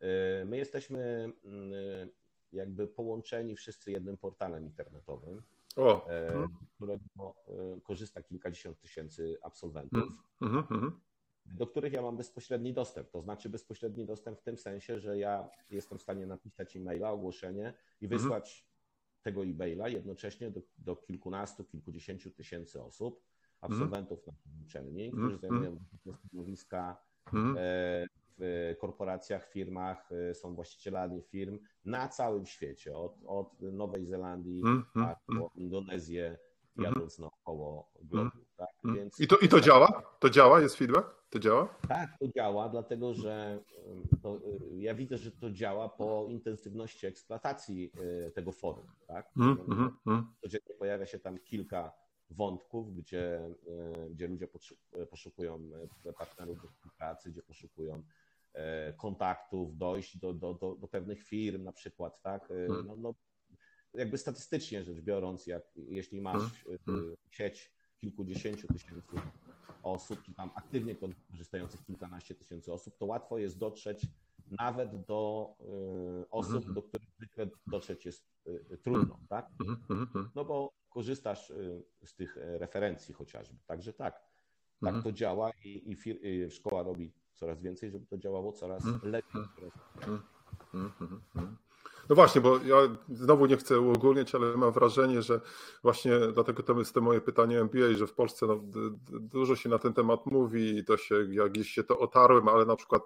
e, 0.00 0.44
my 0.44 0.56
jesteśmy 0.56 1.32
mm, 1.44 1.72
e, 1.74 2.08
jakby 2.52 2.86
połączeni 2.86 3.56
wszyscy 3.56 3.90
jednym 3.92 4.16
portalem 4.16 4.64
internetowym, 4.64 5.42
O, 5.76 6.10
e, 6.10 6.28
mhm, 6.28 6.48
którego 6.76 7.34
e, 7.48 7.80
korzysta 7.80 8.22
kilkadziesiąt 8.22 8.80
tysięcy 8.80 9.36
absolwentów, 9.42 10.02
mhm, 10.40 10.66
mhm, 10.70 11.00
do 11.46 11.66
których 11.66 11.92
ja 11.92 12.02
mam 12.02 12.16
bezpośredni 12.16 12.72
dostęp. 12.72 13.10
To 13.10 13.22
znaczy 13.22 13.48
bezpośredni 13.48 14.06
dostęp 14.06 14.38
w 14.38 14.42
tym 14.42 14.58
sensie, 14.58 14.98
że 14.98 15.18
ja 15.18 15.48
jestem 15.70 15.98
w 15.98 16.02
stanie 16.02 16.26
napisać 16.26 16.76
e-maila, 16.76 17.10
ogłoszenie 17.10 17.74
i 18.00 18.08
wysłać 18.08 18.65
tego 19.26 19.44
e-maila 19.44 19.88
jednocześnie 19.88 20.50
do, 20.50 20.60
do 20.78 20.96
kilkunastu, 20.96 21.64
kilkudziesięciu 21.64 22.30
tysięcy 22.30 22.82
osób, 22.82 23.22
absolwentów 23.60 24.26
na 24.26 24.32
uczelni, 24.64 25.04
Mhm. 25.04 25.22
którzy 25.22 25.38
zajmują 25.38 25.78
stanowiska 26.28 26.96
mhm. 27.26 27.56
e, 27.58 28.06
w 28.38 28.74
korporacjach, 28.80 29.48
firmach, 29.48 30.10
są 30.32 30.54
właścicielami 30.54 31.22
firm 31.22 31.58
na 31.84 32.08
całym 32.08 32.46
świecie, 32.46 32.96
od, 32.96 33.16
od 33.26 33.60
Nowej 33.60 34.06
Zelandii 34.06 34.60
mm, 34.60 34.84
tak, 34.94 35.18
mm, 35.28 35.42
po 35.42 35.50
Indonezję, 35.54 36.38
jadąc 36.76 37.18
mm. 37.18 37.30
naokoło 37.30 37.92
globu. 38.02 38.30
Tak? 38.56 38.68
Więc 38.84 39.20
I, 39.20 39.26
to, 39.26 39.36
I 39.38 39.48
to 39.48 39.60
działa? 39.60 40.02
To 40.18 40.30
działa? 40.30 40.60
Jest 40.60 40.76
feedback? 40.76 41.15
To 41.30 41.38
działa? 41.38 41.78
Tak, 41.88 42.18
to 42.18 42.28
działa, 42.28 42.68
dlatego 42.68 43.14
że 43.14 43.62
to, 44.22 44.36
y, 44.36 44.78
ja 44.78 44.94
widzę, 44.94 45.18
że 45.18 45.32
to 45.32 45.50
działa 45.50 45.88
po 45.88 46.26
intensywności 46.28 47.06
eksploatacji 47.06 47.92
y, 48.26 48.30
tego 48.30 48.52
forum. 48.52 48.86
Tak? 49.06 49.30
Mm, 49.36 49.96
Codziennie 50.40 50.74
pojawia 50.78 51.06
się 51.06 51.18
tam 51.18 51.38
kilka 51.38 51.92
wątków, 52.30 52.94
gdzie, 52.94 53.46
y, 54.06 54.10
gdzie 54.10 54.28
ludzie 54.28 54.48
poszukują 55.10 55.70
partnerów 56.18 56.62
do 56.62 56.68
współpracy, 56.68 57.30
gdzie 57.30 57.42
poszukują 57.42 58.02
kontaktów, 58.96 59.76
dojść 59.78 60.18
do, 60.18 60.34
do, 60.34 60.54
do, 60.54 60.74
do 60.74 60.88
pewnych 60.88 61.22
firm 61.22 61.64
na 61.64 61.72
przykład, 61.72 62.22
tak? 62.22 62.50
Mm. 62.50 62.86
No, 62.86 62.96
no, 62.96 63.14
jakby 63.94 64.18
statystycznie 64.18 64.84
rzecz 64.84 65.00
biorąc, 65.00 65.46
jak, 65.46 65.62
jeśli 65.76 66.20
masz 66.20 66.64
sieć 67.30 67.72
kilkudziesięciu 67.96 68.68
tysięcy 68.68 69.16
osób, 69.82 70.22
czy 70.22 70.34
tam 70.34 70.50
aktywnie 70.66 70.96
korzystających 71.30 71.84
kilkanaście 71.84 72.34
tysięcy 72.34 72.72
osób, 72.72 72.96
to 72.98 73.06
łatwo 73.06 73.38
jest 73.38 73.58
dotrzeć 73.58 74.06
nawet 74.50 75.04
do 75.04 75.54
y, 76.22 76.30
osób, 76.30 76.56
mhm. 76.56 76.74
do 76.74 76.82
których 76.82 77.08
zwykle 77.10 77.48
dotrzeć 77.66 78.04
jest 78.06 78.24
y, 78.46 78.78
trudno, 78.82 79.18
tak? 79.28 79.48
Mhm, 79.60 80.00
mhm, 80.00 80.30
no 80.34 80.44
bo 80.44 80.72
korzystasz 80.90 81.52
z 82.04 82.14
tych 82.14 82.38
e, 82.38 82.58
referencji 82.58 83.14
chociażby. 83.14 83.56
Także 83.66 83.92
tak, 83.92 84.22
tak 84.80 85.02
to 85.02 85.12
działa 85.12 85.50
i, 85.64 85.90
i, 85.90 85.96
fir- 85.96 86.18
i 86.22 86.50
szkoła 86.50 86.82
robi 86.82 87.12
coraz 87.34 87.62
więcej, 87.62 87.90
żeby 87.90 88.06
to 88.06 88.18
działało 88.18 88.52
coraz 88.52 88.84
lepiej. 89.02 89.42
No 92.08 92.14
właśnie, 92.14 92.40
bo 92.40 92.58
ja 92.58 92.76
znowu 93.08 93.46
nie 93.46 93.56
chcę 93.56 93.80
uogólniać, 93.80 94.34
ale 94.34 94.56
mam 94.56 94.72
wrażenie, 94.72 95.22
że 95.22 95.40
właśnie 95.82 96.12
dlatego 96.34 96.62
to 96.62 96.78
jest 96.78 96.94
to 96.94 97.00
moje 97.00 97.20
pytanie 97.20 97.60
MBA, 97.60 97.94
że 97.94 98.06
w 98.06 98.14
Polsce 98.14 98.46
no, 98.46 98.60
dużo 99.20 99.56
się 99.56 99.68
na 99.68 99.78
ten 99.78 99.92
temat 99.92 100.26
mówi 100.26 100.78
i 100.78 100.84
to 100.84 100.96
się, 100.96 101.14
jak 101.30 101.52
gdzieś 101.52 101.70
się 101.70 101.84
to 101.84 101.98
otarłem, 101.98 102.48
ale 102.48 102.66
na 102.66 102.76
przykład 102.76 103.02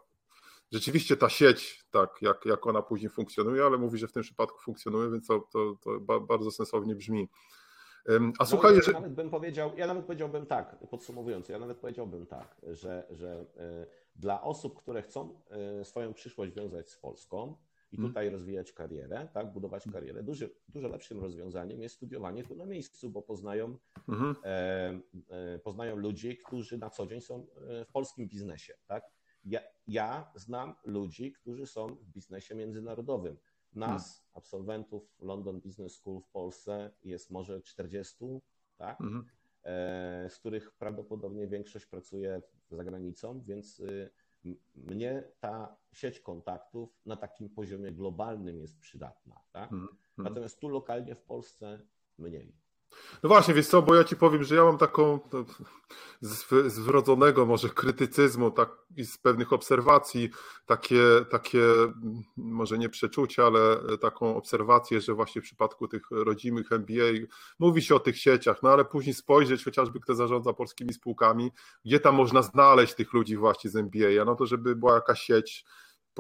rzeczywiście 0.73 1.17
ta 1.17 1.29
sieć, 1.29 1.85
tak, 1.91 2.11
jak, 2.23 2.47
jak 2.47 2.67
ona 2.67 2.83
później 2.83 3.11
funkcjonuje, 3.11 3.65
ale 3.65 3.79
mówi, 3.79 3.99
że 3.99 4.09
w 4.09 4.13
tym 4.13 4.23
przypadku 4.23 4.59
funkcjonuje, 4.59 5.11
więc 5.11 5.27
to, 5.27 5.49
to, 5.53 5.77
to 5.83 6.21
bardzo 6.21 6.51
sensownie 6.51 6.95
brzmi. 6.95 7.29
A 8.39 8.45
słuchaj, 8.45 8.75
no, 8.75 8.81
ja 8.87 8.93
nawet 8.93 9.15
bym 9.15 9.31
powiedział, 9.31 9.73
ja 9.77 9.87
nawet 9.87 10.05
powiedziałbym 10.05 10.47
tak, 10.47 10.77
podsumowując, 10.91 11.49
ja 11.49 11.59
nawet 11.59 11.79
powiedziałbym 11.79 12.27
tak, 12.27 12.57
że, 12.63 13.07
że 13.11 13.47
e, 13.57 13.87
dla 14.17 14.43
osób, 14.43 14.79
które 14.79 15.03
chcą 15.03 15.41
e, 15.51 15.85
swoją 15.85 16.15
przyszłość 16.15 16.53
wiązać 16.53 16.91
z 16.91 16.97
Polską, 16.97 17.57
i 17.93 17.97
mhm. 17.97 18.09
tutaj 18.09 18.31
rozwijać 18.31 18.73
karierę, 18.73 19.29
tak, 19.33 19.53
budować 19.53 19.87
mhm. 19.87 20.03
karierę. 20.03 20.23
Duży, 20.23 20.51
dużo 20.69 20.89
lepszym 20.89 21.21
rozwiązaniem 21.21 21.83
jest 21.83 21.95
studiowanie 21.95 22.45
tu 22.45 22.55
na 22.55 22.67
miejscu, 22.67 23.11
bo 23.11 23.23
poznają, 23.23 23.79
mhm. 24.09 24.37
e, 24.45 25.01
e, 25.29 25.59
poznają 25.59 25.97
ludzi, 25.97 26.37
którzy 26.37 26.79
na 26.79 26.91
co 26.91 27.07
dzień 27.07 27.21
są 27.21 27.47
e, 27.69 27.85
w 27.85 27.93
polskim 27.93 28.29
biznesie. 28.29 28.75
Tak? 28.87 29.05
Ja, 29.45 29.61
ja 29.87 30.33
znam 30.35 30.75
ludzi, 30.85 31.33
którzy 31.33 31.67
są 31.67 31.87
w 31.87 32.05
biznesie 32.05 32.55
międzynarodowym. 32.55 33.37
Nas, 33.73 34.29
absolwentów 34.35 35.15
London 35.19 35.61
Business 35.61 35.97
School 35.97 36.21
w 36.23 36.31
Polsce 36.31 36.91
jest 37.03 37.31
może 37.31 37.63
40, 37.63 38.17
tak? 38.77 38.99
E, 39.65 40.31
z 40.31 40.39
których 40.39 40.73
prawdopodobnie 40.73 41.47
większość 41.47 41.87
pracuje 41.87 42.43
za 42.71 42.85
granicą, 42.85 43.43
więc 43.43 43.81
y, 43.81 44.11
mnie 44.75 45.25
ta 45.41 45.77
sieć 45.93 46.21
kontaktów 46.21 47.01
na 47.07 47.17
takim 47.17 47.51
poziomie 47.51 47.93
globalnym 47.93 48.61
jest 48.61 48.79
przydatna. 48.79 49.41
Tak? 49.53 49.71
Hmm. 49.71 49.89
Natomiast 50.19 50.61
tu 50.61 50.69
lokalnie 50.69 51.15
w 51.15 51.23
Polsce 51.23 51.87
mniej. 52.19 52.60
No 53.23 53.29
właśnie, 53.29 53.55
wiesz 53.55 53.67
co, 53.67 53.83
bo 53.83 53.95
ja 53.95 54.05
ci 54.05 54.17
powiem, 54.17 54.45
że 54.45 54.55
ja 54.55 54.65
mam 54.65 54.79
taką 54.79 55.21
no, 55.33 55.45
z, 56.21 56.79
wrodzonego 56.79 57.47
może 57.47 57.69
krytycyzmu 57.69 58.51
tak, 58.51 58.71
i 58.97 59.05
z 59.05 59.19
pewnych 59.19 59.53
obserwacji 59.53 60.31
takie, 60.67 61.03
takie, 61.31 61.63
może 62.37 62.79
nie 62.79 62.89
przeczucia, 62.89 63.47
ale 63.47 63.77
taką 64.01 64.37
obserwację, 64.37 65.01
że 65.01 65.15
właśnie 65.15 65.41
w 65.41 65.45
przypadku 65.45 65.89
tych 65.89 66.03
rodzimych 66.11 66.73
MBA 66.73 67.27
mówi 67.59 67.83
się 67.83 67.95
o 67.95 68.01
tych 68.01 68.19
sieciach, 68.19 68.63
no 68.63 68.71
ale 68.71 68.85
później 68.85 69.15
spojrzeć 69.15 69.65
chociażby 69.65 70.01
kto 70.01 70.15
zarządza 70.15 70.53
polskimi 70.53 70.93
spółkami, 70.93 71.51
gdzie 71.85 72.01
tam 72.01 72.15
można 72.15 72.43
znaleźć 72.43 72.95
tych 72.95 73.13
ludzi 73.13 73.37
właśnie 73.37 73.71
z 73.71 73.77
MBA, 73.77 74.25
no 74.27 74.35
to 74.35 74.47
żeby 74.47 74.77
była 74.77 74.95
jakaś 74.95 75.21
sieć 75.21 75.65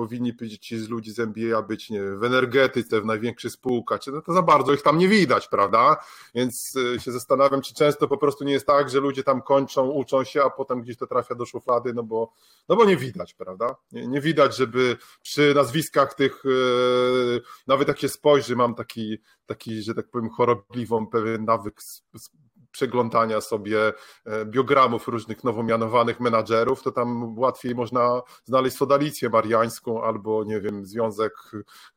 powinni 0.01 0.37
ci 0.61 0.79
z 0.79 0.89
ludzi 0.89 1.13
z 1.13 1.19
NBA 1.19 1.63
być 1.63 1.91
nie 1.91 2.03
w 2.03 2.25
energetyce, 2.25 3.01
w 3.01 3.05
największych 3.05 3.53
spółkach, 3.53 4.01
no 4.13 4.23
to 4.23 4.33
za 4.33 4.43
bardzo 4.43 4.73
ich 4.73 4.83
tam 4.83 4.99
nie 4.99 5.09
widać, 5.09 5.49
prawda? 5.49 5.97
Więc 6.35 6.77
y, 6.77 7.01
się 7.01 7.13
zastanawiam, 7.13 7.63
czy 7.63 7.75
często 7.75 8.09
po 8.09 8.19
prostu 8.19 8.45
nie 8.45 8.53
jest 8.53 8.67
tak, 8.67 8.91
że 8.91 9.01
ludzie 9.01 9.23
tam 9.23 9.43
kończą, 9.43 9.91
uczą 9.91 10.25
się, 10.25 10.43
a 10.43 10.51
potem 10.51 10.83
gdzieś 10.83 10.97
to 10.97 11.07
trafia 11.07 11.35
do 11.35 11.47
szuflady, 11.47 11.95
no 11.95 12.03
bo, 12.03 12.33
no 12.69 12.77
bo 12.77 12.85
nie 12.85 12.97
widać, 12.97 13.35
prawda? 13.35 13.77
Nie, 13.93 14.07
nie 14.07 14.21
widać, 14.21 14.57
żeby 14.57 14.97
przy 15.23 15.55
nazwiskach 15.55 16.15
tych, 16.15 16.43
yy, 16.45 17.41
nawet 17.67 17.89
jak 17.89 17.99
się 17.99 18.09
spojrzy, 18.09 18.57
mam 18.57 18.75
taki, 18.75 19.19
taki, 19.47 19.83
że 19.83 19.95
tak 19.95 20.11
powiem, 20.11 20.31
chorobliwą 20.31 21.07
pewien 21.07 21.45
nawyk 21.45 21.81
przeglądania 22.71 23.41
sobie 23.41 23.93
e, 24.27 24.45
biogramów 24.45 25.09
różnych 25.09 25.45
nowo 25.45 25.63
mianowanych 25.63 26.21
menadżerów, 26.21 26.83
to 26.83 26.93
tam 26.93 27.39
łatwiej 27.39 27.75
można 27.75 28.23
znaleźć 28.45 28.77
sodalicję 28.77 29.29
mariańską 29.29 30.03
albo, 30.03 30.45
nie 30.45 30.61
wiem, 30.61 30.87
związek, 30.87 31.33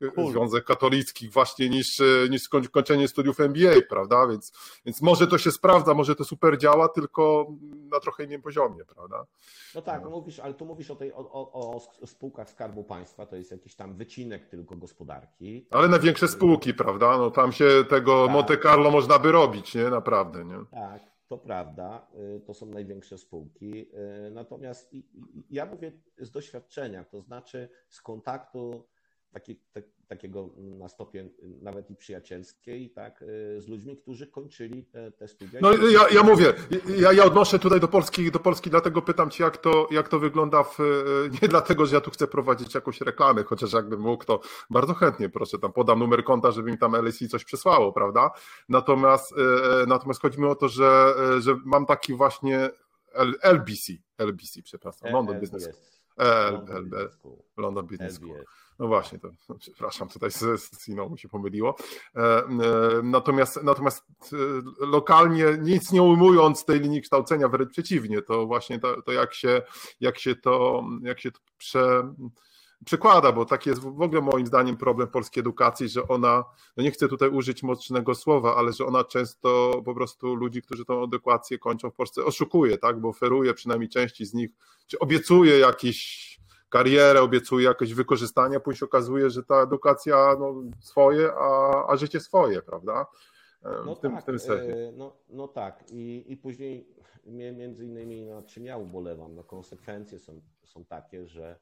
e, 0.02 0.10
cool. 0.10 0.32
związek 0.32 0.64
katolicki 0.64 1.28
właśnie 1.28 1.68
niż, 1.68 2.00
e, 2.00 2.04
niż 2.30 2.42
skończenie 2.42 3.08
studiów 3.08 3.40
MBA, 3.40 3.80
prawda? 3.88 4.26
Więc, 4.26 4.52
więc 4.86 5.02
może 5.02 5.26
to 5.26 5.38
się 5.38 5.50
sprawdza, 5.50 5.94
może 5.94 6.16
to 6.16 6.24
super 6.24 6.58
działa, 6.58 6.88
tylko 6.88 7.46
na 7.90 8.00
trochę 8.00 8.24
innym 8.24 8.42
poziomie, 8.42 8.84
prawda? 8.94 9.24
No 9.74 9.82
tak, 9.82 10.02
no. 10.04 10.10
mówisz, 10.10 10.38
ale 10.38 10.54
tu 10.54 10.66
mówisz 10.66 10.90
o, 10.90 10.96
tej, 10.96 11.12
o, 11.12 11.18
o, 11.32 11.80
o 12.00 12.06
spółkach 12.06 12.50
Skarbu 12.50 12.84
Państwa, 12.84 13.26
to 13.26 13.36
jest 13.36 13.50
jakiś 13.50 13.74
tam 13.74 13.94
wycinek 13.94 14.46
tylko 14.46 14.76
gospodarki. 14.76 15.66
Ale 15.70 15.88
na 15.88 15.98
większe 15.98 16.28
spółki, 16.28 16.74
prawda? 16.74 17.18
No 17.18 17.30
tam 17.30 17.52
się 17.52 17.84
tego 17.88 18.24
tak. 18.24 18.32
Monte 18.32 18.58
Carlo 18.58 18.90
można 18.90 19.18
by 19.18 19.32
robić, 19.32 19.74
nie? 19.74 19.90
Naprawdę, 19.90 20.44
nie? 20.44 20.63
Tak, 20.70 21.14
to 21.28 21.38
prawda, 21.38 22.08
y, 22.36 22.40
to 22.40 22.54
są 22.54 22.66
największe 22.66 23.18
spółki. 23.18 23.94
Y, 24.26 24.30
natomiast 24.30 24.92
ja 25.50 25.66
mówię 25.66 25.92
z 26.18 26.30
doświadczenia, 26.30 27.04
to 27.04 27.20
znaczy 27.20 27.68
z 27.88 28.00
kontaktu 28.02 28.88
taki, 29.34 29.56
tak, 29.72 29.84
takiego 30.08 30.50
na 30.56 30.88
stopie 30.88 31.28
nawet 31.62 31.90
i 31.90 31.96
przyjacielskiej, 31.96 32.90
tak, 32.90 33.22
y, 33.22 33.60
z 33.60 33.68
ludźmi, 33.68 33.96
którzy 33.96 34.26
kończyli 34.26 34.84
te, 34.84 35.12
te 35.12 35.28
studia. 35.28 35.60
No 35.62 35.72
ja, 35.72 36.08
ja 36.08 36.22
mówię, 36.22 36.54
ja, 36.98 37.12
ja 37.12 37.24
odnoszę 37.24 37.58
tutaj 37.58 37.80
do 37.80 37.88
Polski, 37.88 38.30
do 38.30 38.38
Polski, 38.38 38.70
dlatego 38.70 39.02
pytam 39.02 39.30
Cię, 39.30 39.44
jak 39.44 39.56
to, 39.56 39.88
jak 39.90 40.08
to 40.08 40.18
wygląda 40.18 40.62
w, 40.62 40.80
y, 40.80 40.84
nie 41.42 41.48
dlatego, 41.48 41.86
że 41.86 41.94
ja 41.94 42.00
tu 42.00 42.10
chcę 42.10 42.26
prowadzić 42.26 42.74
jakąś 42.74 43.00
reklamę, 43.00 43.44
chociaż 43.44 43.72
jakbym 43.72 44.00
mógł, 44.00 44.24
to 44.24 44.40
bardzo 44.70 44.94
chętnie, 44.94 45.28
proszę, 45.28 45.58
tam 45.58 45.72
podam 45.72 45.98
numer 45.98 46.24
konta, 46.24 46.50
żeby 46.50 46.70
mi 46.70 46.78
tam 46.78 46.96
LSI 46.96 47.28
coś 47.28 47.44
przysłało, 47.44 47.92
prawda? 47.92 48.30
Natomiast, 48.68 49.32
y, 49.32 49.86
natomiast 49.86 50.20
chodzi 50.22 50.40
mi 50.40 50.46
o 50.46 50.54
to, 50.54 50.68
że, 50.68 51.14
że 51.38 51.56
mam 51.64 51.86
taki 51.86 52.14
właśnie 52.14 52.70
LBC, 53.42 53.92
LBC, 54.18 54.62
przepraszam, 54.62 55.12
London 55.12 55.40
Business 55.40 55.94
London 57.56 57.86
Business 57.86 58.14
School. 58.14 58.44
No 58.78 58.88
właśnie, 58.88 59.18
to 59.18 59.30
przepraszam, 59.58 60.08
tutaj 60.08 60.30
z, 60.30 60.38
z 60.60 60.84
Siną 60.84 61.08
mi 61.08 61.18
się 61.18 61.28
pomyliło. 61.28 61.76
E, 62.16 62.20
e, 62.20 62.48
natomiast, 63.02 63.62
natomiast 63.62 64.04
e, 64.32 64.86
lokalnie, 64.86 65.46
nic 65.62 65.92
nie 65.92 66.02
ujmując 66.02 66.64
tej 66.64 66.80
linii 66.80 67.02
kształcenia, 67.02 67.48
wręcz 67.48 67.70
przeciwnie, 67.70 68.22
to 68.22 68.46
właśnie 68.46 68.78
to, 68.78 69.02
to 69.02 69.12
jak, 69.12 69.34
się, 69.34 69.62
jak 70.00 70.18
się 70.18 70.36
to, 70.36 70.84
jak 71.02 71.20
się 71.20 71.32
to 71.32 71.38
prze, 71.56 72.14
przekłada, 72.84 73.32
bo 73.32 73.44
taki 73.44 73.70
jest 73.70 73.82
w 73.82 74.02
ogóle 74.02 74.20
moim 74.20 74.46
zdaniem 74.46 74.76
problem 74.76 75.08
polskiej 75.08 75.40
edukacji, 75.40 75.88
że 75.88 76.08
ona, 76.08 76.44
no 76.76 76.82
nie 76.82 76.90
chcę 76.90 77.08
tutaj 77.08 77.28
użyć 77.28 77.62
mocnego 77.62 78.14
słowa, 78.14 78.56
ale 78.56 78.72
że 78.72 78.86
ona 78.86 79.04
często 79.04 79.82
po 79.84 79.94
prostu 79.94 80.34
ludzi, 80.34 80.62
którzy 80.62 80.84
tą 80.84 81.04
edukację 81.04 81.58
kończą 81.58 81.90
w 81.90 81.94
Polsce, 81.94 82.24
oszukuje, 82.24 82.78
tak, 82.78 83.00
bo 83.00 83.08
oferuje 83.08 83.54
przynajmniej 83.54 83.88
części 83.88 84.26
z 84.26 84.34
nich, 84.34 84.50
czy 84.86 84.98
obiecuje 84.98 85.58
jakiś 85.58 86.33
karierę, 86.74 87.22
obiecuje 87.22 87.64
jakieś 87.64 87.94
wykorzystanie, 87.94 88.60
później 88.60 88.78
się 88.78 88.84
okazuje, 88.84 89.30
że 89.30 89.42
ta 89.42 89.62
edukacja 89.62 90.36
no, 90.38 90.54
swoje, 90.80 91.32
a, 91.32 91.86
a 91.88 91.96
życie 91.96 92.20
swoje, 92.20 92.62
prawda? 92.62 93.06
No 93.86 93.94
w 93.94 94.00
tym, 94.00 94.12
tak, 94.12 94.22
w 94.22 94.26
tym 94.26 94.36
e, 94.50 94.92
no, 94.92 95.16
no 95.28 95.48
tak. 95.48 95.84
I, 95.90 96.24
i 96.28 96.36
później 96.36 96.88
między 97.26 97.84
innymi 97.84 98.26
nad 98.26 98.46
czym 98.46 98.66
ja 98.66 98.76
ubolewam, 98.76 99.34
no 99.34 99.44
konsekwencje 99.44 100.18
są, 100.18 100.40
są 100.64 100.84
takie, 100.84 101.26
że 101.26 101.58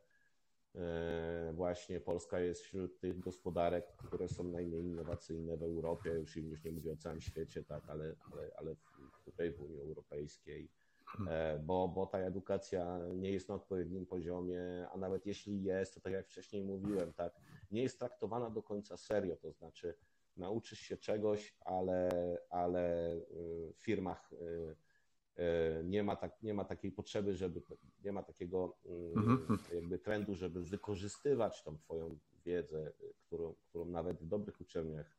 e, 0.74 1.52
właśnie 1.54 2.00
Polska 2.00 2.40
jest 2.40 2.62
wśród 2.62 3.00
tych 3.00 3.20
gospodarek, 3.20 3.86
które 3.96 4.28
są 4.28 4.44
najmniej 4.44 4.82
innowacyjne 4.82 5.56
w 5.56 5.62
Europie, 5.62 6.10
już, 6.10 6.36
już 6.36 6.64
nie 6.64 6.72
mówię 6.72 6.92
o 6.92 6.96
całym 6.96 7.20
świecie, 7.20 7.64
tak, 7.64 7.82
ale, 7.88 8.14
ale, 8.32 8.50
ale 8.56 8.76
tutaj 9.24 9.52
w 9.52 9.60
Unii 9.60 9.80
Europejskiej 9.80 10.64
e, 10.64 10.81
bo, 11.62 11.88
bo 11.88 12.06
ta 12.06 12.18
edukacja 12.18 12.98
nie 13.14 13.30
jest 13.30 13.48
na 13.48 13.54
odpowiednim 13.54 14.06
poziomie, 14.06 14.62
a 14.92 14.96
nawet 14.96 15.26
jeśli 15.26 15.62
jest, 15.62 15.94
to 15.94 16.00
tak 16.00 16.12
jak 16.12 16.26
wcześniej 16.26 16.64
mówiłem, 16.64 17.12
tak, 17.12 17.40
nie 17.70 17.82
jest 17.82 17.98
traktowana 17.98 18.50
do 18.50 18.62
końca 18.62 18.96
serio, 18.96 19.36
to 19.36 19.52
znaczy 19.52 19.94
nauczysz 20.36 20.78
się 20.78 20.96
czegoś, 20.96 21.56
ale, 21.60 22.10
ale 22.50 23.16
w 23.74 23.82
firmach 23.82 24.32
y, 24.32 24.76
nie 25.84 26.02
ma, 26.02 26.16
tak, 26.16 26.42
nie 26.42 26.54
ma 26.54 26.64
takiej 26.64 26.92
potrzeby, 26.92 27.34
żeby, 27.34 27.62
nie 28.04 28.12
ma 28.12 28.22
takiego 28.22 28.76
mhm. 29.16 29.58
jakby 29.74 29.98
trendu, 29.98 30.34
żeby 30.34 30.64
wykorzystywać 30.64 31.62
tą 31.62 31.78
twoją 31.78 32.18
wiedzę, 32.44 32.92
którą, 33.26 33.54
którą 33.54 33.84
nawet 33.84 34.20
w 34.20 34.26
dobrych 34.26 34.60
uczelniach 34.60 35.16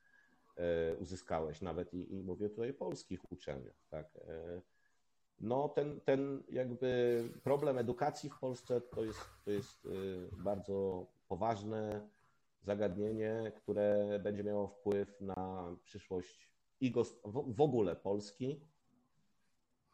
e, 0.57 0.95
uzyskałeś, 0.95 1.61
nawet 1.61 1.93
i, 1.93 2.13
i 2.13 2.23
mówię 2.23 2.49
tutaj 2.49 2.69
o 2.69 2.73
polskich 2.73 3.31
uczelniach, 3.31 3.85
tak. 3.89 4.07
No 5.39 5.69
ten, 5.69 6.01
ten 6.01 6.43
jakby 6.49 7.23
problem 7.43 7.77
edukacji 7.77 8.29
w 8.29 8.39
Polsce 8.39 8.81
to 8.81 9.03
jest, 9.03 9.19
to 9.45 9.51
jest 9.51 9.85
y, 9.85 10.29
bardzo 10.37 11.07
poważne 11.27 12.09
zagadnienie, 12.61 13.51
które 13.55 14.19
będzie 14.23 14.43
miało 14.43 14.67
wpływ 14.67 15.21
na 15.21 15.65
przyszłość 15.83 16.49
i 16.79 16.93
w 17.25 17.61
ogóle 17.61 17.95
Polski, 17.95 18.61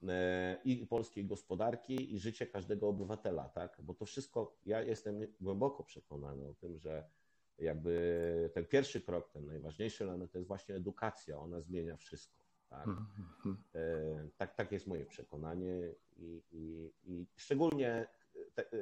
e, 0.08 0.58
i 0.64 0.88
polskiej 0.88 1.26
gospodarki, 1.26 2.14
i 2.14 2.20
życie 2.20 2.48
każdego 2.48 2.88
obywatela, 2.88 3.50
tak? 3.50 3.78
Bo 3.84 3.94
to 3.94 4.06
wszystko, 4.06 4.58
ja 4.66 4.82
jestem 4.82 5.20
głęboko 5.42 5.84
przekonany 5.84 6.48
o 6.48 6.54
tym, 6.54 6.78
że 6.78 7.10
jakby 7.58 8.52
ten 8.54 8.66
pierwszy 8.66 9.02
krok, 9.02 9.30
ten 9.30 9.46
najważniejszy 9.46 10.04
element 10.04 10.32
to 10.32 10.38
jest 10.38 10.48
właśnie 10.48 10.76
edukacja, 10.76 11.40
ona 11.40 11.62
zmienia 11.62 11.98
wszystko. 11.98 12.39
Tak, 12.70 12.88
mhm, 12.88 13.06
mhm. 13.20 13.58
E, 13.76 14.30
tak, 14.38 14.56
tak 14.56 14.72
jest 14.72 14.88
moje 14.88 15.06
przekonanie 15.06 15.94
i, 16.18 16.42
i, 16.52 16.92
i 17.04 17.26
szczególnie 17.36 18.08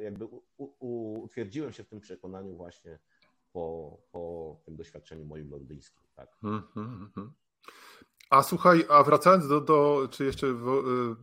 jakby 0.02 0.26
u, 0.26 0.44
u, 0.58 1.22
utwierdziłem 1.24 1.74
się 1.74 1.84
w 1.84 1.88
tym 1.88 2.00
przekonaniu 2.00 2.56
właśnie 2.56 3.00
po, 3.54 3.98
po 4.12 4.56
tym 4.66 4.76
doświadczeniu 4.76 5.26
moim 5.26 5.52
londyńskim. 5.52 6.04
Tak. 6.16 6.38
Mhm, 6.44 7.34
a 8.30 8.44
słuchaj, 8.44 8.86
a 8.90 9.04
wracając 9.04 9.48
do, 9.48 9.62
do 9.62 10.08
czy 10.12 10.26
jeszcze 10.26 10.54
w, 10.54 10.68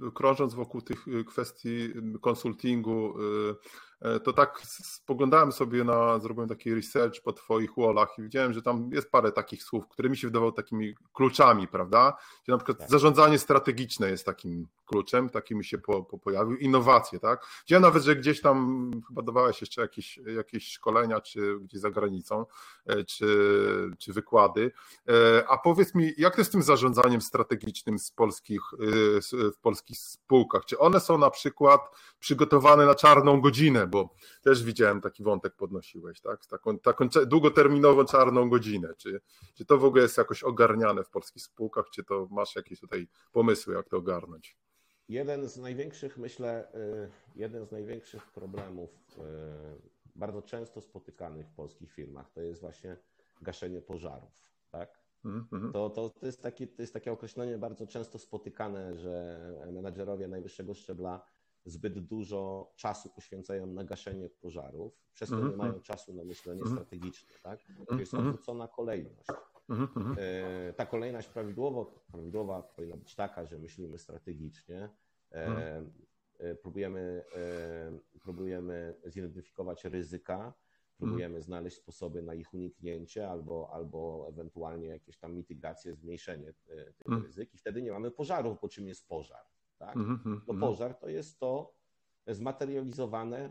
y, 0.08 0.12
krążąc 0.12 0.54
wokół 0.54 0.80
tych 0.80 1.08
y, 1.08 1.24
kwestii 1.24 1.92
konsultingu, 2.20 3.14
E, 3.18 3.54
to 4.24 4.32
tak 4.32 4.62
spoglądałem 4.64 5.53
sobie 5.53 5.84
na, 5.84 6.18
zrobiłem 6.18 6.49
taki 6.49 6.74
research 6.74 7.20
po 7.20 7.32
twoich 7.32 7.70
wallach 7.76 8.18
i 8.18 8.22
widziałem, 8.22 8.53
że 8.53 8.62
tam 8.62 8.90
jest 8.92 9.11
parę 9.11 9.32
takich 9.32 9.62
słów, 9.62 9.88
które 9.88 10.09
mi 10.09 10.16
się 10.16 10.26
wydawały 10.26 10.53
takimi 10.53 10.95
kluczami, 11.12 11.68
prawda? 11.68 12.16
Gdzie 12.42 12.53
na 12.53 12.59
przykład 12.59 12.78
tak. 12.78 12.90
zarządzanie 12.90 13.38
strategiczne 13.38 14.11
jest 14.11 14.26
takim 14.26 14.68
kluczem, 14.84 15.30
taki 15.30 15.55
mi 15.55 15.64
się 15.64 15.78
po, 15.78 16.03
po 16.03 16.18
pojawił, 16.18 16.57
innowacje, 16.57 17.18
tak? 17.18 17.47
Widziałem 17.66 17.82
nawet, 17.82 18.03
że 18.03 18.16
gdzieś 18.16 18.40
tam 18.40 18.90
chyba 19.09 19.22
dawałeś 19.22 19.61
jeszcze 19.61 19.82
jakieś, 19.82 20.16
jakieś 20.16 20.68
szkolenia, 20.68 21.20
czy 21.20 21.59
gdzieś 21.61 21.80
za 21.80 21.90
granicą, 21.90 22.47
e, 22.86 23.05
czy, 23.05 23.26
czy 23.99 24.12
wykłady. 24.12 24.72
E, 25.09 25.45
a 25.49 25.59
powiedz 25.59 25.95
mi, 25.95 26.12
jak 26.18 26.34
to 26.34 26.40
jest 26.40 26.51
z 26.51 26.53
tym 26.53 26.62
zarządzaniem 26.62 27.20
strategicznym 27.20 27.99
z 27.99 28.11
polskich, 28.11 28.61
w 29.55 29.59
polskich 29.62 29.99
spółkach? 29.99 30.64
Czy 30.64 30.78
one 30.78 31.01
są 31.01 31.18
na 31.18 31.30
przykład 31.30 31.80
przygotowane 32.18 32.86
na 32.86 32.95
czarną 32.95 33.40
godzinę, 33.40 33.84
bo 33.87 34.14
też 34.43 34.64
widziałem 34.64 35.01
taki 35.01 35.22
wątek 35.22 35.57
podnosiłeś, 35.57 36.20
tak? 36.20 36.47
Taką, 36.47 36.78
taką 36.78 37.09
długoterminową 37.26 38.05
czarną 38.05 38.51
godzinę. 38.51 38.95
Czy, 38.99 39.20
czy 39.55 39.64
to 39.64 39.78
w 39.78 39.85
ogóle 39.85 40.03
jest 40.03 40.18
jakoś 40.18 40.43
ogarniane 40.43 41.05
w 41.05 41.11
polskich 41.11 41.43
spółkach, 41.43 41.85
czy 41.91 42.05
to 42.05 42.28
masz 42.30 42.57
jakieś 42.57 42.80
tutaj 42.80 43.09
pomysły, 43.32 43.74
jak 43.74 43.89
to 43.89 43.97
ogarnąć? 43.97 44.57
Jeden 45.09 45.49
z 45.49 45.57
największych, 45.57 46.18
myślę, 46.18 46.72
y, 46.74 47.11
jeden 47.37 47.66
z 47.66 47.70
największych 47.72 48.26
problemów 48.26 48.91
y, 48.91 49.20
bardzo 50.14 50.43
często 50.43 50.80
spotykanych 50.80 51.47
w 51.47 51.55
polskich 51.55 51.93
firmach 51.93 52.30
to 52.30 52.41
jest 52.41 52.61
właśnie 52.61 52.97
gaszenie 53.43 53.82
pożarów, 53.82 54.30
tak? 54.70 55.05
Mm-hmm. 55.24 55.72
To, 55.72 55.91
to, 55.91 56.11
to, 56.11 56.26
jest 56.26 56.43
takie, 56.43 56.66
to 56.66 56.82
jest 56.82 56.93
takie 56.93 57.12
określenie 57.12 57.59
bardzo 57.59 57.87
często 57.87 58.18
spotykane, 58.18 58.97
że 58.97 59.41
menadżerowie 59.72 60.28
najwyższego 60.28 60.74
szczebla 60.74 61.26
zbyt 61.64 61.98
dużo 61.98 62.72
czasu 62.76 63.10
poświęcają 63.10 63.66
na 63.66 63.84
gaszenie 63.84 64.28
pożarów, 64.28 64.92
przez 65.14 65.30
to 65.30 65.48
nie 65.48 65.56
mają 65.56 65.80
czasu 65.80 66.14
na 66.14 66.24
myślenie 66.24 66.62
-hmm. 66.62 66.72
strategiczne. 66.72 67.34
Tak? 67.42 67.60
To 67.88 67.98
jest 67.98 68.14
mhm. 68.14 68.30
odwrócona 68.30 68.68
kolejność. 68.68 69.28
-hmm. 69.68 70.14
Ta 70.76 70.86
kolejność 70.86 71.28
prawidłowo, 71.28 71.84
prawidłowa 72.12 72.62
powinna 72.62 72.96
być 72.96 73.14
taka, 73.14 73.46
że 73.46 73.58
myślimy 73.58 73.98
strategicznie, 73.98 74.88
e, 75.32 75.46
mhm. 75.46 75.92
e, 76.38 76.54
próbujemy, 76.54 77.24
próbujemy 78.20 78.94
zidentyfikować 79.04 79.84
ryzyka, 79.84 80.54
próbujemy 80.96 81.42
znaleźć 81.42 81.76
sposoby 81.76 82.22
na 82.22 82.34
ich 82.34 82.54
uniknięcie 82.54 83.30
albo, 83.30 83.70
albo 83.72 84.26
ewentualnie 84.28 84.86
jakieś 84.86 85.18
tam 85.18 85.34
mitygacje, 85.34 85.94
zmniejszenie 85.94 86.52
tych 86.96 87.22
ryzyk 87.22 87.54
i 87.54 87.58
wtedy 87.58 87.82
nie 87.82 87.92
mamy 87.92 88.10
pożarów, 88.10 88.58
bo 88.62 88.68
czym 88.68 88.88
jest 88.88 89.08
pożar? 89.08 89.53
Tak? 89.79 89.97
Mm-hmm, 89.97 90.41
no 90.47 90.55
pożar 90.55 90.95
to 90.95 91.09
jest 91.09 91.39
to 91.41 91.75
zmaterializowane, 92.27 93.51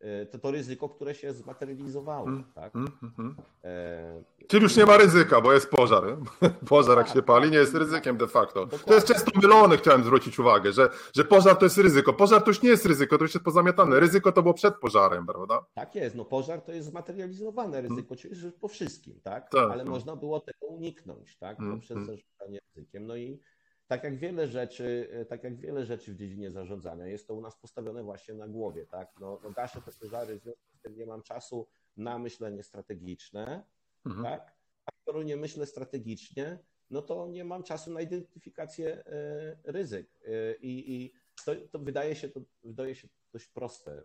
e, 0.00 0.26
to, 0.26 0.38
to 0.38 0.50
ryzyko, 0.50 0.88
które 0.88 1.14
się 1.14 1.32
zmaterializowało. 1.32 2.26
Mm, 2.26 2.44
tak? 2.54 2.74
Mm, 2.76 3.36
e... 3.64 4.24
Czyli 4.48 4.62
już 4.62 4.76
nie 4.76 4.86
ma 4.86 4.96
ryzyka, 4.96 5.40
bo 5.40 5.52
jest 5.52 5.70
pożar. 5.70 6.04
Pożar 6.68 6.96
tak, 6.96 7.06
jak 7.06 7.16
się 7.16 7.22
pali, 7.22 7.44
tak. 7.44 7.52
nie 7.52 7.58
jest 7.58 7.74
ryzykiem 7.74 8.16
de 8.16 8.28
facto. 8.28 8.60
Dokładnie. 8.60 8.86
To 8.86 8.94
jest 8.94 9.06
często 9.06 9.40
mylone, 9.40 9.76
chciałem 9.76 10.04
zwrócić 10.04 10.38
uwagę, 10.38 10.72
że, 10.72 10.90
że 11.16 11.24
pożar 11.24 11.56
to 11.56 11.64
jest 11.64 11.78
ryzyko. 11.78 12.12
Pożar 12.12 12.42
to 12.42 12.50
już 12.50 12.62
nie 12.62 12.68
jest 12.68 12.86
ryzyko, 12.86 13.18
to 13.18 13.24
już 13.24 13.34
jest 13.34 13.44
pozamiatane. 13.44 14.00
Ryzyko 14.00 14.32
to 14.32 14.42
było 14.42 14.54
przed 14.54 14.74
pożarem, 14.76 15.26
prawda? 15.26 15.64
Tak 15.74 15.94
jest, 15.94 16.16
no 16.16 16.24
pożar 16.24 16.60
to 16.60 16.72
jest 16.72 16.88
zmaterializowane 16.88 17.80
ryzyko, 17.80 18.16
czyli 18.16 18.52
po 18.60 18.68
wszystkim, 18.68 19.20
tak? 19.22 19.50
tak 19.50 19.70
Ale 19.70 19.82
tak. 19.82 19.88
można 19.88 20.16
było 20.16 20.40
tego 20.40 20.66
uniknąć, 20.66 21.36
tak? 21.36 21.56
Poprzez 21.70 21.98
zarządzanie 21.98 22.58
ryzykiem. 22.76 23.06
No 23.06 23.16
i 23.16 23.40
tak 23.88 24.04
jak 24.04 24.18
wiele 24.18 24.46
rzeczy, 24.46 25.08
e, 25.12 25.24
tak 25.24 25.44
jak 25.44 25.56
wiele 25.56 25.84
rzeczy 25.84 26.14
w 26.14 26.16
dziedzinie 26.16 26.50
zarządzania, 26.50 27.06
jest 27.06 27.26
to 27.26 27.34
u 27.34 27.40
nas 27.40 27.56
postawione 27.56 28.02
właśnie 28.02 28.34
na 28.34 28.48
głowie, 28.48 28.86
tak? 28.86 29.08
No, 29.20 29.40
no 29.44 29.50
gaszę 29.50 29.82
te 29.82 29.92
pożary, 29.92 30.38
w 30.38 30.42
związku 30.42 30.76
z 30.76 30.80
tym 30.80 30.96
nie 30.96 31.06
mam 31.06 31.22
czasu 31.22 31.66
na 31.96 32.18
myślenie 32.18 32.62
strategiczne, 32.62 33.64
mhm. 34.06 34.24
tak? 34.24 34.56
A 34.86 34.90
skoro 35.02 35.22
nie 35.22 35.36
myślę 35.36 35.66
strategicznie, 35.66 36.58
no 36.90 37.02
to 37.02 37.28
nie 37.28 37.44
mam 37.44 37.62
czasu 37.62 37.92
na 37.92 38.00
identyfikację 38.00 39.04
e, 39.04 39.56
ryzyk. 39.64 40.20
E, 40.24 40.54
I, 40.56 40.94
i 40.94 41.12
to, 41.44 41.52
to, 41.70 41.78
wydaje, 41.78 42.16
się, 42.16 42.28
to 42.28 42.40
wydaje 42.64 42.94
się 42.94 43.08
dość 43.32 43.46
proste. 43.46 44.02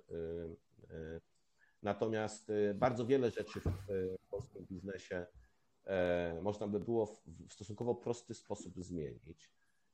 Natomiast 1.81 2.51
bardzo 2.75 3.05
wiele 3.05 3.31
rzeczy 3.31 3.59
w 3.59 4.27
polskim 4.29 4.65
biznesie 4.65 5.25
można 6.41 6.67
by 6.67 6.79
było 6.79 7.05
w 7.05 7.53
stosunkowo 7.53 7.95
prosty 7.95 8.33
sposób 8.33 8.73
zmienić 8.83 9.51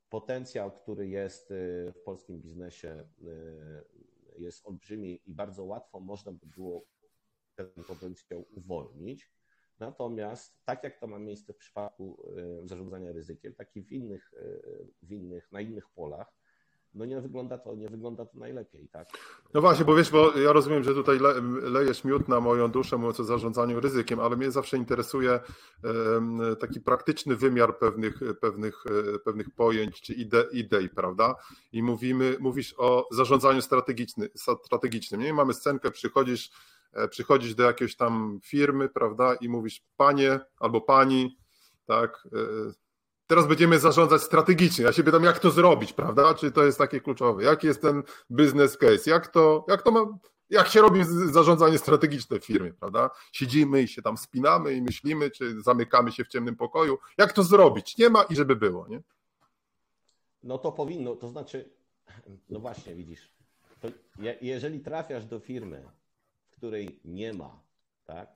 potencjał, 0.10 0.72
który 0.72 1.08
jest 1.08 1.52
y, 1.52 1.94
w 1.96 2.04
polskim 2.04 2.42
biznesie, 2.42 3.08
y, 3.24 3.84
jest 4.38 4.68
olbrzymi 4.68 5.22
i 5.26 5.34
bardzo 5.34 5.64
łatwo 5.64 6.00
można 6.00 6.32
by 6.32 6.46
było 6.46 6.86
ten 7.56 7.84
potencjał 7.88 8.46
uwolnić. 8.52 9.32
Natomiast 9.80 10.66
tak 10.66 10.84
jak 10.84 11.00
to 11.00 11.08
ma 11.08 11.20
miejsce 11.20 11.54
w 11.54 11.58
przypadku 11.58 12.34
y, 12.64 12.68
zarządzania 12.68 13.12
ryzykiem, 13.12 13.56
tak 13.56 13.76
i 13.76 13.82
w 13.82 13.92
innych, 13.92 14.32
w 15.02 15.12
innych, 15.12 15.52
na 15.52 15.62
innych 15.62 15.90
polach, 15.90 16.39
no 16.94 17.06
nie 17.06 17.22
wygląda 17.22 17.58
to, 17.58 17.76
nie 17.76 17.90
wygląda 17.90 18.26
to 18.26 18.38
najlepiej, 18.38 18.88
tak? 18.92 19.08
No 19.54 19.62
właśnie, 19.62 19.86
bo 19.86 19.96
wiesz, 19.96 20.12
bo 20.12 20.38
ja 20.38 20.54
rozumiem, 20.54 20.84
że 20.84 20.94
tutaj 20.94 21.20
le, 21.20 21.34
lejesz 21.62 22.04
miód 22.04 22.28
na 22.28 22.40
moją 22.40 22.72
duszę, 22.72 22.98
mówiąc 22.98 23.20
o 23.20 23.24
zarządzaniu 23.24 23.80
ryzykiem, 23.80 24.20
ale 24.20 24.38
mnie 24.38 24.52
zawsze 24.52 24.78
interesuje 24.78 25.40
taki 26.60 26.82
praktyczny 26.82 27.36
wymiar 27.36 27.78
pewnych, 27.78 28.20
pewnych, 28.42 28.84
pewnych 29.26 29.50
pojęć 29.50 30.02
czy 30.02 30.14
ide, 30.14 30.46
idei, 30.52 30.90
prawda? 30.90 31.36
I 31.72 31.84
mówimy, 31.84 32.38
mówisz 32.40 32.76
o 32.78 33.08
zarządzaniu 33.12 33.62
strategicznym, 33.62 34.30
strategicznym. 34.66 35.22
Nie 35.22 35.34
mamy 35.34 35.54
scenkę, 35.54 35.92
przychodzisz, 35.92 36.52
e, 36.94 37.08
przychodzisz 37.08 37.56
do 37.56 37.64
jakiejś 37.64 37.96
tam 37.96 38.40
firmy, 38.44 38.90
prawda, 38.90 39.36
i 39.36 39.50
mówisz 39.50 39.82
panie 39.98 40.40
albo 40.60 40.82
pani, 40.82 41.38
tak, 41.86 42.28
e, 42.34 42.40
teraz 43.30 43.48
będziemy 43.48 43.80
zarządzać 43.80 44.22
strategicznie. 44.22 44.86
Ja 44.86 44.94
się 44.94 45.04
pytam, 45.04 45.24
jak 45.24 45.40
to 45.40 45.52
zrobić, 45.52 45.94
prawda? 45.94 46.34
Czy 46.34 46.52
to 46.52 46.66
jest 46.66 46.78
takie 46.78 47.02
kluczowe? 47.02 47.44
Jaki 47.44 47.68
jest 47.68 47.82
ten 47.82 48.04
business 48.30 48.78
case? 48.78 49.10
Jak 49.10 49.28
to, 49.28 49.66
jak 49.68 49.82
to 49.82 49.92
ma, 49.92 50.06
jak 50.50 50.68
się 50.68 50.82
robi 50.82 51.04
zarządzanie 51.32 51.78
strategiczne 51.78 52.40
w 52.40 52.46
firmie, 52.46 52.74
prawda? 52.74 53.10
Siedzimy 53.32 53.82
i 53.82 53.88
się 53.88 54.02
tam 54.02 54.18
spinamy 54.18 54.74
i 54.74 54.82
myślimy, 54.82 55.32
czy 55.32 55.62
zamykamy 55.62 56.12
się 56.12 56.24
w 56.24 56.28
ciemnym 56.28 56.56
pokoju. 56.56 56.98
Jak 57.18 57.34
to 57.34 57.44
zrobić? 57.44 57.98
Nie 57.98 58.10
ma 58.10 58.24
i 58.24 58.36
żeby 58.36 58.56
było, 58.56 58.88
nie? 58.88 59.02
No 60.44 60.58
to 60.58 60.72
powinno, 60.72 61.16
to 61.16 61.30
znaczy, 61.30 61.70
no 62.50 62.60
właśnie, 62.60 62.96
widzisz, 62.96 63.34
jeżeli 64.42 64.80
trafiasz 64.80 65.26
do 65.26 65.40
firmy, 65.40 65.84
w 66.50 66.56
której 66.56 67.00
nie 67.06 67.34
ma, 67.34 67.60
tak, 68.06 68.30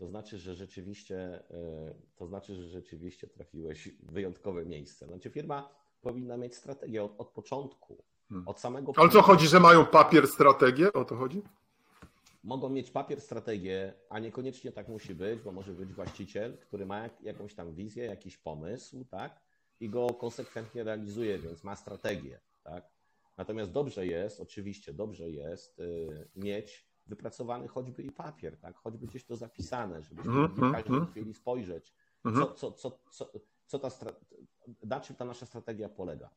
to 0.00 0.06
znaczy, 0.06 0.38
że 0.38 0.54
rzeczywiście, 0.54 1.16
e, 1.50 1.94
to 2.16 2.26
znaczy, 2.26 2.54
że 2.54 2.68
rzeczywiście 2.68 3.28
trafiłeś 3.28 3.88
w 3.88 4.12
wyjątkowe 4.12 4.64
miejsce. 4.64 5.06
Znaczy 5.06 5.30
firma 5.30 5.68
powinna 6.00 6.36
mieć 6.36 6.54
strategię 6.54 7.04
od, 7.04 7.14
od 7.18 7.28
początku, 7.28 8.02
Hmm. 8.30 8.48
Od 8.48 8.60
samego. 8.60 8.92
Ale 8.96 9.08
co 9.08 9.22
chodzi, 9.22 9.48
że 9.48 9.60
mają 9.60 9.86
papier, 9.86 10.28
strategię? 10.28 10.92
O 10.92 11.04
to 11.04 11.16
chodzi? 11.16 11.42
Mogą 12.44 12.68
mieć 12.68 12.90
papier, 12.90 13.20
strategię, 13.20 13.94
a 14.08 14.18
niekoniecznie 14.18 14.72
tak 14.72 14.88
musi 14.88 15.14
być, 15.14 15.40
bo 15.40 15.52
może 15.52 15.72
być 15.72 15.92
właściciel, 15.92 16.58
który 16.58 16.86
ma 16.86 17.10
jakąś 17.22 17.54
tam 17.54 17.74
wizję, 17.74 18.04
jakiś 18.04 18.36
pomysł, 18.36 19.04
tak? 19.04 19.40
I 19.80 19.88
go 19.88 20.06
konsekwentnie 20.06 20.84
realizuje, 20.84 21.38
więc 21.38 21.64
ma 21.64 21.76
strategię, 21.76 22.40
tak? 22.64 22.84
Natomiast 23.36 23.72
dobrze 23.72 24.06
jest, 24.06 24.40
oczywiście 24.40 24.92
dobrze 24.92 25.30
jest 25.30 25.78
yy, 25.78 26.28
mieć 26.36 26.89
wypracowany 27.06 27.68
choćby 27.68 28.02
i 28.02 28.10
papier, 28.10 28.58
tak? 28.58 28.76
choćby 28.76 29.06
gdzieś 29.06 29.24
to 29.24 29.36
zapisane, 29.36 30.02
żebyśmy 30.02 30.32
mm 30.32 30.46
-hmm. 30.46 30.68
w 30.68 30.72
każdej 30.72 30.96
mhm. 30.96 31.06
chwili 31.06 31.34
spojrzeć, 31.34 31.94
mm 32.24 32.36
-hmm. 32.36 32.54
co, 32.54 32.72
co, 32.72 32.72
co, 32.72 33.00
co, 33.10 33.30
co 33.66 33.78
ta, 33.78 33.90
na 34.84 35.00
czym 35.00 35.16
ta 35.16 35.24
nasza 35.24 35.46
strategia 35.46 35.88
polega. 35.88 36.30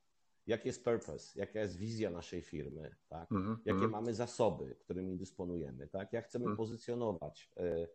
Jaki 0.47 0.67
jest 0.67 0.83
purpose, 0.83 1.39
jaka 1.39 1.59
jest 1.59 1.77
wizja 1.77 2.09
naszej 2.09 2.41
firmy, 2.41 2.95
tak? 3.07 3.29
-hmm. 3.29 3.57
jakie 3.65 3.87
mamy 3.87 4.13
zasoby, 4.13 4.75
którymi 4.75 5.17
dysponujemy, 5.17 5.87
tak? 5.87 6.13
jak 6.13 6.25
chcemy 6.25 6.55
pozycjonować 6.55 7.51
y, 7.57 7.87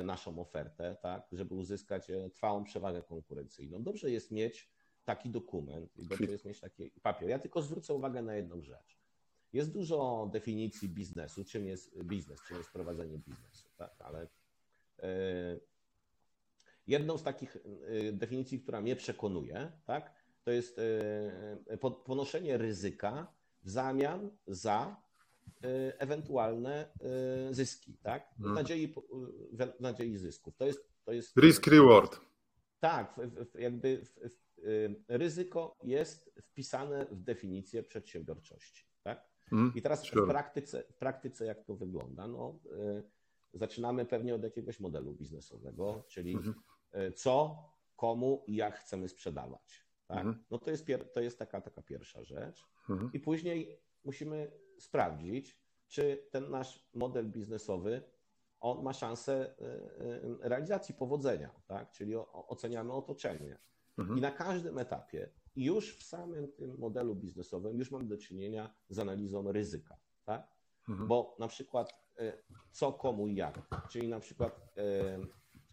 y, 0.00 0.02
naszą 0.02 0.40
ofertę, 0.40 0.96
tak? 1.02 1.26
żeby 1.32 1.54
uzyskać 1.54 2.10
y, 2.10 2.30
trwałą 2.30 2.64
przewagę 2.64 3.02
konkurencyjną. 3.02 3.82
Dobrze 3.82 4.10
jest 4.10 4.30
mieć 4.30 4.72
taki 5.04 5.30
dokument 5.30 5.96
i 5.96 6.06
dobrze 6.06 6.32
jest 6.32 6.44
mieć 6.44 6.60
taki 6.60 6.90
papier. 7.02 7.28
Ja 7.28 7.38
tylko 7.38 7.62
zwrócę 7.62 7.94
uwagę 7.94 8.22
na 8.22 8.34
jedną 8.34 8.62
rzecz. 8.62 9.01
Jest 9.52 9.72
dużo 9.72 10.30
definicji 10.32 10.88
biznesu, 10.88 11.44
czym 11.44 11.66
jest 11.66 12.02
biznes, 12.02 12.40
czym 12.48 12.56
jest 12.56 12.70
prowadzenie 12.70 13.18
biznesu, 13.18 13.68
tak? 13.76 13.94
ale 13.98 14.28
e, 14.98 15.08
jedną 16.86 17.18
z 17.18 17.22
takich 17.22 17.56
e, 17.56 18.12
definicji, 18.12 18.60
która 18.60 18.80
mnie 18.80 18.96
przekonuje, 18.96 19.72
tak, 19.84 20.14
to 20.44 20.50
jest 20.50 20.78
e, 20.78 21.78
ponoszenie 22.04 22.58
ryzyka 22.58 23.34
w 23.62 23.70
zamian 23.70 24.30
za 24.46 25.02
ewentualne 25.98 26.88
zyski, 27.50 27.96
tak? 28.02 28.34
W 28.38 28.40
mhm. 28.40 28.54
nadziei, 28.54 28.94
w 29.52 29.80
nadziei 29.80 30.18
zysków. 30.18 30.56
To 30.56 30.66
jest, 30.66 30.88
to 31.04 31.12
jest 31.12 31.36
risk 31.36 31.66
reward. 31.66 32.20
Tak, 32.80 33.20
jakby 33.54 34.02
ryzyko 35.08 35.78
jest 35.82 36.32
wpisane 36.42 37.06
w 37.06 37.22
definicję 37.22 37.82
przedsiębiorczości. 37.82 38.86
Mm, 39.52 39.72
I 39.74 39.82
teraz 39.82 40.02
sure. 40.02 40.22
w, 40.22 40.28
praktyce, 40.28 40.84
w 40.90 40.96
praktyce 40.96 41.44
jak 41.44 41.64
to 41.64 41.76
wygląda? 41.76 42.28
No, 42.28 42.58
y, 42.66 43.02
zaczynamy 43.54 44.06
pewnie 44.06 44.34
od 44.34 44.42
jakiegoś 44.42 44.80
modelu 44.80 45.14
biznesowego, 45.14 46.04
czyli 46.08 46.32
mm 46.32 46.44
-hmm. 46.44 47.12
co, 47.14 47.64
komu 47.96 48.44
i 48.46 48.56
jak 48.56 48.78
chcemy 48.78 49.08
sprzedawać. 49.08 49.86
Tak? 50.06 50.18
Mm 50.18 50.34
-hmm. 50.34 50.38
No 50.50 50.58
to 50.58 50.70
jest, 50.70 50.86
to 51.12 51.20
jest 51.20 51.38
taka, 51.38 51.60
taka 51.60 51.82
pierwsza 51.82 52.24
rzecz. 52.24 52.64
-hmm. 52.88 53.10
I 53.12 53.20
później 53.20 53.82
musimy 54.04 54.52
sprawdzić, 54.78 55.58
czy 55.88 56.28
ten 56.30 56.50
nasz 56.50 56.88
model 56.94 57.30
biznesowy 57.30 58.02
on 58.62 58.82
ma 58.82 58.92
szansę 58.92 59.54
y, 59.60 59.64
y, 60.04 60.48
realizacji 60.48 60.94
powodzenia, 60.94 61.50
tak? 61.66 61.90
czyli 61.90 62.16
oceniamy 62.32 62.92
otoczenie. 62.92 63.58
Mhm. 63.98 64.18
I 64.18 64.20
na 64.20 64.30
każdym 64.30 64.78
etapie 64.78 65.30
już 65.56 65.96
w 65.96 66.02
samym 66.02 66.52
tym 66.52 66.78
modelu 66.78 67.14
biznesowym 67.14 67.78
już 67.78 67.90
mamy 67.90 68.04
do 68.04 68.16
czynienia 68.16 68.74
z 68.88 68.98
analizą 68.98 69.52
ryzyka, 69.52 69.96
tak? 70.24 70.48
Mhm. 70.88 71.08
Bo 71.08 71.36
na 71.38 71.48
przykład 71.48 71.94
e, 72.18 72.32
co, 72.70 72.92
komu 72.92 73.28
i 73.28 73.34
jak, 73.34 73.60
czyli 73.90 74.08
na 74.08 74.20
przykład 74.20 74.72
e, 74.76 75.18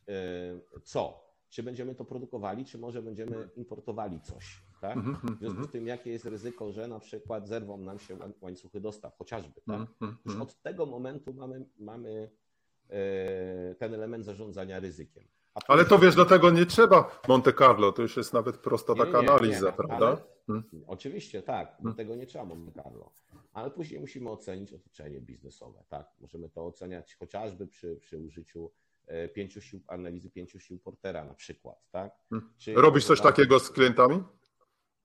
e, 0.08 0.82
co, 0.84 1.30
czy 1.50 1.64
będziemy 1.64 1.96
to 1.96 2.06
produkowali, 2.06 2.66
czy 2.66 2.78
może 2.78 3.02
będziemy 3.02 3.50
importowali 3.56 4.22
coś, 4.22 4.62
tak? 4.82 4.98
Mhm, 4.98 5.16
mhm, 5.16 5.36
w 5.36 5.40
związku 5.40 5.64
z 5.64 5.72
tym, 5.72 5.88
jakie 5.88 6.12
jest 6.12 6.26
ryzyko, 6.26 6.72
że 6.72 6.88
na 6.88 7.00
przykład 7.00 7.48
zerwą 7.48 7.78
nam 7.78 8.00
się 8.00 8.18
łańcuchy 8.42 8.80
dostaw, 8.80 9.18
chociażby, 9.18 9.62
tak? 9.62 9.82
Już 10.26 10.36
od 10.36 10.62
tego 10.62 10.86
momentu 10.86 11.34
mamy, 11.34 11.66
mamy 11.78 12.32
ten 13.80 13.94
element 13.94 14.26
zarządzania 14.26 14.80
ryzykiem. 14.80 15.28
Ale 15.68 15.86
to 15.86 16.00
wiesz, 16.00 16.16
do 16.16 16.26
tego 16.26 16.52
nie 16.52 16.66
trzeba 16.66 17.22
Monte 17.28 17.54
Carlo, 17.54 17.92
to 17.92 18.02
już 18.02 18.18
jest 18.18 18.34
nawet 18.34 18.58
prosta 18.58 18.94
nie, 18.94 19.00
taka 19.00 19.22
nie, 19.22 19.30
analiza, 19.30 19.66
nie, 19.66 19.74
prawda? 19.74 20.18
Hmm. 20.48 20.64
Oczywiście, 20.88 21.44
tak, 21.44 21.68
do 21.68 21.84
hmm. 21.84 21.96
tego 21.96 22.16
nie 22.16 22.26
trzeba 22.26 22.46
Monte 22.46 22.84
Carlo. 22.84 23.12
Ale 23.54 23.72
później 23.72 24.00
musimy 24.00 24.30
ocenić 24.30 24.74
otoczenie 24.74 25.22
biznesowe, 25.22 25.84
tak? 25.90 26.08
Możemy 26.20 26.50
to 26.50 26.66
oceniać 26.66 27.16
chociażby 27.16 27.68
przy, 27.68 27.96
przy 27.96 28.18
użyciu 28.18 28.72
e, 29.08 29.28
pięciu 29.28 29.62
sił, 29.62 29.80
analizy 29.88 30.30
pięciu 30.30 30.60
sił 30.60 30.80
Portera 30.80 31.26
na 31.26 31.34
przykład, 31.34 31.90
tak? 31.92 32.14
Hmm. 32.30 32.52
Robisz 32.76 33.06
coś 33.06 33.22
takiego 33.22 33.60
z 33.60 33.72
klientami? 33.72 34.24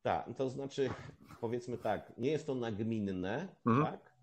Tak, 0.02 0.26
to 0.36 0.50
znaczy 0.50 0.90
powiedzmy 1.40 1.78
tak, 1.78 2.12
nie 2.18 2.30
jest 2.30 2.46
to 2.46 2.54
nagminne, 2.54 3.48
hmm. 3.64 3.84
tak? 3.84 4.14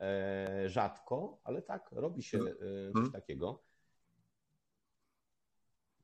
E, 0.00 0.68
rzadko, 0.68 1.40
ale 1.44 1.62
tak, 1.62 1.88
robi 1.92 2.22
się 2.22 2.38
e, 2.38 2.42
coś 2.52 2.94
hmm. 2.94 3.12
takiego. 3.12 3.67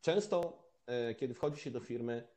Często, 0.04 0.62
e, 0.86 1.14
kiedy 1.14 1.34
wchodzi 1.34 1.60
się 1.60 1.70
do 1.70 1.80
firmy, 1.80 2.28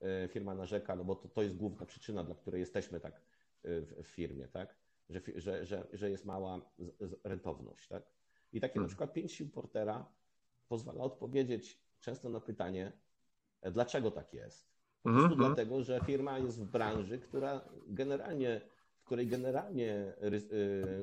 e, 0.00 0.28
firma 0.28 0.54
narzeka, 0.54 0.96
no 0.96 1.04
bo 1.04 1.14
to, 1.14 1.28
to 1.28 1.42
jest 1.42 1.56
główna 1.56 1.86
przyczyna, 1.86 2.24
dla 2.24 2.34
której 2.34 2.60
jesteśmy 2.60 3.00
tak 3.00 3.14
e, 3.14 3.20
w, 3.80 4.02
w 4.02 4.06
firmie, 4.06 4.48
tak? 4.48 4.76
Że, 5.10 5.20
że, 5.36 5.66
że, 5.66 5.86
że 5.92 6.10
jest 6.10 6.24
mała 6.24 6.60
rentowność. 7.24 7.88
Tak? 7.88 8.02
I 8.52 8.60
takie 8.60 8.74
hmm. 8.74 8.84
na 8.84 8.88
przykład 8.88 9.12
pięć 9.12 9.32
sił 9.32 9.48
portera 9.48 10.06
pozwala 10.68 11.04
odpowiedzieć 11.04 11.80
często 12.00 12.28
na 12.28 12.40
pytanie, 12.40 12.92
dlaczego 13.72 14.10
tak 14.10 14.34
jest. 14.34 14.68
Po 15.02 15.10
prostu 15.10 15.28
hmm. 15.28 15.46
dlatego, 15.46 15.82
że 15.82 16.00
firma 16.06 16.38
jest 16.38 16.60
w 16.60 16.64
branży, 16.64 17.18
która 17.18 17.68
generalnie, 17.86 18.60
w 18.96 19.04
której 19.04 19.26
generalnie 19.26 20.14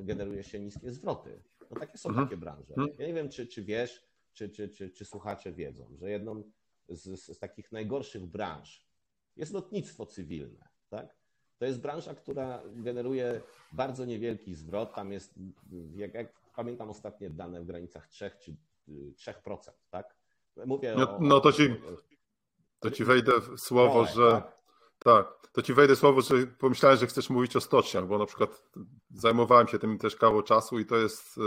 generuje 0.02 0.42
się 0.42 0.60
niskie 0.60 0.92
zwroty. 0.92 1.42
No 1.70 1.80
takie 1.80 1.98
są 1.98 2.08
hmm. 2.08 2.26
takie 2.26 2.36
branże. 2.36 2.74
Mhm. 2.74 2.96
Ja 2.98 3.06
nie 3.06 3.14
wiem, 3.14 3.28
czy, 3.28 3.46
czy 3.46 3.62
wiesz, 3.62 4.11
czy, 4.32 4.48
czy, 4.48 4.68
czy, 4.68 4.90
czy 4.90 5.04
słuchacze 5.04 5.52
wiedzą, 5.52 5.96
że 5.96 6.10
jedną 6.10 6.42
z, 6.88 7.20
z 7.36 7.38
takich 7.38 7.72
najgorszych 7.72 8.26
branż 8.26 8.86
jest 9.36 9.52
lotnictwo 9.52 10.06
cywilne. 10.06 10.68
Tak? 10.88 11.16
To 11.58 11.64
jest 11.64 11.80
branża, 11.80 12.14
która 12.14 12.62
generuje 12.66 13.40
bardzo 13.72 14.04
niewielki 14.04 14.54
zwrot. 14.54 14.94
Tam 14.94 15.12
jest, 15.12 15.34
jak, 15.94 16.14
jak 16.14 16.32
pamiętam 16.56 16.90
ostatnie 16.90 17.30
dane 17.30 17.60
w 17.60 17.66
granicach 17.66 18.08
3 18.08 18.30
czy 18.40 18.56
3%, 18.88 19.56
tak? 19.90 20.16
Mówię 20.66 20.94
no, 20.98 21.16
o, 21.16 21.20
no 21.20 21.40
to 21.40 21.52
ci, 21.52 21.62
to 22.80 22.90
ci 22.90 23.04
wejdę 23.04 23.32
w 23.40 23.60
słowo, 23.60 24.06
że 24.06 24.30
tak? 24.30 24.61
Tak, 25.04 25.26
to 25.52 25.62
ci 25.62 25.74
wejdę 25.74 25.96
słowo, 25.96 26.20
że 26.20 26.34
pomyślałem, 26.46 26.98
że 26.98 27.06
chcesz 27.06 27.30
mówić 27.30 27.56
o 27.56 27.60
stoczniach, 27.60 28.06
bo 28.06 28.18
na 28.18 28.26
przykład 28.26 28.62
zajmowałem 29.14 29.68
się 29.68 29.78
tym 29.78 29.98
też 29.98 30.16
kawał 30.16 30.42
czasu 30.42 30.78
i 30.78 30.86
to 30.86 30.96
jest 30.96 31.38
y, 31.38 31.40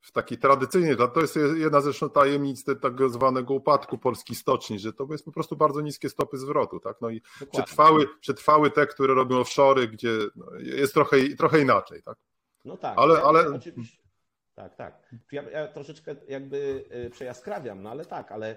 w 0.00 0.12
taki 0.12 0.38
tradycyjnie, 0.38 0.96
to 0.96 1.20
jest 1.20 1.38
jedna 1.56 1.80
zresztą 1.80 2.10
tajemnic 2.10 2.64
tak 2.64 3.10
zwanego 3.10 3.54
upadku 3.54 3.98
polskich 3.98 4.38
stoczni, 4.38 4.78
że 4.78 4.92
to 4.92 5.06
jest 5.10 5.24
po 5.24 5.32
prostu 5.32 5.56
bardzo 5.56 5.80
niskie 5.80 6.08
stopy 6.08 6.38
zwrotu, 6.38 6.80
tak? 6.80 6.96
No 7.00 7.10
i 7.10 7.22
przetrwały, 7.52 8.06
przetrwały 8.20 8.70
te, 8.70 8.86
które 8.86 9.14
robią 9.14 9.38
offshore, 9.38 9.88
gdzie 9.88 10.18
no, 10.36 10.46
jest 10.58 10.94
trochę, 10.94 11.16
trochę 11.38 11.60
inaczej, 11.60 12.02
tak? 12.02 12.16
No 12.64 12.76
tak, 12.76 12.98
ale, 12.98 13.14
ja, 13.14 13.22
ale... 13.22 13.54
oczywiście. 13.54 14.02
Tak, 14.54 14.76
tak. 14.76 15.14
Ja, 15.32 15.50
ja 15.50 15.68
troszeczkę 15.68 16.16
jakby 16.28 16.84
y, 17.06 17.10
przejaskrawiam, 17.10 17.82
no 17.82 17.90
ale 17.90 18.04
tak, 18.04 18.32
ale 18.32 18.56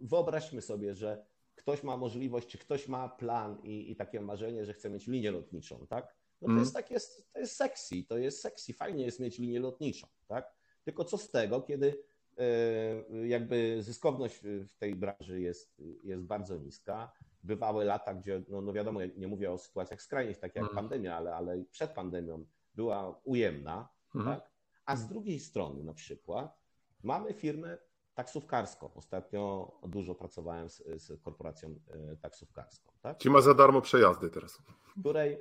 wyobraźmy 0.00 0.62
sobie, 0.62 0.94
że 0.94 1.24
ktoś 1.54 1.82
ma 1.82 1.96
możliwość, 1.96 2.48
czy 2.48 2.58
ktoś 2.58 2.88
ma 2.88 3.08
plan 3.08 3.58
i, 3.62 3.90
i 3.90 3.96
takie 3.96 4.20
marzenie, 4.20 4.64
że 4.64 4.74
chce 4.74 4.90
mieć 4.90 5.06
linię 5.06 5.30
lotniczą, 5.30 5.86
tak? 5.86 6.14
No 6.40 6.46
to 6.46 6.52
mm. 6.52 6.60
jest 6.60 6.74
takie, 6.74 6.96
to 7.32 7.40
jest 7.40 7.56
sexy, 7.56 8.04
to 8.08 8.18
jest 8.18 8.40
sexy, 8.40 8.74
fajnie 8.74 9.04
jest 9.04 9.20
mieć 9.20 9.38
linię 9.38 9.60
lotniczą, 9.60 10.06
tak? 10.26 10.54
Tylko 10.84 11.04
co 11.04 11.18
z 11.18 11.30
tego, 11.30 11.62
kiedy 11.62 12.04
e, 12.38 13.26
jakby 13.26 13.82
zyskowność 13.82 14.40
w 14.42 14.76
tej 14.78 14.94
branży 14.94 15.40
jest, 15.40 15.82
jest 16.02 16.22
bardzo 16.22 16.56
niska. 16.56 17.12
Bywały 17.42 17.84
lata, 17.84 18.14
gdzie, 18.14 18.42
no, 18.48 18.60
no 18.60 18.72
wiadomo, 18.72 19.00
nie 19.16 19.28
mówię 19.28 19.52
o 19.52 19.58
sytuacjach 19.58 20.02
skrajnych, 20.02 20.38
tak 20.38 20.54
jak 20.54 20.64
mm. 20.64 20.74
pandemia, 20.74 21.16
ale, 21.16 21.34
ale 21.34 21.64
przed 21.70 21.90
pandemią 21.90 22.46
była 22.74 23.20
ujemna, 23.24 23.88
mm. 24.14 24.26
tak? 24.26 24.50
A 24.84 24.96
z 24.96 25.08
drugiej 25.08 25.40
strony 25.40 25.84
na 25.84 25.94
przykład 25.94 26.60
mamy 27.02 27.34
firmę 27.34 27.78
taksówkarską. 28.14 28.90
Ostatnio 28.94 29.72
dużo 29.82 30.14
pracowałem 30.14 30.68
z, 30.68 30.82
z 30.96 31.22
korporacją 31.22 31.68
e, 31.90 32.16
taksówkarską. 32.16 32.92
Tak? 33.02 33.24
Ma 33.24 33.40
za 33.40 33.54
darmo 33.54 33.80
przejazdy 33.80 34.30
teraz. 34.30 34.62
Której, 35.00 35.38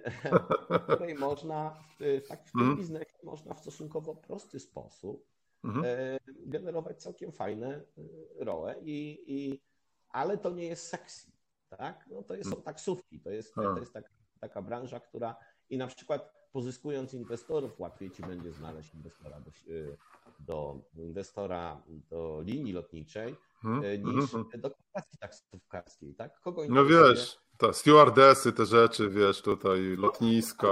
której 0.88 1.16
można, 1.16 1.78
w, 2.00 2.22
tak, 2.28 2.46
w 2.46 2.52
tym 2.52 2.62
mm. 2.62 2.78
biznesie 2.78 3.18
można 3.24 3.54
w 3.54 3.60
stosunkowo 3.60 4.16
prosty 4.16 4.60
sposób 4.60 5.28
mm. 5.64 5.84
generować 6.46 7.02
całkiem 7.02 7.32
fajne 7.32 7.68
e, 7.68 7.82
ROE, 8.46 8.76
i, 8.82 9.24
i, 9.28 9.62
ale 10.10 10.38
to 10.38 10.52
nie 10.52 10.66
jest 10.66 10.88
sexy. 10.88 11.32
Tak? 11.70 12.06
No 12.12 12.24
to 12.24 12.36
jest, 12.36 12.50
są 12.50 12.56
mm. 12.56 12.64
taksówki, 12.64 13.20
to 13.20 13.30
jest, 13.30 13.56
to 13.56 13.80
jest 13.80 13.94
tak, 13.94 14.12
taka 14.40 14.62
branża, 14.62 15.00
która 15.00 15.36
i 15.70 15.78
na 15.78 15.88
przykład 15.88 16.43
pozyskując 16.54 17.14
inwestorów, 17.14 17.80
łatwiej 17.80 18.12
ci 18.12 18.22
będzie 18.22 18.52
znaleźć 18.52 18.94
inwestora 18.94 19.40
do, 19.40 19.52
do 20.40 20.82
inwestora 20.96 21.82
do 22.10 22.42
linii 22.46 22.74
lotniczej 22.74 23.36
hmm? 23.62 23.82
niż 23.82 24.32
hmm. 24.32 24.50
do 24.62 24.70
korporacji 24.70 25.18
taksówkarskiej, 25.20 26.16
tak? 26.16 26.42
Kogo 26.42 26.62
no 26.70 26.86
wiesz, 26.86 27.40
Ta, 27.58 27.74
stewardesy, 27.74 28.54
te 28.54 28.66
rzeczy, 28.66 29.10
wiesz, 29.10 29.42
tutaj 29.42 29.82
lotniska. 29.82 30.68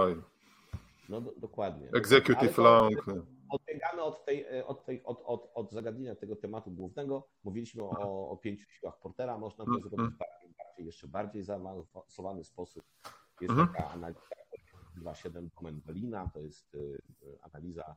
No 1.09 1.21
do, 1.21 1.33
dokładnie. 1.37 1.89
Executive 1.93 2.57
long. 2.57 3.05
Odbiegamy 3.49 4.01
od, 4.01 4.25
tej, 4.25 4.41
e, 4.41 4.65
od, 4.67 4.85
tej, 4.85 5.03
od, 5.03 5.21
od, 5.25 5.51
od 5.53 5.71
zagadnienia 5.71 6.15
tego 6.15 6.35
tematu 6.35 6.71
głównego. 6.71 7.27
Mówiliśmy 7.43 7.83
o, 7.83 8.29
o 8.29 8.37
pięciu 8.37 8.69
siłach 8.69 8.99
Portera. 8.99 9.37
Można 9.37 9.65
to 9.65 9.71
zrobić 9.71 10.15
w 10.15 10.17
bardziej, 10.17 10.53
bardziej, 10.57 10.85
jeszcze 10.85 11.07
bardziej 11.07 11.43
zaawansowany 11.43 12.43
sposób. 12.43 12.83
Jest 13.41 13.51
mhm. 13.51 13.67
taka 13.67 13.89
analiza 13.89 14.40
2.7 14.97 15.49
domen 15.55 15.81
Berlina, 15.81 16.29
to 16.33 16.39
jest 16.39 16.75
y, 16.75 17.01
analiza 17.41 17.95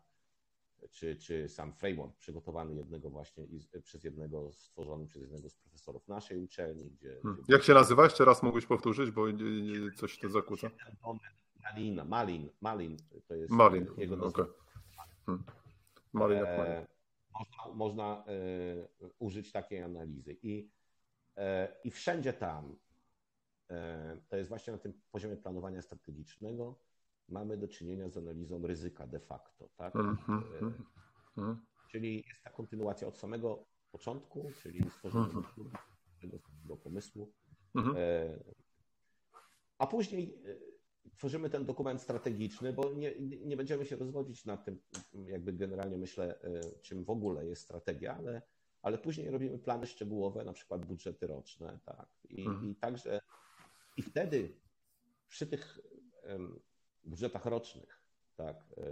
czy, 0.90 1.16
czy 1.16 1.48
sam 1.48 1.72
framework 1.72 2.16
przygotowany 2.16 2.74
jednego 2.74 3.10
właśnie 3.10 3.46
przez 3.82 4.04
jednego, 4.04 4.52
stworzony 4.52 5.06
przez 5.06 5.22
jednego 5.22 5.50
z 5.50 5.54
profesorów 5.54 6.08
naszej 6.08 6.38
uczelni. 6.38 6.90
Gdzie, 6.90 7.20
hmm. 7.22 7.42
gdzie 7.42 7.52
Jak 7.52 7.62
się 7.62 7.74
nazywa? 7.74 8.04
Jeszcze 8.04 8.24
raz 8.24 8.42
mógłbyś 8.42 8.66
powtórzyć, 8.66 9.10
bo 9.10 9.24
coś 9.96 10.18
to 10.18 10.28
zakłóca. 10.28 10.70
Malin, 11.62 12.04
Malin, 12.04 12.48
Malin 12.60 12.96
to 13.28 13.34
jest 13.34 13.52
Malin. 13.52 13.86
jego 13.96 14.16
nazwa. 14.16 14.42
Okay. 14.42 14.54
Hmm. 15.26 15.44
Malin, 16.12 16.44
e, 16.44 16.86
można, 17.34 17.74
można 17.74 18.24
e, 18.26 19.08
użyć 19.18 19.52
takiej 19.52 19.82
analizy 19.82 20.36
i, 20.42 20.70
e, 21.36 21.76
i 21.84 21.90
wszędzie 21.90 22.32
tam 22.32 22.76
to 24.28 24.36
jest 24.36 24.48
właśnie 24.48 24.72
na 24.72 24.78
tym 24.78 24.92
poziomie 25.10 25.36
planowania 25.36 25.82
strategicznego 25.82 26.78
mamy 27.28 27.56
do 27.56 27.68
czynienia 27.68 28.08
z 28.08 28.16
analizą 28.16 28.66
ryzyka 28.66 29.06
de 29.06 29.20
facto, 29.20 29.68
tak? 29.76 29.96
Mm 29.96 30.16
-hmm. 31.36 31.56
Czyli 31.90 32.24
jest 32.28 32.42
ta 32.44 32.50
kontynuacja 32.50 33.08
od 33.08 33.18
samego 33.18 33.66
początku, 33.92 34.50
czyli 34.62 34.90
stworzenia 34.90 35.26
-hmm. 35.26 35.70
tego 36.20 36.38
samego 36.38 36.76
pomysłu. 36.76 37.32
-hmm. 37.74 37.94
A 39.78 39.86
później 39.86 40.42
e, 40.46 40.56
tworzymy 41.16 41.50
ten 41.50 41.64
dokument 41.64 42.02
strategiczny, 42.02 42.72
bo 42.72 42.92
nie, 42.92 43.12
nie 43.20 43.56
będziemy 43.56 43.86
się 43.86 43.96
rozwodzić 43.96 44.44
nad 44.44 44.64
tym, 44.64 44.80
jakby 45.12 45.52
generalnie 45.52 45.98
myślę, 45.98 46.38
czym 46.82 47.04
w 47.04 47.10
ogóle 47.10 47.46
jest 47.46 47.62
strategia, 47.62 48.16
ale, 48.16 48.42
ale 48.82 48.98
później 48.98 49.30
robimy 49.30 49.58
plany 49.58 49.86
szczegółowe, 49.86 50.44
na 50.44 50.52
przykład 50.52 50.86
budżety 50.86 51.26
roczne, 51.26 51.78
tak. 51.84 52.08
I, 52.28 52.46
i 52.62 52.76
także 52.76 53.20
i 53.96 54.02
wtedy 54.02 54.56
przy 55.28 55.46
tych 55.46 55.78
budżetach 57.04 57.46
rocznych, 57.46 58.00
tak, 58.36 58.56
e, 58.76 58.82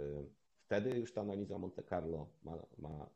wtedy 0.57 0.99
już 0.99 1.13
ta 1.13 1.21
analiza 1.21 1.57
Monte 1.59 1.83
Carlo 1.83 2.29
ma, 2.43 2.51
ma, 2.77 2.89
e, 2.89 3.07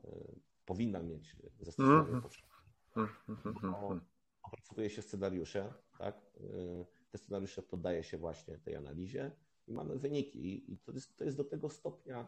powinna 0.66 1.04
mieć 1.04 1.36
zastosowanie 1.60 2.22
powszechne. 2.22 2.58
Mm 2.98 4.02
Opracowuje 4.44 4.90
się 4.90 5.02
scenariusze, 5.02 5.74
tak, 5.98 6.16
e, 6.16 6.86
te 7.12 7.18
scenariusze 7.18 7.62
poddaje 7.62 8.04
się 8.04 8.18
właśnie 8.18 8.58
tej 8.58 8.76
analizie 8.76 9.32
i 9.68 9.74
mamy 9.74 10.00
wyniki. 10.00 10.74
I 10.74 10.78
to 10.78 10.92
jest, 10.92 11.18
to 11.18 11.24
jest 11.24 11.38
do 11.38 11.44
tego 11.44 11.70
stopnia 11.70 12.28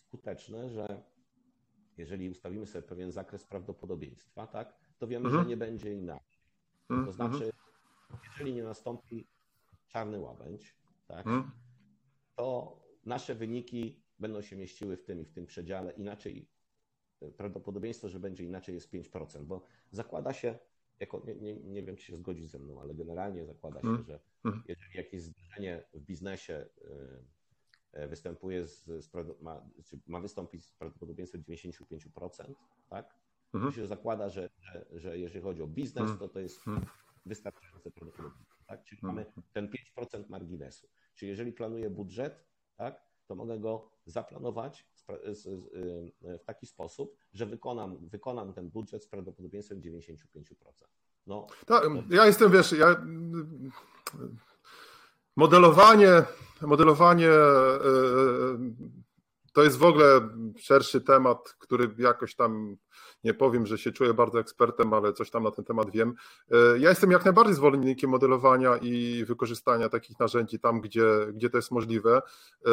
skuteczne, 0.00 0.70
że 0.70 1.02
jeżeli 1.96 2.30
ustawimy 2.30 2.66
sobie 2.66 2.82
pewien 2.82 3.12
zakres 3.12 3.44
prawdopodobieństwa, 3.44 4.46
tak, 4.46 4.74
to 4.98 5.06
wiemy, 5.06 5.30
że 5.30 5.44
nie 5.44 5.56
będzie 5.56 5.92
inaczej. 5.92 6.38
To 6.88 6.94
mhm. 6.94 7.12
znaczy, 7.12 7.52
jeżeli 8.24 8.54
nie 8.54 8.62
nastąpi 8.62 9.26
czarny 9.88 10.18
łabędź, 10.18 10.76
tak, 11.06 11.26
mm 11.26 11.50
to 12.36 12.80
nasze 13.04 13.34
wyniki 13.34 14.02
będą 14.18 14.42
się 14.42 14.56
mieściły 14.56 14.96
w 14.96 15.04
tym 15.04 15.20
i 15.20 15.24
w 15.24 15.32
tym 15.32 15.46
przedziale. 15.46 15.92
Inaczej 15.92 16.48
prawdopodobieństwo, 17.36 18.08
że 18.08 18.20
będzie 18.20 18.44
inaczej 18.44 18.74
jest 18.74 18.92
5%, 18.92 19.44
bo 19.44 19.62
zakłada 19.90 20.32
się, 20.32 20.58
jako, 21.00 21.22
nie, 21.26 21.34
nie, 21.34 21.56
nie 21.56 21.82
wiem, 21.82 21.96
czy 21.96 22.06
się 22.06 22.16
zgodzić 22.16 22.50
ze 22.50 22.58
mną, 22.58 22.80
ale 22.80 22.94
generalnie 22.94 23.46
zakłada 23.46 23.80
się, 23.80 23.88
mhm. 23.88 24.06
że 24.06 24.20
mhm. 24.44 24.64
jeżeli 24.68 24.96
jakieś 24.96 25.22
zdarzenie 25.22 25.84
w 25.94 26.00
biznesie 26.00 26.66
y, 27.94 28.00
y, 28.00 28.08
występuje 28.08 28.66
z, 28.66 28.84
z 28.84 29.10
ma, 29.40 29.66
ma 30.06 30.20
wystąpić 30.20 30.66
z 30.66 30.72
prawdopodobieństwem 30.72 31.42
95%, 31.42 32.54
tak? 32.90 33.14
To 33.52 33.70
się 33.70 33.86
zakłada, 33.86 34.28
że, 34.28 34.50
że, 34.60 34.86
że 34.92 35.18
jeżeli 35.18 35.40
chodzi 35.40 35.62
o 35.62 35.66
biznes, 35.66 36.18
to 36.18 36.28
to 36.28 36.40
jest 36.40 36.60
Tak? 38.66 38.84
Czyli 38.84 39.00
mamy 39.02 39.26
ten 39.52 39.68
5% 39.98 40.28
marginesu. 40.28 40.88
Czyli 41.14 41.30
jeżeli 41.30 41.52
planuję 41.52 41.90
budżet, 41.90 42.44
tak, 42.76 43.02
to 43.26 43.34
mogę 43.34 43.58
go 43.58 43.90
zaplanować 44.06 44.86
w 46.40 46.44
taki 46.44 46.66
sposób, 46.66 47.16
że 47.32 47.46
wykonam, 47.46 48.08
wykonam 48.08 48.52
ten 48.52 48.70
budżet 48.70 49.04
z 49.04 49.08
prawdopodobieństwem 49.08 49.80
95%. 49.80 50.16
No, 51.26 51.46
tak, 51.66 51.84
ja 52.10 52.26
jestem, 52.26 52.52
wiesz, 52.52 52.72
ja 52.72 53.06
modelowanie, 55.36 56.22
modelowanie 56.62 57.30
e, 57.30 57.78
to 59.52 59.64
jest 59.64 59.76
w 59.76 59.84
ogóle 59.84 60.28
szerszy 60.58 61.00
temat, 61.00 61.54
który 61.58 61.94
jakoś 61.98 62.34
tam 62.34 62.76
nie 63.24 63.34
powiem, 63.34 63.66
że 63.66 63.78
się 63.78 63.92
czuję 63.92 64.14
bardzo 64.14 64.40
ekspertem, 64.40 64.94
ale 64.94 65.12
coś 65.12 65.30
tam 65.30 65.42
na 65.42 65.50
ten 65.50 65.64
temat 65.64 65.90
wiem. 65.90 66.14
E, 66.50 66.78
ja 66.78 66.88
jestem 66.88 67.10
jak 67.10 67.24
najbardziej 67.24 67.54
zwolennikiem 67.54 68.10
modelowania 68.10 68.76
i 68.76 69.24
wykorzystania 69.24 69.88
takich 69.88 70.18
narzędzi 70.20 70.58
tam, 70.58 70.80
gdzie, 70.80 71.04
gdzie 71.32 71.50
to 71.50 71.58
jest 71.58 71.70
możliwe, 71.70 72.22
e, 72.66 72.70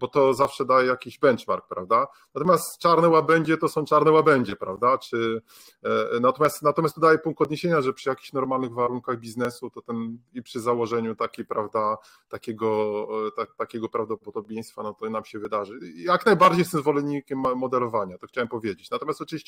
bo 0.00 0.08
to 0.08 0.34
zawsze 0.34 0.64
daje 0.64 0.86
jakiś 0.88 1.18
benchmark, 1.18 1.68
prawda? 1.68 2.06
Natomiast 2.34 2.78
czarne 2.78 3.08
łabędzie 3.08 3.56
to 3.56 3.68
są 3.68 3.84
czarne 3.84 4.10
łabędzie, 4.10 4.56
prawda? 4.56 4.98
Czy, 4.98 5.42
e, 5.82 6.20
natomiast, 6.20 6.62
natomiast 6.62 6.94
to 6.94 7.00
daje 7.00 7.18
punkt 7.18 7.40
odniesienia, 7.40 7.80
że 7.80 7.92
przy 7.92 8.08
jakichś 8.08 8.32
normalnych 8.32 8.72
warunkach 8.72 9.18
biznesu, 9.18 9.70
to 9.70 9.82
ten 9.82 10.18
i 10.34 10.42
przy 10.42 10.60
założeniu 10.60 11.16
takiej, 11.16 11.44
prawda, 11.44 11.96
takiego, 12.28 13.08
tak, 13.36 13.54
takiego 13.54 13.88
prawdopodobieństwa, 13.88 14.82
no 14.82 14.94
to 14.94 15.10
nam 15.10 15.24
się 15.24 15.38
wydarzy. 15.38 15.78
Jak 15.96 16.26
najbardziej 16.26 16.58
jestem 16.58 16.80
zwolennikiem 16.80 17.38
modelowania, 17.56 18.18
to 18.18 18.26
chciałem 18.26 18.48
powiedzieć. 18.48 18.90
Natomiast 18.90 19.20
oczywiście 19.20 19.45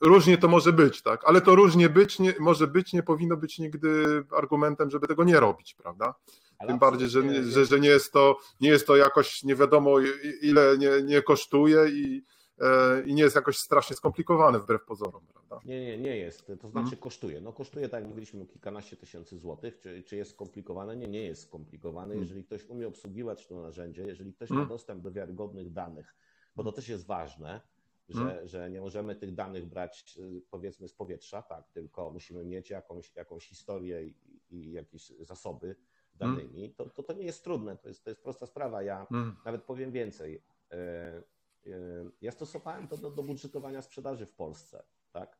różnie 0.00 0.38
to 0.38 0.48
może 0.48 0.72
być, 0.72 1.02
tak? 1.02 1.24
Ale 1.24 1.40
to 1.40 1.54
różnie 1.54 1.88
być, 1.88 2.18
nie, 2.18 2.34
może 2.40 2.66
być, 2.66 2.92
nie 2.92 3.02
powinno 3.02 3.36
być 3.36 3.58
nigdy 3.58 4.04
argumentem, 4.36 4.90
żeby 4.90 5.06
tego 5.06 5.24
nie 5.24 5.40
robić, 5.40 5.74
prawda? 5.74 6.14
Ale 6.58 6.68
Tym 6.68 6.78
bardziej, 6.78 7.08
że, 7.08 7.44
że, 7.44 7.64
że 7.64 7.80
nie, 7.80 7.88
jest 7.88 8.12
to, 8.12 8.38
nie 8.60 8.68
jest 8.68 8.86
to 8.86 8.96
jakoś 8.96 9.42
nie 9.42 9.56
wiadomo 9.56 9.94
ile 10.42 10.78
nie, 10.78 10.90
nie 11.04 11.22
kosztuje 11.22 11.88
i, 11.88 12.24
e, 12.60 13.02
i 13.06 13.14
nie 13.14 13.22
jest 13.22 13.36
jakoś 13.36 13.58
strasznie 13.58 13.96
skomplikowane 13.96 14.58
wbrew 14.58 14.84
pozorom, 14.84 15.26
prawda? 15.32 15.60
Nie, 15.64 15.80
nie, 15.80 15.98
nie 15.98 16.16
jest. 16.16 16.46
To 16.46 16.68
znaczy 16.68 16.86
hmm. 16.86 17.00
kosztuje. 17.00 17.40
No 17.40 17.52
kosztuje, 17.52 17.88
tak 17.88 18.00
jak 18.00 18.08
mówiliśmy, 18.08 18.46
kilkanaście 18.46 18.96
tysięcy 18.96 19.38
złotych. 19.38 19.78
Czy, 19.80 20.02
czy 20.02 20.16
jest 20.16 20.30
skomplikowane? 20.30 20.96
Nie, 20.96 21.08
nie 21.08 21.22
jest 21.22 21.42
skomplikowane. 21.42 22.08
Hmm. 22.08 22.22
Jeżeli 22.22 22.44
ktoś 22.44 22.64
umie 22.64 22.88
obsługiwać 22.88 23.46
to 23.46 23.62
narzędzie, 23.62 24.02
jeżeli 24.02 24.32
ktoś 24.32 24.48
hmm. 24.48 24.66
ma 24.66 24.68
dostęp 24.74 25.02
do 25.02 25.12
wiarygodnych 25.12 25.72
danych, 25.72 26.14
bo 26.56 26.64
to 26.64 26.72
też 26.72 26.88
jest 26.88 27.06
ważne, 27.06 27.60
że, 28.08 28.24
hmm. 28.24 28.48
że 28.48 28.70
nie 28.70 28.80
możemy 28.80 29.16
tych 29.16 29.34
danych 29.34 29.66
brać 29.66 30.18
powiedzmy 30.50 30.88
z 30.88 30.94
powietrza, 30.94 31.42
tak, 31.42 31.68
tylko 31.68 32.10
musimy 32.10 32.44
mieć 32.44 32.70
jakąś, 32.70 33.14
jakąś 33.16 33.48
historię 33.48 34.04
i, 34.04 34.14
i 34.50 34.72
jakieś 34.72 35.08
zasoby 35.20 35.76
danymi, 36.14 36.60
hmm. 36.60 36.74
to, 36.74 36.88
to, 36.90 37.02
to 37.02 37.12
nie 37.12 37.24
jest 37.24 37.44
trudne, 37.44 37.76
to 37.76 37.88
jest, 37.88 38.04
to 38.04 38.10
jest 38.10 38.22
prosta 38.22 38.46
sprawa. 38.46 38.82
Ja 38.82 39.06
hmm. 39.06 39.36
nawet 39.44 39.62
powiem 39.62 39.92
więcej. 39.92 40.42
E, 40.70 40.76
e, 40.76 41.72
ja 42.20 42.32
stosowałem 42.32 42.88
to 42.88 42.96
do, 42.96 43.10
do 43.10 43.22
budżetowania 43.22 43.82
sprzedaży 43.82 44.26
w 44.26 44.32
Polsce, 44.32 44.82
tak? 45.12 45.38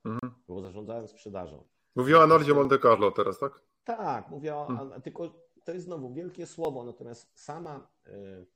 Bo 0.49 0.61
zarządzałem 0.61 1.09
sprzedażą. 1.09 1.64
Mówiła 1.97 2.25
o 2.25 2.27
Nordzie 2.27 2.55
Monte 2.55 2.79
Carlo 2.79 3.11
teraz, 3.11 3.39
tak? 3.39 3.62
Tak, 3.85 4.29
mówię 4.29 4.57
o, 4.57 5.01
tylko 5.05 5.47
to 5.64 5.73
jest 5.73 5.85
znowu 5.85 6.12
wielkie 6.14 6.47
słowo, 6.47 6.85
natomiast 6.85 7.41
sama 7.41 7.89
y, 8.07 8.47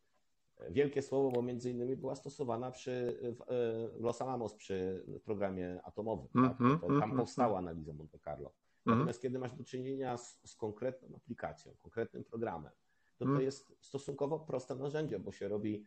wielkie 0.71 1.03
słowo, 1.03 1.31
bo 1.31 1.43
między 1.43 1.71
innymi 1.71 1.97
była 1.97 2.15
stosowana 2.15 2.71
przy 2.71 3.19
e, 3.49 4.01
Los 4.01 4.23
Alamos 4.23 4.55
przy 4.55 5.05
programie 5.25 5.81
atomowym. 5.85 6.29
Mm 6.35 6.49
-hmm, 6.49 6.53
tak? 6.53 6.61
Mhm, 6.61 6.81
tam 6.81 6.93
mm 6.93 7.11
-hmm. 7.11 7.17
powstała 7.17 7.59
analiza 7.59 7.93
Monte 7.93 8.19
Carlo. 8.19 8.47
Mhm. 8.47 8.59
Natomiast 8.87 9.01
mm 9.01 9.19
-hmm. 9.19 9.23
kiedy 9.23 9.39
masz 9.39 9.53
do 9.53 9.65
czynienia 9.65 10.17
z, 10.17 10.41
z, 10.45 10.57
konkretną 10.57 11.17
aplikacją, 11.17 11.73
konkretnym 11.83 12.25
programem, 12.25 12.73
to 13.19 13.25
to 13.25 13.31
mhm. 13.31 13.45
jest 13.45 13.77
stosunkowo 13.81 14.39
proste 14.39 14.75
narzędzie, 14.75 15.19
bo 15.19 15.33
się 15.33 15.49
robi 15.49 15.85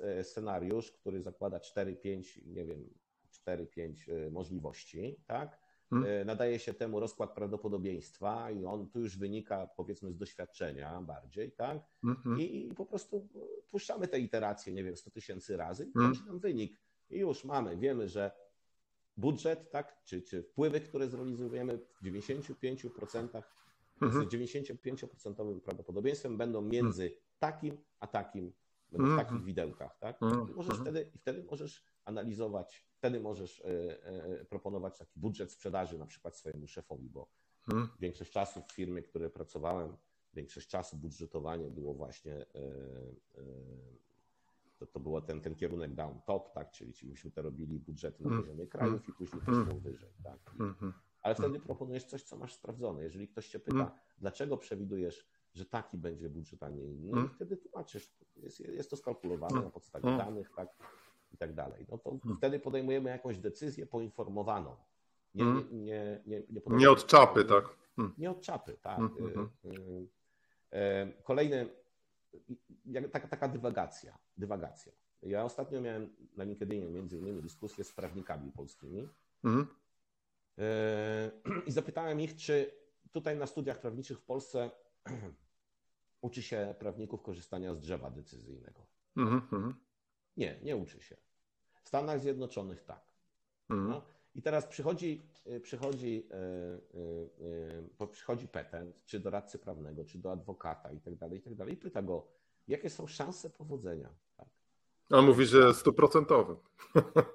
e, 0.00 0.24
scenariusz, 0.24 0.92
który 0.92 1.22
zakłada 1.22 1.58
4-5, 1.58 2.46
nie 2.46 2.64
wiem, 2.64 2.90
4-5 3.46 4.12
e, 4.26 4.30
możliwości, 4.30 5.16
tak? 5.26 5.61
Hmm. 5.92 6.10
E, 6.10 6.24
nadaje 6.24 6.58
się 6.58 6.74
temu 6.74 7.00
rozkład 7.00 7.34
prawdopodobieństwa 7.34 8.50
i 8.50 8.64
on 8.64 8.88
tu 8.88 9.00
już 9.00 9.18
wynika 9.18 9.66
powiedzmy 9.76 10.12
z 10.12 10.16
doświadczenia 10.16 11.02
bardziej, 11.02 11.52
tak? 11.52 11.78
Hmm. 12.02 12.40
I, 12.40 12.66
I, 12.66 12.74
po 12.74 12.86
prostu 12.86 13.28
puszczamy 13.70 14.08
te 14.08 14.20
iteracje, 14.20 14.72
nie 14.72 14.84
wiem, 14.84 14.96
100 14.96 15.10
tysięcy 15.10 15.56
razy 15.56 15.84
i 15.84 15.92
hmm. 15.92 16.26
nam 16.26 16.38
wynik. 16.38 16.80
I 17.10 17.18
już 17.18 17.44
mamy, 17.44 17.76
wiemy, 17.76 18.08
że 18.08 18.30
budżet, 19.16 19.70
tak, 19.70 20.02
czy, 20.04 20.22
czy 20.22 20.42
wpływy, 20.42 20.80
które 20.80 21.08
zrealizujemy 21.08 21.78
w 21.78 22.04
95%, 22.04 23.42
z 24.02 24.32
95% 24.32 25.60
prawdopodobieństwem 25.60 26.36
będą 26.36 26.62
między 26.62 27.16
takim 27.38 27.76
a 28.00 28.06
takim, 28.06 28.52
będą 28.92 29.14
w 29.14 29.16
takich 29.16 29.44
widełkach, 29.44 29.98
tak? 29.98 30.18
I 30.50 30.54
możesz 30.54 30.78
wtedy, 30.78 31.10
i 31.14 31.18
wtedy 31.18 31.44
możesz 31.50 31.84
analizować, 32.04 32.86
wtedy 32.94 33.20
możesz 33.20 33.60
e, 33.60 33.64
e, 34.04 34.44
proponować 34.44 34.98
taki 34.98 35.20
budżet 35.20 35.52
sprzedaży 35.52 35.98
na 35.98 36.06
przykład 36.06 36.36
swojemu 36.36 36.66
szefowi, 36.66 37.10
bo 37.10 37.28
Hmm. 37.66 37.88
Większość 38.00 38.30
czasu 38.30 38.62
w 38.62 38.72
firmie, 38.72 39.02
w 39.02 39.08
której 39.08 39.30
pracowałem, 39.30 39.96
większość 40.34 40.68
czasu 40.68 40.96
budżetowanie 40.96 41.70
było 41.70 41.94
właśnie, 41.94 42.34
e, 42.34 42.46
to, 44.78 44.86
to 44.86 45.00
było 45.00 45.20
ten, 45.20 45.40
ten 45.40 45.54
kierunek 45.54 45.94
down 45.94 46.20
top, 46.26 46.52
tak, 46.52 46.70
czyli, 46.70 46.92
czyli 46.92 47.10
myśmy 47.10 47.30
to 47.30 47.42
robili 47.42 47.78
budżety 47.78 48.22
na 48.22 48.28
hmm. 48.28 48.44
poziomie 48.44 48.66
krajów 48.66 49.08
i 49.08 49.12
później 49.12 49.42
poszło 49.42 49.80
wyżej, 49.80 50.10
tak. 50.24 50.54
Ale 51.22 51.34
wtedy 51.34 51.60
proponujesz 51.60 52.04
coś, 52.04 52.22
co 52.22 52.36
masz 52.36 52.54
sprawdzone. 52.54 53.02
Jeżeli 53.02 53.28
ktoś 53.28 53.48
cię 53.48 53.60
pyta, 53.60 53.98
dlaczego 54.18 54.56
przewidujesz, 54.56 55.28
że 55.54 55.64
taki 55.64 55.98
będzie 55.98 56.28
budżet, 56.28 56.62
a 56.62 56.68
nie 56.68 56.84
inny, 56.84 57.24
i 57.26 57.28
wtedy 57.28 57.56
tłumaczysz, 57.56 58.16
jest, 58.36 58.60
jest 58.60 58.90
to 58.90 58.96
skalkulowane 58.96 59.62
na 59.62 59.70
podstawie 59.70 60.16
danych, 60.16 60.50
tak, 60.56 60.68
i 61.32 61.36
tak 61.36 61.54
dalej. 61.54 61.86
No 61.88 61.98
to 61.98 62.18
wtedy 62.36 62.60
podejmujemy 62.60 63.10
jakąś 63.10 63.38
decyzję 63.38 63.86
poinformowaną. 63.86 64.76
Nie, 65.34 65.44
nie, 65.44 65.62
nie, 65.70 66.22
nie, 66.26 66.42
nie, 66.50 66.76
nie 66.76 66.90
od 66.90 67.06
czapy, 67.06 67.44
tak? 67.44 67.64
Nie 68.18 68.30
od 68.30 68.40
czapy, 68.40 68.76
tak. 68.82 68.98
Mm, 68.98 69.50
mm, 69.64 70.08
Kolejny, 71.24 71.68
taka, 73.12 73.28
taka 73.28 73.48
dywagacja, 73.48 74.18
dywagacja. 74.36 74.92
Ja 75.22 75.44
ostatnio 75.44 75.80
miałem 75.80 76.16
na 76.36 76.44
LinkedInie 76.44 76.90
między 76.90 77.18
innymi 77.18 77.42
dyskusję 77.42 77.84
z 77.84 77.92
prawnikami 77.92 78.52
polskimi 78.52 79.08
i 81.66 81.72
zapytałem 81.72 82.20
ich, 82.20 82.36
czy 82.36 82.70
tutaj 83.12 83.36
na 83.36 83.46
studiach 83.46 83.80
prawniczych 83.80 84.18
w 84.18 84.24
Polsce 84.24 84.70
uczy 86.22 86.42
się 86.42 86.74
prawników 86.78 87.22
korzystania 87.22 87.74
z 87.74 87.80
drzewa 87.80 88.10
decyzyjnego. 88.10 88.86
Mm, 89.16 89.74
nie, 90.36 90.60
nie 90.62 90.76
uczy 90.76 91.00
się. 91.00 91.16
W 91.82 91.88
Stanach 91.88 92.20
Zjednoczonych 92.20 92.84
tak. 92.84 93.12
No. 93.68 94.02
I 94.34 94.42
teraz 94.42 94.66
przychodzi, 94.66 95.22
y, 95.46 95.60
przychodzi, 95.60 96.28
y, 96.94 98.02
y, 98.02 98.06
przychodzi 98.06 98.48
petent, 98.48 99.04
czy 99.04 99.20
do 99.20 99.30
radcy 99.30 99.58
prawnego, 99.58 100.04
czy 100.04 100.18
do 100.18 100.32
adwokata 100.32 100.92
i 100.92 101.00
tak 101.00 101.16
dalej, 101.16 101.38
i 101.38 101.42
tak 101.42 101.54
dalej, 101.54 101.74
i 101.74 101.76
pyta 101.76 102.02
go, 102.02 102.26
jakie 102.68 102.90
są 102.90 103.06
szanse 103.06 103.50
powodzenia. 103.50 104.08
Tak? 104.36 104.48
A 105.10 105.22
mówi, 105.22 105.46
że 105.46 105.74
stuprocentowy. 105.74 106.56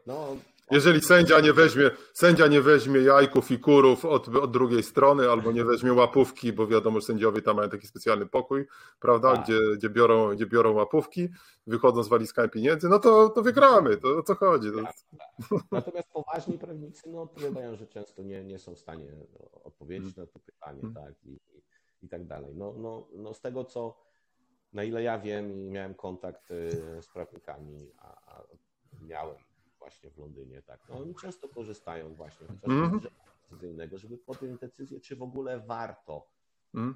No, 0.06 0.38
jeżeli 0.72 1.02
sędzia 1.02 1.40
nie 1.40 1.54
weźmie, 1.54 1.92
sędzia 2.14 2.48
nie 2.48 2.62
weźmie 2.62 3.00
jajków 3.02 3.52
i 3.52 3.60
kurów 3.60 4.06
od, 4.06 4.28
od 4.28 4.52
drugiej 4.52 4.84
strony, 4.84 5.32
albo 5.32 5.52
nie 5.52 5.66
weźmie 5.66 5.94
łapówki, 5.94 6.54
bo 6.54 6.68
wiadomo, 6.68 7.00
że 7.00 7.06
sędziowie 7.06 7.42
tam 7.42 7.56
mają 7.56 7.70
taki 7.70 7.88
specjalny 7.88 8.26
pokój, 8.26 8.68
prawda, 9.00 9.36
tak. 9.36 9.44
gdzie, 9.44 9.60
gdzie, 9.78 9.90
biorą, 9.90 10.36
gdzie 10.36 10.46
biorą 10.46 10.74
łapówki, 10.74 11.30
wychodzą 11.68 12.04
z 12.04 12.08
walizkami 12.08 12.50
pieniędzy, 12.50 12.90
no 12.90 13.00
to, 13.00 13.30
to 13.30 13.42
wygramy, 13.42 13.98
to 13.98 14.18
o 14.18 14.24
co 14.24 14.36
chodzi. 14.36 14.68
Tak, 14.72 14.94
tak. 15.50 15.60
Natomiast 15.72 16.10
poważni 16.14 16.58
prawnicy 16.58 17.10
no, 17.10 17.22
odpowiadają, 17.22 17.76
że 17.76 17.88
często 17.88 18.24
nie, 18.24 18.44
nie 18.44 18.60
są 18.60 18.76
w 18.76 18.80
stanie 18.80 19.12
odpowiedzieć 19.64 20.16
na 20.16 20.26
to 20.26 20.40
pytanie, 20.40 20.82
hmm. 20.82 20.94
tak, 20.94 21.14
i, 21.26 21.30
i, 21.30 21.62
i 22.06 22.10
tak 22.10 22.26
dalej. 22.26 22.56
No, 22.56 22.74
no, 22.78 23.08
no 23.16 23.34
z 23.34 23.42
tego, 23.42 23.64
co 23.64 24.08
na 24.74 24.84
ile 24.84 25.04
ja 25.04 25.20
wiem 25.20 25.54
i 25.54 25.70
miałem 25.70 25.96
kontakt 25.96 26.52
y, 26.52 26.72
z 27.02 27.08
prawnikami, 27.08 27.92
a, 27.98 28.08
a 28.08 28.44
miałem 29.02 29.36
właśnie 29.88 30.10
w 30.10 30.18
Londynie, 30.18 30.62
tak. 30.62 30.90
No, 30.90 31.00
oni 31.00 31.16
często 31.16 31.50
korzystają 31.50 32.14
właśnie 32.14 32.48
chociażby 32.48 32.74
mm. 32.74 33.00
z 33.00 33.04
decyzyjnego, 33.50 33.98
żeby 33.98 34.18
podjąć 34.18 34.60
decyzję, 34.60 35.00
czy 35.00 35.16
w 35.16 35.22
ogóle 35.22 35.60
warto 35.60 36.28
mm. 36.74 36.96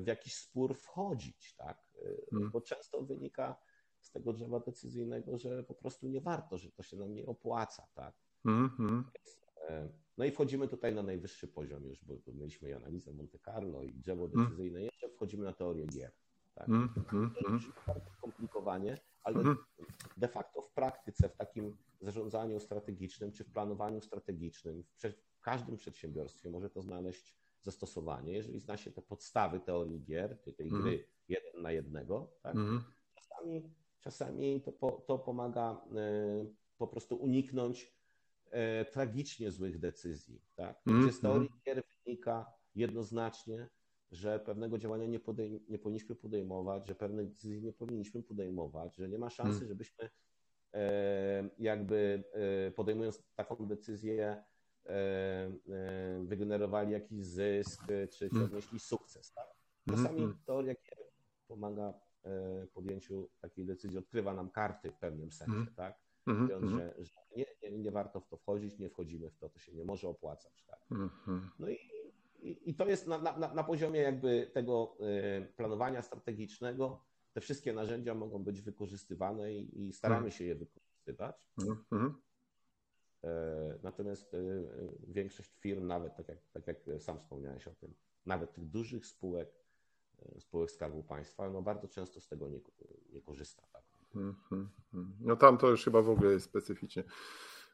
w 0.00 0.06
jakiś 0.06 0.34
spór 0.36 0.74
wchodzić, 0.74 1.54
tak. 1.54 1.78
Mm. 2.32 2.50
Bo 2.50 2.60
często 2.60 3.02
wynika 3.02 3.56
z 4.00 4.10
tego 4.10 4.32
drzewa 4.32 4.60
decyzyjnego, 4.60 5.38
że 5.38 5.62
po 5.62 5.74
prostu 5.74 6.08
nie 6.08 6.20
warto, 6.20 6.58
że 6.58 6.70
to 6.70 6.82
się 6.82 6.96
nam 6.96 7.14
nie 7.14 7.26
opłaca, 7.26 7.86
tak. 7.94 8.14
Mm-hmm. 8.44 9.02
No 10.18 10.24
i 10.24 10.30
wchodzimy 10.30 10.68
tutaj 10.68 10.94
na 10.94 11.02
najwyższy 11.02 11.48
poziom 11.48 11.84
już, 11.84 12.04
bo 12.04 12.14
mieliśmy 12.26 12.76
analizę 12.76 13.12
Monte 13.12 13.38
Carlo 13.38 13.82
i 13.82 13.94
drzewo 13.94 14.24
mm. 14.24 14.44
decyzyjne, 14.44 14.82
jeszcze 14.82 15.08
wchodzimy 15.08 15.44
na 15.44 15.52
teorię 15.52 15.86
gier. 15.86 16.12
Tak? 16.54 16.68
Mm-hmm. 16.68 17.30
To 17.44 17.52
jest 17.52 17.66
bardzo 17.86 18.10
skomplikowanie, 18.10 18.98
ale 19.22 19.36
mm-hmm. 19.36 19.56
de 20.16 20.28
facto 20.28 20.62
w 20.62 20.72
praktyce, 20.72 21.28
w 21.28 21.36
takim 21.36 21.76
zarządzaniu 22.00 22.60
strategicznym 22.60 23.32
czy 23.32 23.44
w 23.44 23.52
planowaniu 23.52 24.00
strategicznym 24.00 24.84
w 25.40 25.40
każdym 25.40 25.76
przedsiębiorstwie 25.76 26.50
może 26.50 26.70
to 26.70 26.82
znaleźć 26.82 27.36
zastosowanie, 27.62 28.32
jeżeli 28.32 28.60
zna 28.60 28.76
się 28.76 28.90
te 28.90 29.02
podstawy 29.02 29.60
teorii 29.60 30.02
gier, 30.02 30.38
tej 30.56 30.68
mm. 30.68 30.82
gry 30.82 31.06
jeden 31.28 31.62
na 31.62 31.72
jednego. 31.72 32.32
Tak? 32.42 32.54
Mm. 32.54 32.84
Czasami, 33.14 33.70
czasami 34.00 34.60
to, 34.60 34.72
po, 34.72 34.90
to 34.90 35.18
pomaga 35.18 35.80
y, 36.42 36.54
po 36.78 36.86
prostu 36.86 37.16
uniknąć 37.16 37.94
y, 38.46 38.84
tragicznie 38.92 39.50
złych 39.50 39.78
decyzji. 39.78 40.42
Tak? 40.54 40.82
Mm. 40.86 41.12
Z 41.12 41.20
teorii 41.20 41.50
gier 41.66 41.82
wynika 42.04 42.52
jednoznacznie, 42.74 43.68
że 44.10 44.40
pewnego 44.40 44.78
działania 44.78 45.06
nie, 45.06 45.20
podejm- 45.20 45.60
nie 45.68 45.78
powinniśmy 45.78 46.14
podejmować, 46.14 46.86
że 46.86 46.94
pewnych 46.94 47.28
decyzji 47.28 47.62
nie 47.62 47.72
powinniśmy 47.72 48.22
podejmować, 48.22 48.96
że 48.96 49.08
nie 49.08 49.18
ma 49.18 49.30
szansy, 49.30 49.56
mm. 49.56 49.68
żebyśmy 49.68 50.10
E, 50.74 51.50
jakby 51.58 52.24
e, 52.32 52.70
podejmując 52.70 53.22
taką 53.34 53.66
decyzję, 53.66 54.44
e, 54.86 55.52
wygenerowali 56.24 56.92
jakiś 56.92 57.24
zysk, 57.24 57.86
czy, 57.86 58.08
czy 58.08 58.28
mm. 58.32 58.44
odnieśli 58.44 58.80
sukces. 58.80 59.32
Tak? 59.32 59.46
Mm-hmm. 59.46 59.96
Czasami 59.96 60.34
teoria 60.46 60.74
gier 60.74 60.98
pomaga 61.48 61.94
podjęciu 62.72 63.30
takiej 63.40 63.66
decyzji, 63.66 63.98
odkrywa 63.98 64.34
nam 64.34 64.50
karty 64.50 64.90
w 64.90 64.98
pewnym 64.98 65.32
sensie, 65.32 65.66
tak? 65.76 66.00
Mówiąc, 66.26 66.70
że, 66.70 66.94
że 66.98 67.12
nie, 67.36 67.46
nie, 67.62 67.78
nie, 67.78 67.90
warto 67.90 68.20
w 68.20 68.28
to 68.28 68.36
wchodzić, 68.36 68.78
nie 68.78 68.90
wchodzimy 68.90 69.30
w 69.30 69.36
to, 69.36 69.48
to 69.48 69.58
się 69.58 69.72
nie 69.72 69.84
może 69.84 70.08
opłacać. 70.08 70.64
Tak? 70.64 70.80
No 71.58 71.68
i, 71.68 71.78
i, 72.42 72.70
i, 72.70 72.74
to 72.74 72.86
jest 72.86 73.06
na, 73.06 73.18
na, 73.18 73.54
na 73.54 73.64
poziomie 73.64 74.00
jakby 74.00 74.50
tego 74.52 74.96
planowania 75.56 76.02
strategicznego, 76.02 77.04
te 77.32 77.40
wszystkie 77.40 77.72
narzędzia 77.72 78.14
mogą 78.14 78.44
być 78.44 78.60
wykorzystywane 78.60 79.54
i, 79.54 79.88
i 79.88 79.92
staramy 79.92 80.26
mhm. 80.26 80.32
się 80.32 80.44
je 80.44 80.54
wykorzystywać. 80.54 81.36
Mhm. 81.58 82.14
E, 83.24 83.78
natomiast 83.82 84.34
e, 84.34 84.38
większość 85.08 85.50
firm, 85.58 85.86
nawet 85.86 86.16
tak 86.16 86.28
jak, 86.28 86.38
tak 86.52 86.66
jak 86.66 86.76
sam 86.98 87.18
wspomniałeś 87.18 87.68
o 87.68 87.74
tym, 87.74 87.94
nawet 88.26 88.52
tych 88.52 88.64
dużych 88.64 89.06
spółek, 89.06 89.48
spółek 90.38 90.70
Skarbu 90.70 91.02
Państwa, 91.02 91.50
no 91.50 91.62
bardzo 91.62 91.88
często 91.88 92.20
z 92.20 92.28
tego 92.28 92.48
nie, 92.48 92.60
nie 93.12 93.20
korzysta. 93.22 93.66
Tak? 93.72 93.82
Mhm. 94.14 94.70
No 95.20 95.36
tam 95.36 95.58
to 95.58 95.68
już 95.68 95.84
chyba 95.84 96.02
w 96.02 96.10
ogóle 96.10 96.32
jest 96.32 96.46
specyficznie. 96.46 97.04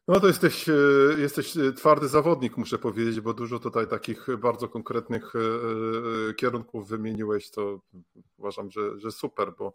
No 0.09 0.21
to 0.21 0.27
jesteś, 0.27 0.69
e, 0.69 0.73
jesteś 1.19 1.57
e, 1.57 1.73
twardy 1.73 2.09
zawodnik, 2.09 2.57
muszę 2.57 2.79
powiedzieć, 2.79 3.21
bo 3.21 3.35
dużo 3.35 3.59
tutaj 3.59 3.87
takich 3.87 4.27
bardzo 4.39 4.69
konkretnych 4.69 5.33
e, 5.37 6.35
kierunków 6.35 6.89
wymieniłeś, 6.89 7.51
to 7.51 7.81
uważam, 8.39 8.71
że, 8.71 8.99
że 8.99 9.11
super, 9.13 9.53
bo 9.59 9.73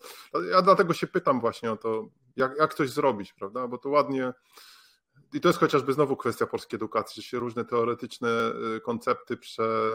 ja 0.52 0.62
dlatego 0.62 0.94
się 0.94 1.08
pytam 1.08 1.42
właśnie 1.42 1.72
o 1.72 1.78
to, 1.78 2.08
jak, 2.36 2.58
jak 2.60 2.74
coś 2.74 2.90
zrobić, 2.90 3.34
prawda? 3.34 3.68
Bo 3.68 3.78
to 3.78 3.90
ładnie 3.90 4.34
i 5.34 5.42
to 5.42 5.50
jest 5.50 5.60
chociażby 5.60 5.94
znowu 5.94 6.18
kwestia 6.18 6.48
polskiej 6.48 6.78
edukacji, 6.78 7.22
że 7.22 7.28
się 7.28 7.40
różne 7.40 7.66
teoretyczne 7.66 8.54
y, 8.78 8.82
koncepty 8.82 9.38
prze, 9.38 9.92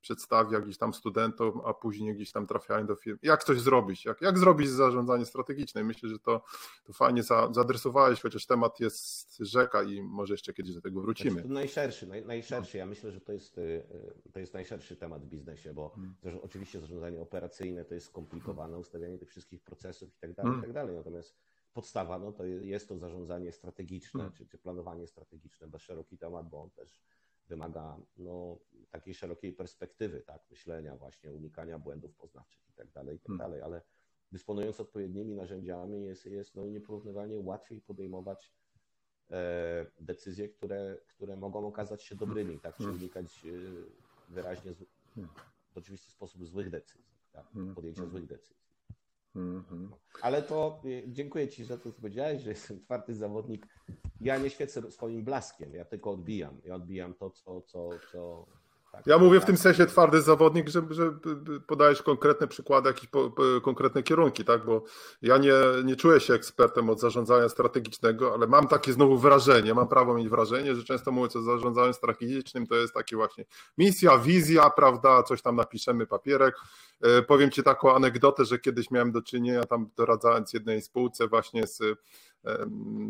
przedstawia 0.00 0.60
gdzieś 0.60 0.78
tam 0.78 0.94
studentom, 0.94 1.60
a 1.64 1.74
później 1.74 2.14
gdzieś 2.14 2.32
tam 2.32 2.46
trafiają 2.46 2.86
do 2.86 2.96
firm. 2.96 3.18
Jak 3.22 3.44
coś 3.44 3.60
zrobić? 3.60 4.04
Jak, 4.04 4.20
jak 4.20 4.38
zrobić 4.38 4.68
zarządzanie 4.68 5.26
strategiczne? 5.26 5.84
Myślę, 5.84 6.08
że 6.08 6.18
to, 6.18 6.44
to 6.84 6.92
fajnie 6.92 7.22
zaadresowałeś, 7.22 8.20
chociaż 8.20 8.46
temat 8.46 8.80
jest 8.80 9.36
rzeka 9.38 9.82
i 9.82 10.02
może 10.02 10.34
jeszcze 10.34 10.52
kiedyś 10.52 10.74
do 10.74 10.80
tego 10.80 11.00
wrócimy. 11.00 11.30
Znaczy, 11.30 11.48
najszerszy, 11.48 12.06
naj, 12.06 12.24
najszerszy. 12.24 12.78
Ja 12.78 12.86
myślę, 12.86 13.12
że 13.12 13.20
to 13.20 13.32
jest, 13.32 13.58
y, 13.58 13.82
to 14.32 14.40
jest 14.40 14.54
najszerszy 14.54 14.96
temat 14.96 15.24
w 15.24 15.28
biznesie, 15.28 15.74
bo 15.74 15.88
hmm. 15.88 16.40
oczywiście 16.42 16.80
zarządzanie 16.80 17.20
operacyjne 17.20 17.84
to 17.84 17.94
jest 17.94 18.06
skomplikowane, 18.06 18.78
ustawianie 18.78 19.18
tych 19.18 19.30
wszystkich 19.30 19.62
procesów 19.62 20.08
i 20.16 20.20
tak 20.20 20.34
dalej, 20.34 20.50
i 20.50 20.54
hmm. 20.54 20.62
tak 20.62 20.72
dalej. 20.72 20.96
Natomiast 20.96 21.34
podstawa 21.74 22.18
no 22.18 22.32
to 22.32 22.44
jest 22.44 22.88
to 22.88 22.98
zarządzanie 22.98 23.52
strategiczne, 23.52 24.20
hmm. 24.20 24.32
czy, 24.32 24.46
czy 24.46 24.58
planowanie 24.58 25.06
strategiczne, 25.06 25.68
bez 25.68 25.82
szeroki 25.82 26.18
temat, 26.18 26.48
bo 26.48 26.62
on 26.62 26.70
też 26.70 27.02
wymaga 27.48 27.96
no, 28.16 28.58
takiej 28.90 29.14
szerokiej 29.14 29.52
perspektywy, 29.52 30.20
tak, 30.20 30.42
myślenia 30.50 30.96
właśnie, 30.96 31.32
unikania 31.32 31.78
błędów 31.78 32.14
poznawczych 32.14 32.68
i 32.70 32.72
tak 32.72 32.90
dalej, 32.90 33.16
i 33.16 33.18
tak 33.18 33.26
hmm. 33.26 33.38
dalej, 33.38 33.62
ale 33.62 33.82
dysponując 34.32 34.80
odpowiednimi 34.80 35.34
narzędziami 35.34 36.04
jest, 36.04 36.26
jest 36.26 36.54
no, 36.54 36.66
nieporównywalnie 36.66 37.38
łatwiej 37.38 37.80
podejmować 37.80 38.52
e, 39.30 39.86
decyzje, 40.00 40.48
które, 40.48 40.98
które 41.08 41.36
mogą 41.36 41.66
okazać 41.66 42.02
się 42.02 42.14
dobrymi, 42.14 42.60
tak, 42.60 42.76
czy 42.76 42.82
hmm. 42.82 43.00
unikać 43.00 43.44
e, 43.46 44.32
wyraźnie, 44.32 44.72
z, 44.72 44.84
w 45.72 45.76
oczywisty 45.76 46.10
sposób 46.10 46.46
złych 46.46 46.70
decyzji, 46.70 47.14
tak, 47.32 47.46
podjęcia 47.74 48.06
złych 48.06 48.26
decyzji. 48.26 48.64
Mhm. 49.34 49.90
Ale 50.22 50.42
to 50.42 50.80
y, 50.84 51.04
dziękuję 51.08 51.48
Ci 51.48 51.64
za 51.64 51.78
to, 51.78 51.92
powiedziałeś, 51.92 52.42
że 52.42 52.50
jestem 52.50 52.80
twardy 52.80 53.14
zawodnik. 53.14 53.66
Ja 54.20 54.38
nie 54.38 54.50
świecę 54.50 54.90
swoim 54.90 55.24
blaskiem, 55.24 55.74
ja 55.74 55.84
tylko 55.84 56.10
odbijam. 56.10 56.60
Ja 56.64 56.74
odbijam 56.74 57.14
to, 57.14 57.30
co, 57.30 57.60
co, 57.60 57.90
co? 58.12 58.46
Ja 59.06 59.18
mówię 59.18 59.40
w 59.40 59.44
tym 59.44 59.56
sensie 59.56 59.86
twardy 59.86 60.22
zawodnik, 60.22 60.68
że, 60.68 60.82
że 60.90 61.12
podajesz 61.66 62.02
konkretne 62.02 62.48
przykłady, 62.48 62.88
jakieś 62.88 63.06
po, 63.06 63.30
po, 63.30 63.42
konkretne 63.62 64.02
kierunki, 64.02 64.44
tak? 64.44 64.64
Bo 64.64 64.84
ja 65.22 65.38
nie, 65.38 65.52
nie 65.84 65.96
czuję 65.96 66.20
się 66.20 66.34
ekspertem 66.34 66.90
od 66.90 67.00
zarządzania 67.00 67.48
strategicznego, 67.48 68.34
ale 68.34 68.46
mam 68.46 68.68
takie 68.68 68.92
znowu 68.92 69.18
wrażenie, 69.18 69.74
mam 69.74 69.88
prawo 69.88 70.14
mieć 70.14 70.28
wrażenie, 70.28 70.74
że 70.74 70.84
często 70.84 71.12
mówiąc 71.12 71.36
o 71.36 71.42
zarządzaniu 71.42 71.92
strategicznym, 71.92 72.66
to 72.66 72.74
jest 72.74 72.94
takie 72.94 73.16
właśnie 73.16 73.44
misja, 73.78 74.18
wizja, 74.18 74.70
prawda? 74.70 75.22
Coś 75.22 75.42
tam 75.42 75.56
napiszemy, 75.56 76.06
papierek. 76.06 76.54
E, 77.00 77.22
powiem 77.22 77.50
Ci 77.50 77.62
taką 77.62 77.94
anegdotę, 77.94 78.44
że 78.44 78.58
kiedyś 78.58 78.90
miałem 78.90 79.12
do 79.12 79.22
czynienia 79.22 79.64
tam 79.64 79.90
doradzając 79.96 80.52
jednej 80.52 80.82
spółce 80.82 81.28
właśnie 81.28 81.66
z 81.66 81.82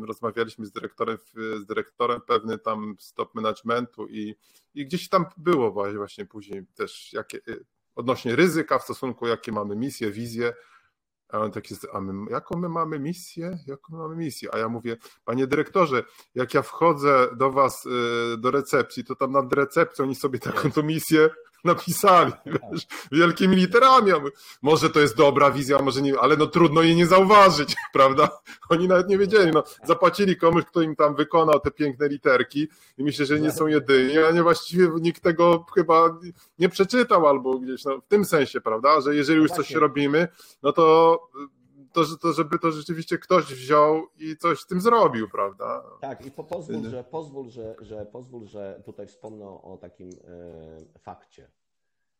rozmawialiśmy 0.07 0.67
z 0.67 0.73
dyrektorem, 0.73 1.19
z 1.35 1.67
dyrektorem 1.67 2.21
pewny 2.21 2.59
tam 2.59 2.97
stop 2.99 3.35
managementu 3.35 4.07
i, 4.07 4.35
i 4.75 4.87
gdzieś 4.87 5.09
tam 5.09 5.27
było 5.37 5.71
właśnie 5.71 6.27
później 6.27 6.67
też 6.75 7.13
jakie, 7.13 7.39
y, 7.49 7.65
odnośnie 7.95 8.37
ryzyka 8.37 8.79
w 8.79 8.83
stosunku, 8.83 9.27
jakie 9.27 9.53
mamy 9.53 9.77
misje, 9.77 10.11
wizje. 10.11 10.55
A 11.29 11.39
on 11.39 11.51
tak 11.51 11.71
jest, 11.71 11.87
a 11.93 12.01
my, 12.01 12.31
jaką 12.31 12.59
my 12.59 12.69
mamy 12.69 12.99
misję? 12.99 13.59
Jaką 13.67 13.93
my 13.93 13.99
mamy 13.99 14.17
misję? 14.17 14.55
A 14.55 14.59
ja 14.59 14.69
mówię, 14.69 14.97
panie 15.25 15.47
dyrektorze, 15.47 16.05
jak 16.35 16.55
ja 16.55 16.63
wchodzę 16.63 17.29
do 17.37 17.51
was 17.51 17.87
y, 17.87 18.39
do 18.39 18.51
recepcji, 18.51 19.05
to 19.05 19.17
tam 19.17 19.33
nad 19.33 19.53
recepcją 19.53 20.05
oni 20.05 20.15
sobie 20.15 20.39
taką 20.39 20.73
tą 20.73 20.83
misję 20.83 21.31
napisali, 21.65 22.33
wiesz, 22.73 22.87
wielkimi 23.13 23.57
literami. 23.57 24.13
Może 24.63 24.91
to 24.91 25.01
jest 25.01 25.17
dobra 25.17 25.51
wizja, 25.51 25.79
może 25.79 26.03
nie, 26.03 26.19
ale 26.21 26.37
no 26.37 26.47
trudno 26.47 26.83
jej 26.83 26.97
nie 26.97 27.07
zauważyć, 27.07 27.77
prawda? 27.93 28.29
Oni 28.69 28.89
nawet 28.89 29.09
nie 29.09 29.19
wiedzieli, 29.19 29.51
no 29.53 29.65
zapłacili 29.85 30.37
komuś, 30.37 30.65
kto 30.65 30.83
im 30.83 30.97
tam 30.97 31.15
wykonał 31.15 31.61
te 31.61 31.71
piękne 31.71 32.09
literki 32.09 32.69
i 32.99 33.05
myślę, 33.05 33.27
że 33.27 33.41
nie 33.41 33.53
są 33.53 33.67
jedyni, 33.67 34.19
a 34.19 34.31
nie 34.31 34.43
właściwie 34.43 34.89
nikt 35.01 35.23
tego 35.23 35.67
chyba 35.75 36.19
nie 36.59 36.69
przeczytał 36.69 37.27
albo 37.27 37.59
gdzieś, 37.59 37.85
no 37.85 37.99
w 37.99 38.07
tym 38.09 38.25
sensie, 38.25 38.61
prawda, 38.61 39.01
że 39.01 39.15
jeżeli 39.15 39.39
już 39.39 39.51
coś 39.51 39.71
robimy, 39.71 40.29
no 40.63 40.73
to 40.73 41.19
to, 41.95 42.17
to, 42.17 42.33
żeby 42.33 42.59
to 42.59 42.73
rzeczywiście 42.73 43.19
ktoś 43.19 43.45
wziął 43.45 44.07
i 44.19 44.37
coś 44.37 44.61
z 44.61 44.67
tym 44.67 44.81
zrobił, 44.81 45.29
prawda? 45.29 45.85
Tak, 46.01 46.27
i 46.27 46.31
po, 46.31 46.45
pozwól, 46.45 46.91
że, 46.91 47.05
pozwól, 47.05 47.49
że, 47.49 47.77
że, 47.81 48.07
pozwól, 48.07 48.47
że 48.47 48.83
tutaj 48.85 49.07
wspomnę 49.07 49.45
o 49.47 49.79
takim 49.81 50.11
e, 50.11 50.99
fakcie. 50.99 51.51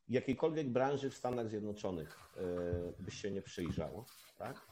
Jakiejkolwiek 0.09 0.69
branży 0.69 1.11
w 1.11 1.15
Stanach 1.15 1.49
Zjednoczonych 1.49 2.19
e, 2.37 3.03
byś 3.03 3.15
się 3.15 3.31
nie 3.31 3.43
przyjrzał, 3.43 4.05
tak? 4.39 4.67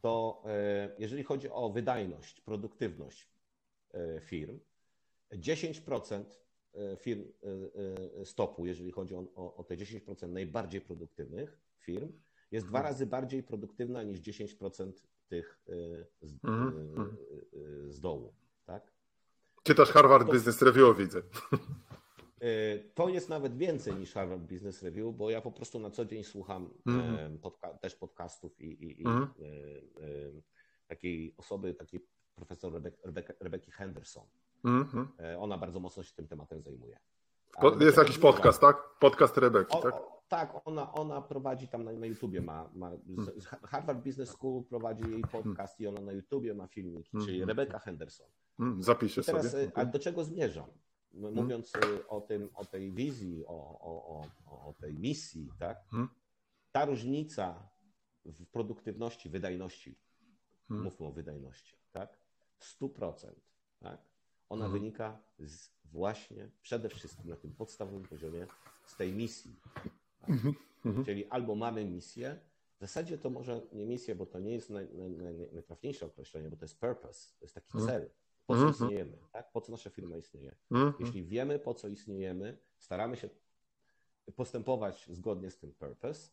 to 0.00 0.42
e, 0.46 0.90
jeżeli 0.98 1.22
chodzi 1.22 1.50
o 1.50 1.70
wydajność, 1.70 2.40
produktywność 2.40 3.28
e, 3.94 4.20
firm, 4.20 4.58
10% 5.32 6.24
e, 6.74 6.96
firm 6.96 7.24
e, 8.20 8.24
stopu, 8.24 8.66
jeżeli 8.66 8.92
chodzi 8.92 9.14
o, 9.14 9.24
o, 9.34 9.56
o 9.56 9.64
te 9.64 9.76
10% 9.76 10.28
najbardziej 10.28 10.80
produktywnych 10.80 11.58
firm, 11.78 12.12
jest 12.50 12.66
dwa 12.66 12.82
razy 12.82 13.06
bardziej 13.06 13.42
produktywna 13.42 14.02
niż 14.02 14.20
10% 14.20 14.92
tych 15.28 15.60
y, 15.68 16.06
z, 16.22 16.44
mm 16.44 16.94
-hmm. 16.94 17.14
z 17.88 18.00
dołu. 18.00 18.34
Tak? 18.64 18.92
Czytasz 19.62 19.90
Harvard 19.90 20.26
to, 20.26 20.32
Business 20.32 20.62
Review, 20.62 20.98
widzę. 20.98 21.22
Y, 22.42 22.90
to 22.94 23.08
jest 23.08 23.28
nawet 23.28 23.56
więcej 23.56 23.94
niż 23.94 24.12
Harvard 24.12 24.42
Business 24.42 24.82
Review, 24.82 25.16
bo 25.16 25.30
ja 25.30 25.40
po 25.40 25.52
prostu 25.52 25.78
na 25.78 25.90
co 25.90 26.04
dzień 26.04 26.24
słucham 26.24 26.70
mm 26.86 27.00
-hmm. 27.00 27.38
podca 27.38 27.78
też 27.78 27.94
podcastów 27.94 28.60
i, 28.60 28.66
i, 28.66 29.02
i 29.02 29.06
mm 29.06 29.28
takiej 30.88 31.34
osoby, 31.36 31.74
takiej 31.74 32.00
profesor 32.34 32.72
Rebecca, 33.04 33.34
Rebecca 33.40 33.72
Henderson. 33.72 34.26
Mhm. 34.64 35.08
Ona 35.38 35.58
bardzo 35.58 35.80
mocno 35.80 36.02
się 36.02 36.14
tym 36.14 36.28
tematem 36.28 36.62
zajmuje. 36.62 36.98
Jest 37.80 37.98
jakiś 37.98 38.18
podcast, 38.18 38.60
tak? 38.60 38.76
Podcast 39.00 39.36
Rebeki, 39.36 39.76
tak? 39.82 39.94
Tak, 40.28 40.52
ona, 40.64 40.92
ona 40.92 41.22
prowadzi 41.22 41.68
tam 41.68 41.84
na, 41.84 41.92
na 41.92 42.06
YouTubie, 42.06 42.40
ma, 42.40 42.70
ma 42.74 42.90
Harvard 43.62 43.98
Business 44.04 44.30
School 44.30 44.64
prowadzi 44.64 45.10
jej 45.10 45.22
podcast 45.22 45.80
i 45.80 45.86
ona 45.86 46.00
na 46.00 46.12
YouTubie 46.12 46.54
ma 46.54 46.66
filmiki, 46.66 47.10
czyli 47.10 47.42
mhm. 47.42 47.48
Rebecca 47.48 47.78
Henderson. 47.78 48.26
Hmm, 48.56 48.82
zapiszę 48.82 49.22
teraz, 49.22 49.50
sobie. 49.50 49.70
A 49.74 49.84
do 49.84 49.98
czego 49.98 50.24
zmierzam? 50.24 50.70
Hmm. 51.12 51.34
Mówiąc 51.34 51.72
hmm. 51.72 51.98
o, 52.08 52.20
tym, 52.20 52.48
o 52.54 52.64
tej 52.64 52.92
wizji, 52.92 53.44
o, 53.46 53.80
o, 53.80 54.22
o, 54.46 54.68
o 54.68 54.74
tej 54.80 54.94
misji, 54.94 55.50
tak? 55.58 55.84
Hmm. 55.90 56.08
Ta 56.72 56.84
różnica 56.84 57.68
w 58.24 58.46
produktywności, 58.46 59.28
wydajności, 59.28 59.98
hmm. 60.68 60.84
mówmy 60.84 61.06
o 61.06 61.12
wydajności, 61.12 61.76
tak? 61.92 62.18
100%, 62.80 63.30
tak? 63.80 64.00
Ona 64.48 64.64
hmm. 64.64 64.80
wynika 64.80 65.18
z 65.38 65.70
właśnie 65.84 66.50
przede 66.62 66.88
wszystkim 66.88 67.30
na 67.30 67.36
tym 67.36 67.52
podstawowym 67.52 68.02
poziomie 68.02 68.46
z 68.86 68.96
tej 68.96 69.12
misji. 69.12 69.56
Mhm, 70.28 70.54
mhm. 70.84 71.04
Czyli 71.04 71.26
albo 71.26 71.54
mamy 71.54 71.84
misję, 71.84 72.38
w 72.76 72.80
zasadzie 72.80 73.18
to 73.18 73.30
może 73.30 73.60
nie 73.72 73.86
misję, 73.86 74.14
bo 74.14 74.26
to 74.26 74.38
nie 74.38 74.52
jest 74.52 74.70
naj, 74.70 74.88
naj, 74.94 75.10
naj, 75.10 75.34
najtrafniejsze 75.52 76.06
określenie, 76.06 76.50
bo 76.50 76.56
to 76.56 76.64
jest 76.64 76.80
purpose, 76.80 77.32
to 77.38 77.44
jest 77.44 77.54
taki 77.54 77.78
mhm. 77.78 77.86
cel. 77.86 78.10
Po 78.46 78.56
co 78.56 78.70
istniejemy, 78.70 79.18
tak? 79.32 79.52
Po 79.52 79.60
co 79.60 79.72
nasza 79.72 79.90
firma 79.90 80.16
istnieje? 80.16 80.54
Jeśli 81.00 81.24
wiemy, 81.24 81.58
po 81.58 81.74
co 81.74 81.88
istniejemy, 81.88 82.58
staramy 82.78 83.16
się 83.16 83.28
postępować 84.36 85.08
zgodnie 85.10 85.50
z 85.50 85.58
tym 85.58 85.72
purpose, 85.72 86.30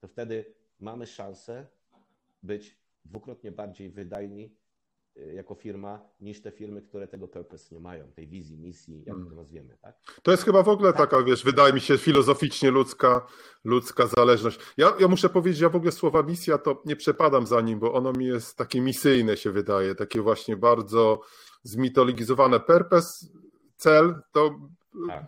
to 0.00 0.08
wtedy 0.08 0.54
mamy 0.80 1.06
szansę 1.06 1.66
być 2.42 2.78
dwukrotnie 3.04 3.52
bardziej 3.52 3.90
wydajni 3.90 4.56
jako 5.16 5.54
firma 5.54 6.00
niż 6.20 6.42
te 6.42 6.50
firmy, 6.50 6.82
które 6.82 7.08
tego 7.08 7.28
purpose 7.28 7.74
nie 7.74 7.80
mają, 7.80 8.12
tej 8.12 8.28
wizji, 8.28 8.58
misji, 8.58 9.02
jak 9.06 9.16
to 9.28 9.34
nazwiemy. 9.34 9.78
Tak? 9.82 9.96
To 10.22 10.30
jest 10.30 10.44
chyba 10.44 10.62
w 10.62 10.68
ogóle 10.68 10.92
tak. 10.92 11.10
taka, 11.10 11.22
wiesz, 11.22 11.44
wydaje 11.44 11.72
mi 11.72 11.80
się 11.80 11.98
filozoficznie 11.98 12.70
ludzka, 12.70 13.26
ludzka 13.64 14.06
zależność. 14.06 14.58
Ja, 14.76 14.92
ja 15.00 15.08
muszę 15.08 15.28
powiedzieć, 15.28 15.60
ja 15.60 15.68
w 15.68 15.76
ogóle 15.76 15.92
słowa 15.92 16.22
misja 16.22 16.58
to 16.58 16.82
nie 16.84 16.96
przepadam 16.96 17.46
za 17.46 17.60
nim, 17.60 17.78
bo 17.78 17.92
ono 17.92 18.12
mi 18.12 18.26
jest 18.26 18.56
takie 18.56 18.80
misyjne 18.80 19.36
się 19.36 19.50
wydaje, 19.52 19.94
takie 19.94 20.20
właśnie 20.20 20.56
bardzo 20.56 21.20
zmitologizowane. 21.62 22.60
Purpose, 22.60 23.26
cel, 23.76 24.22
to 24.32 24.58
tak. 25.08 25.24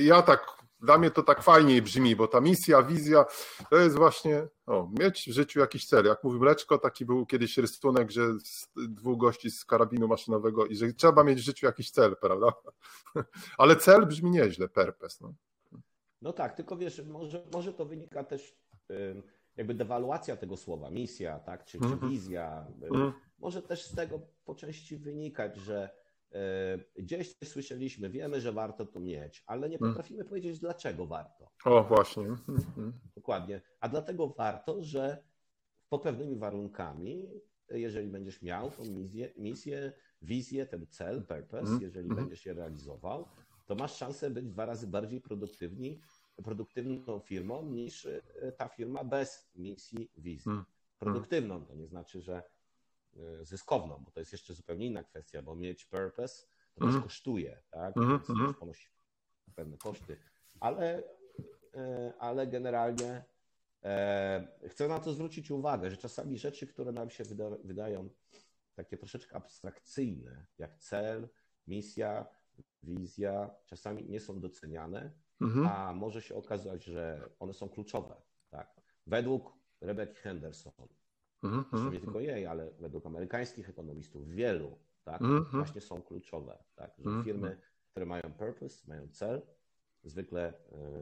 ja 0.00 0.22
tak 0.22 0.58
dla 0.80 0.98
mnie 0.98 1.10
to 1.10 1.22
tak 1.22 1.42
fajniej 1.42 1.82
brzmi, 1.82 2.16
bo 2.16 2.28
ta 2.28 2.40
misja, 2.40 2.82
wizja 2.82 3.24
to 3.70 3.76
jest 3.76 3.96
właśnie 3.96 4.46
o, 4.66 4.90
mieć 5.00 5.28
w 5.30 5.32
życiu 5.32 5.60
jakiś 5.60 5.86
cel. 5.86 6.06
Jak 6.06 6.24
mówi 6.24 6.38
Mleczko, 6.38 6.78
taki 6.78 7.04
był 7.04 7.26
kiedyś 7.26 7.58
rysunek, 7.58 8.10
że 8.10 8.22
dwóch 8.76 9.18
gości 9.18 9.50
z 9.50 9.64
karabinu 9.64 10.08
maszynowego 10.08 10.66
i 10.66 10.76
że 10.76 10.92
trzeba 10.92 11.24
mieć 11.24 11.38
w 11.38 11.44
życiu 11.44 11.66
jakiś 11.66 11.90
cel, 11.90 12.16
prawda? 12.16 12.52
Ale 13.58 13.76
cel 13.76 14.06
brzmi 14.06 14.30
nieźle, 14.30 14.68
purpose. 14.68 15.18
No, 15.20 15.34
no 16.22 16.32
tak, 16.32 16.54
tylko 16.54 16.76
wiesz, 16.76 17.02
może, 17.06 17.44
może 17.52 17.72
to 17.72 17.84
wynika 17.84 18.24
też 18.24 18.56
jakby 19.58 19.74
dewaluacja 19.74 20.36
tego 20.36 20.56
słowa, 20.56 20.90
misja, 20.90 21.38
tak, 21.38 21.64
czy, 21.64 21.78
czy 21.78 21.84
mhm. 21.84 22.12
wizja. 22.12 22.66
Mm. 22.94 23.12
Może 23.38 23.62
też 23.62 23.84
z 23.84 23.94
tego 23.94 24.20
po 24.44 24.54
części 24.54 24.96
wynikać, 24.96 25.56
że 25.56 25.90
gdzieś 26.96 27.34
coś 27.34 27.48
słyszeliśmy, 27.48 28.10
wiemy, 28.10 28.40
że 28.40 28.52
warto 28.52 28.86
to 28.86 29.00
mieć, 29.00 29.44
ale 29.46 29.68
nie 29.68 29.78
mm. 29.78 29.90
potrafimy 29.90 30.18
hmm. 30.18 30.28
powiedzieć, 30.28 30.58
dlaczego 30.58 31.06
warto. 31.06 31.50
O, 31.64 31.84
właśnie. 31.84 32.26
Hmm. 32.46 32.92
Dokładnie. 33.16 33.60
A 33.80 33.88
dlatego 33.88 34.28
warto, 34.28 34.82
że 34.82 35.22
pod 35.88 36.02
pewnymi 36.02 36.36
warunkami, 36.36 37.28
jeżeli 37.70 38.08
będziesz 38.08 38.42
miał 38.42 38.70
tą 38.70 38.84
misję, 38.84 39.32
misję 39.36 39.92
wizję, 40.22 40.66
ten 40.66 40.86
cel, 40.86 41.26
purpose, 41.26 41.64
hmm. 41.64 41.82
jeżeli 41.82 42.08
hmm. 42.08 42.24
będziesz 42.24 42.46
je 42.46 42.54
realizował, 42.54 43.28
to 43.66 43.74
masz 43.74 43.96
szansę 43.96 44.30
być 44.30 44.46
dwa 44.46 44.66
razy 44.66 44.86
bardziej 44.86 45.20
produktywni, 45.20 46.00
produktywną 46.44 47.20
firmą 47.20 47.66
niż 47.66 48.06
e, 48.06 48.22
ta 48.52 48.68
firma 48.68 49.04
bez 49.04 49.50
misji, 49.54 50.10
wizji. 50.16 50.44
Hmm. 50.44 50.64
Produktywną 50.98 51.64
to 51.64 51.74
nie 51.74 51.86
znaczy, 51.86 52.20
że 52.20 52.42
zyskowną, 53.42 54.02
bo 54.04 54.10
to 54.10 54.20
jest 54.20 54.32
jeszcze 54.32 54.54
zupełnie 54.54 54.86
inna 54.86 55.04
kwestia, 55.04 55.42
bo 55.42 55.54
mieć 55.54 55.84
purpose 55.84 56.46
to 56.74 56.84
mm. 56.84 56.94
też 56.94 57.02
kosztuje, 57.02 57.62
tak? 57.70 57.96
Mm 57.96 58.18
-hmm. 58.18 58.54
ponosi 58.54 58.88
pewne 59.54 59.78
koszty, 59.78 60.16
ale, 60.60 61.02
y, 61.02 61.04
ale 62.18 62.46
generalnie 62.46 63.24
e, 63.84 64.48
chcę 64.68 64.88
na 64.88 64.98
to 64.98 65.12
zwrócić 65.12 65.50
uwagę, 65.50 65.90
że 65.90 65.96
czasami 65.96 66.38
rzeczy, 66.38 66.66
które 66.66 66.92
nam 66.92 67.10
się 67.10 67.24
wyda, 67.24 67.50
wydają 67.64 68.10
takie 68.74 68.96
troszeczkę 68.96 69.36
abstrakcyjne, 69.36 70.46
jak 70.58 70.78
cel, 70.78 71.28
misja, 71.66 72.26
wizja, 72.82 73.50
czasami 73.66 74.04
nie 74.04 74.20
są 74.20 74.40
doceniane, 74.40 75.12
-hmm. 75.40 75.68
a 75.68 75.92
może 75.94 76.22
się 76.22 76.34
okazać, 76.34 76.84
że 76.84 77.28
one 77.38 77.54
są 77.54 77.68
kluczowe. 77.68 78.22
Tak? 78.50 78.80
Według 79.06 79.52
Rebecca 79.80 80.20
Henderson 80.20 80.88
Mm 81.42 81.64
-hmm. 81.64 81.92
Nie 81.92 82.00
tylko 82.00 82.20
jej, 82.20 82.46
ale 82.46 82.70
według 82.80 83.06
amerykańskich 83.06 83.68
ekonomistów 83.68 84.28
wielu, 84.28 84.78
tak, 85.04 85.20
mm 85.22 85.44
-hmm. 85.44 85.50
właśnie 85.50 85.80
są 85.80 86.02
kluczowe. 86.02 86.58
Tak, 86.74 86.92
że 86.98 87.10
mm 87.10 87.20
-hmm. 87.20 87.24
firmy, 87.24 87.58
które 87.90 88.06
mają 88.06 88.22
purpose, 88.22 88.88
mają 88.88 89.08
cel, 89.08 89.42
zwykle 90.04 90.52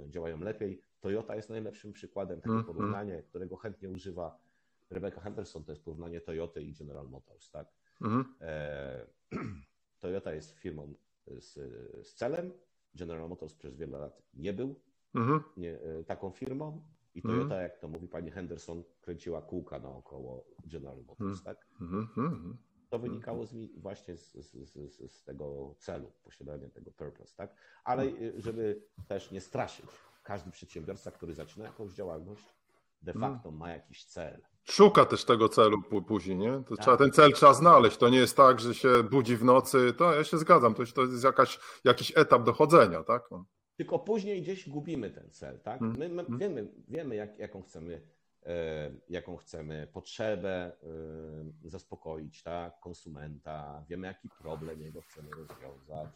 y, 0.06 0.10
działają 0.10 0.40
lepiej. 0.40 0.80
Toyota 1.00 1.36
jest 1.36 1.50
najlepszym 1.50 1.92
przykładem, 1.92 2.40
takie 2.40 2.54
mhm. 2.54 2.74
porównanie, 2.74 3.22
którego 3.22 3.56
chętnie 3.56 3.90
używa 3.90 4.38
Rebecca 4.90 5.20
Henderson, 5.20 5.64
to 5.64 5.72
jest 5.72 5.84
porównanie 5.84 6.20
Toyoty 6.20 6.62
i 6.62 6.74
General 6.74 7.08
Motors. 7.08 7.50
Tak? 7.50 7.68
Mhm. 8.00 8.34
E, 8.40 9.06
Toyota 10.00 10.32
jest 10.32 10.50
firmą 10.50 10.94
z, 11.26 11.54
z 12.06 12.14
celem, 12.14 12.52
General 12.94 13.28
Motors 13.28 13.54
przez 13.54 13.76
wiele 13.76 13.98
lat 13.98 14.22
nie 14.34 14.52
był 14.52 14.80
Mhm. 15.16 15.42
nie, 15.56 15.80
e, 15.80 16.04
taką 16.04 16.30
firmą 16.30 16.82
i 17.16 17.18
Mhm. 17.18 17.34
Toyota, 17.38 17.62
jak 17.62 17.78
to 17.78 17.88
mówi 17.88 18.08
pani 18.08 18.30
Henderson, 18.30 18.82
kręciła 19.00 19.42
kółka 19.42 19.78
naokoło 19.78 20.44
General 20.66 21.04
Motors, 21.06 21.42
tak? 21.42 21.66
Mhm. 21.80 22.08
Mhm. 22.16 22.56
To 22.90 22.98
wynikało 22.98 23.46
z, 23.46 23.54
właśnie 23.80 24.16
z, 24.16 24.32
z, 24.32 25.12
z, 25.12 25.24
tego 25.24 25.74
celu, 25.78 26.12
posiadania 26.24 26.68
tego 26.70 26.90
purpose, 26.90 27.34
tak? 27.36 27.54
Ale 27.84 28.04
y, 28.04 28.32
żeby 28.36 28.82
też 29.08 29.30
nie 29.30 29.40
straszyć, 29.40 29.86
każdy 30.22 30.50
przedsiębiorca, 30.50 31.10
który 31.10 31.34
zaczyna 31.34 31.64
jakąś 31.64 31.92
działalność, 31.92 32.44
de 33.02 33.12
Mm. 33.12 33.32
facto 33.32 33.50
ma 33.50 33.70
jakiś 33.70 34.04
cel. 34.04 34.40
Szuka 34.64 35.04
też 35.04 35.24
tego 35.24 35.48
celu 35.48 35.76
pó- 35.90 36.04
później, 36.04 36.36
nie? 36.36 36.52
To 36.68 36.76
Tak. 36.76 36.84
trzeba, 36.84 36.96
ten 36.96 37.12
cel 37.12 37.32
trzeba 37.32 37.54
znaleźć. 37.54 37.96
To 37.96 38.08
nie 38.08 38.18
jest 38.18 38.36
tak, 38.36 38.60
że 38.60 38.74
się 38.74 39.02
budzi 39.02 39.36
w 39.36 39.44
nocy. 39.44 39.92
To 39.98 40.14
ja 40.14 40.24
się 40.24 40.38
zgadzam, 40.38 40.74
to, 40.74 40.82
to 40.94 41.02
jest 41.02 41.24
jakaś, 41.24 41.58
jakiś 41.84 42.12
etap 42.16 42.42
dochodzenia, 42.44 43.02
tak? 43.04 43.22
No. 43.30 43.44
Tylko 43.76 43.98
później 43.98 44.42
gdzieś 44.42 44.68
gubimy 44.68 45.10
ten 45.10 45.30
cel, 45.30 45.60
tak? 45.60 45.82
Mm. 45.82 45.96
My, 45.98 46.08
my 46.08 46.22
Mm. 46.22 46.38
wiemy, 46.38 46.68
wiemy 46.88 47.14
jak, 47.14 47.38
jaką 47.38 47.62
chcemy 47.62 48.02
e, 48.46 48.90
jaką 49.08 49.36
chcemy 49.36 49.86
potrzebę 49.92 50.72
e, 51.64 51.68
zaspokoić, 51.70 52.42
tak? 52.42 52.80
Konsumenta, 52.80 53.84
wiemy 53.88 54.06
jaki 54.06 54.28
problem 54.28 54.82
jego 54.82 55.00
chcemy 55.02 55.30
rozwiązać, 55.30 56.10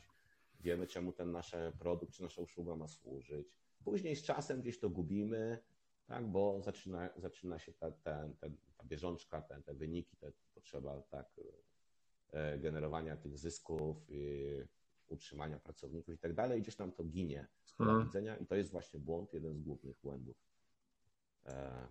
wiemy 0.60 0.86
czemu 0.86 1.12
ten 1.12 1.32
nasz 1.32 1.56
produkt 1.78 2.12
czy 2.12 2.22
nasza 2.22 2.42
usługa 2.42 2.76
ma 2.76 2.88
służyć. 2.88 3.48
Później 3.84 4.16
z 4.16 4.22
czasem 4.22 4.60
gdzieś 4.60 4.78
to 4.80 4.90
gubimy, 4.90 5.58
tak? 6.06 6.26
Bo 6.26 6.60
zaczyna, 6.62 7.10
zaczyna 7.16 7.58
się 7.58 7.72
ta, 7.72 7.90
ta, 7.90 8.28
ta, 8.40 8.46
ta 8.76 8.84
bieżączka, 8.84 9.42
te, 9.42 9.62
te 9.62 9.74
wyniki, 9.74 10.16
te 10.16 10.32
potrzeba 10.54 11.02
tak 11.02 11.40
e, 12.32 12.58
generowania 12.58 13.16
tych 13.16 13.38
zysków, 13.38 13.96
utrzymania 15.10 15.58
pracowników 15.58 16.14
i 16.14 16.18
tak 16.18 16.34
dalej, 16.34 16.62
gdzieś 16.62 16.78
nam 16.78 16.92
to 16.92 17.04
ginie 17.04 17.48
z 17.64 17.72
pola 17.72 17.90
Mhm. 17.90 18.06
widzenia 18.08 18.36
i 18.36 18.46
to 18.46 18.54
jest 18.54 18.70
właśnie 18.70 19.00
błąd, 19.00 19.32
jeden 19.32 19.54
z 19.54 19.60
głównych 19.60 19.96
błędów, 20.02 20.36
e, 21.46 21.88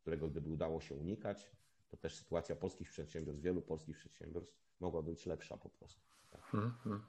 którego 0.00 0.28
gdyby 0.28 0.48
udało 0.48 0.80
się 0.80 0.94
unikać, 0.94 1.50
to 1.88 1.96
też 1.96 2.16
sytuacja 2.16 2.56
polskich 2.56 2.90
przedsiębiorstw, 2.90 3.42
wielu 3.42 3.62
polskich 3.62 3.98
przedsiębiorstw 3.98 4.54
mogła 4.80 5.02
być 5.02 5.26
lepsza 5.26 5.56
po 5.56 5.68
prostu. 5.68 6.00
Mhm. 6.54 7.02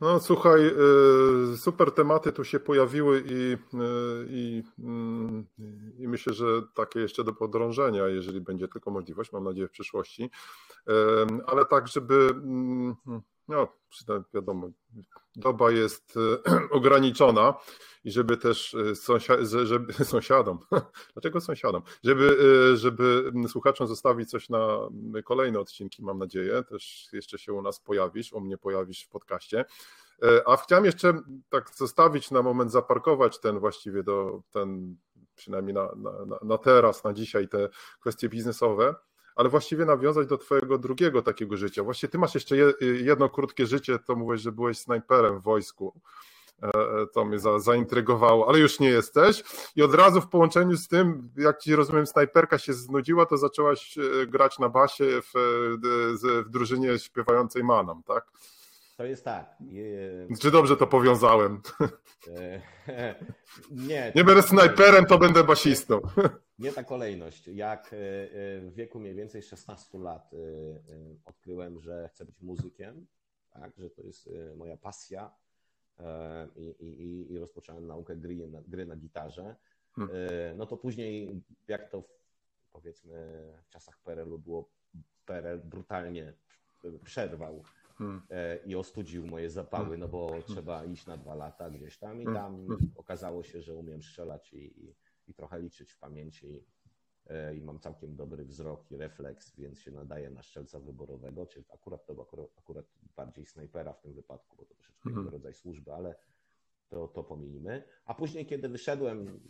No 0.00 0.20
słuchaj, 0.20 0.60
y, 1.52 1.56
super 1.56 1.92
tematy 1.92 2.32
tu 2.32 2.44
się 2.44 2.60
pojawiły 2.60 3.24
i, 3.26 3.52
y, 3.52 3.56
i, 4.28 4.62
mm, 4.78 5.46
i 5.98 6.08
myślę, 6.08 6.32
że 6.32 6.62
takie 6.74 7.00
jeszcze 7.00 7.24
do 7.24 7.32
podrążenia, 7.32 8.08
jeżeli 8.08 8.40
będzie 8.40 8.68
tylko 8.68 8.90
możliwość, 8.90 9.32
mam 9.32 9.44
nadzieję 9.44 9.68
w 9.68 9.70
przyszłości, 9.70 10.30
ale 11.46 11.66
tak, 11.66 11.88
żeby, 11.88 12.28
mm, 12.32 12.96
no 13.50 13.68
przynajmniej 13.88 14.30
wiadomo, 14.34 14.68
doba 15.36 15.70
jest 15.70 16.16
y, 16.16 16.20
ograniczona 16.70 17.54
i 18.04 18.10
żeby 18.10 18.36
też 18.36 18.74
y, 18.74 18.92
sąsia- 18.94 19.44
że- 19.46 19.66
żeby, 19.66 19.92
sąsiadom, 20.04 20.58
dlaczego 21.14 21.40
sąsiadom, 21.40 21.82
żeby, 22.04 22.38
y, 22.72 22.76
żeby 22.76 23.32
słuchaczom 23.48 23.86
zostawić 23.86 24.30
coś 24.30 24.48
na 24.48 24.78
kolejne 25.24 25.58
odcinki, 25.60 26.02
mam 26.04 26.18
nadzieję, 26.18 26.62
też 26.62 27.08
jeszcze 27.12 27.38
się 27.38 27.52
u 27.52 27.62
nas 27.62 27.80
pojawisz, 27.80 28.32
u 28.32 28.40
mnie 28.40 28.58
pojawisz 28.58 29.02
w 29.04 29.08
podcaście. 29.08 29.64
E, 30.22 30.48
A 30.48 30.56
chciałem 30.56 30.84
jeszcze 30.84 31.20
tak 31.48 31.70
zostawić 31.76 32.30
na 32.30 32.42
moment, 32.42 32.72
zaparkować 32.72 33.40
ten 33.40 33.58
właściwie 33.58 34.02
do 34.02 34.42
ten, 34.50 34.96
przynajmniej 35.34 35.74
na, 35.74 35.88
na, 35.96 36.24
na- 36.26 36.38
na 36.42 36.58
teraz, 36.58 37.04
na 37.04 37.12
dzisiaj 37.12 37.48
te 37.48 37.68
kwestie 38.00 38.28
biznesowe, 38.28 38.94
ale 39.36 39.48
właściwie 39.48 39.84
nawiązać 39.84 40.26
do 40.26 40.38
Twojego 40.38 40.78
drugiego 40.78 41.22
takiego 41.22 41.56
życia. 41.56 41.82
Właściwie 41.84 42.10
Ty 42.10 42.18
masz 42.18 42.34
jeszcze 42.34 42.56
je- 42.56 42.72
jedno 43.02 43.28
krótkie 43.28 43.66
życie, 43.66 43.98
to 43.98 44.16
mówisz, 44.16 44.40
że 44.42 44.52
byłeś 44.52 44.78
snajperem 44.78 45.40
w 45.40 45.42
wojsku. 45.42 46.00
E, 46.62 46.70
To 47.14 47.24
mnie 47.24 47.38
za, 47.38 47.58
zaintrygowało, 47.58 48.48
ale 48.48 48.58
już 48.58 48.80
nie 48.80 48.88
jesteś. 48.88 49.42
I 49.76 49.82
od 49.82 49.94
razu 49.94 50.20
w 50.20 50.28
połączeniu 50.28 50.76
z 50.76 50.88
tym, 50.88 51.30
jak 51.36 51.58
ci 51.58 51.76
rozumiem, 51.76 52.06
snajperka 52.06 52.58
się 52.58 52.72
znudziła, 52.72 53.26
to 53.26 53.36
zaczęłaś 53.36 53.98
e, 53.98 54.26
grać 54.26 54.58
na 54.58 54.68
basie 54.68 55.04
w, 55.04 55.36
e, 55.36 56.42
w 56.44 56.50
drużynie 56.50 56.98
śpiewającej 56.98 57.64
Manam, 57.64 58.02
tak? 58.02 58.26
To 58.96 59.04
jest 59.04 59.24
tak. 59.24 59.46
e, 60.30 60.36
Czy 60.36 60.50
dobrze 60.50 60.76
to 60.76 60.86
powiązałem? 60.86 61.60
e, 62.28 62.60
Nie, 63.70 64.12
Nie 64.16 64.24
będę 64.24 64.42
snajperem, 64.42 65.06
to 65.06 65.18
będę 65.18 65.44
basistą. 65.44 66.00
Nie 66.60 66.72
ta 66.72 66.84
kolejność. 66.84 67.48
Jak 67.48 67.92
e, 67.92 67.96
e, 67.96 68.60
w 68.60 68.74
wieku 68.74 69.00
mniej 69.00 69.14
więcej 69.14 69.42
16 69.42 69.98
lat 69.98 70.30
e, 70.34 70.36
odkryłem, 71.24 71.80
że 71.80 72.08
chcę 72.12 72.24
być 72.24 72.42
muzykiem, 72.42 73.06
tak, 73.50 73.72
że 73.78 73.90
to 73.90 74.02
jest 74.02 74.30
moja 74.56 74.76
pasja 74.76 75.30
i, 76.56 76.74
i, 76.80 77.32
i 77.32 77.38
rozpocząłem 77.38 77.86
naukę 77.86 78.16
gry 78.16 78.48
na, 78.48 78.62
gry 78.62 78.86
na 78.86 78.96
gitarze, 78.96 79.56
Hmm. 79.92 80.16
no 80.56 80.66
to 80.66 80.76
później 80.76 81.42
jak 81.68 81.90
to 81.90 82.02
w, 82.02 82.08
powiedzmy 82.72 83.42
w 83.64 83.68
czasach 83.68 83.98
PRL-u 83.98 84.38
było, 84.38 84.70
PRL 85.26 85.60
brutalnie 85.60 86.32
przerwał 87.04 87.64
Hmm. 87.98 88.22
i 88.66 88.76
ostudził 88.76 89.26
moje 89.26 89.50
zapały, 89.50 89.98
no 89.98 90.08
bo 90.08 90.42
trzeba 90.46 90.84
iść 90.84 91.06
na 91.06 91.16
dwa 91.16 91.34
lata 91.34 91.70
gdzieś 91.70 91.98
tam 91.98 92.22
i 92.22 92.24
Hmm. 92.24 92.42
tam 92.42 92.66
Hmm. 92.66 92.92
okazało 92.96 93.42
się, 93.42 93.62
że 93.62 93.74
umiem 93.74 94.02
strzelać 94.02 94.52
i, 94.52 94.84
i, 94.84 94.94
i 95.30 95.34
trochę 95.34 95.60
liczyć 95.60 95.92
w 95.92 95.98
pamięci 95.98 96.64
e, 97.26 97.56
i 97.56 97.62
mam 97.62 97.78
całkiem 97.78 98.16
dobry 98.16 98.44
wzrok 98.44 98.90
i 98.90 98.96
refleks, 98.96 99.56
więc 99.56 99.78
się 99.78 99.90
nadaje 99.90 100.30
na 100.30 100.42
strzelca 100.42 100.80
wyborowego, 100.80 101.46
czy 101.46 101.64
akurat 101.74 102.06
to 102.06 102.22
akurat, 102.22 102.48
akurat 102.58 102.86
bardziej 103.16 103.46
snajpera 103.46 103.92
w 103.92 104.00
tym 104.00 104.12
wypadku, 104.12 104.56
bo 104.56 104.64
to 104.64 104.74
troszeczkę 104.74 105.08
Mhm. 105.10 105.22
inny 105.22 105.30
rodzaj 105.30 105.54
służby, 105.54 105.92
ale 105.94 106.14
to, 106.88 107.08
to 107.08 107.24
pominimy. 107.24 107.82
A 108.04 108.14
później, 108.14 108.46
kiedy 108.46 108.68
wyszedłem 108.68 109.40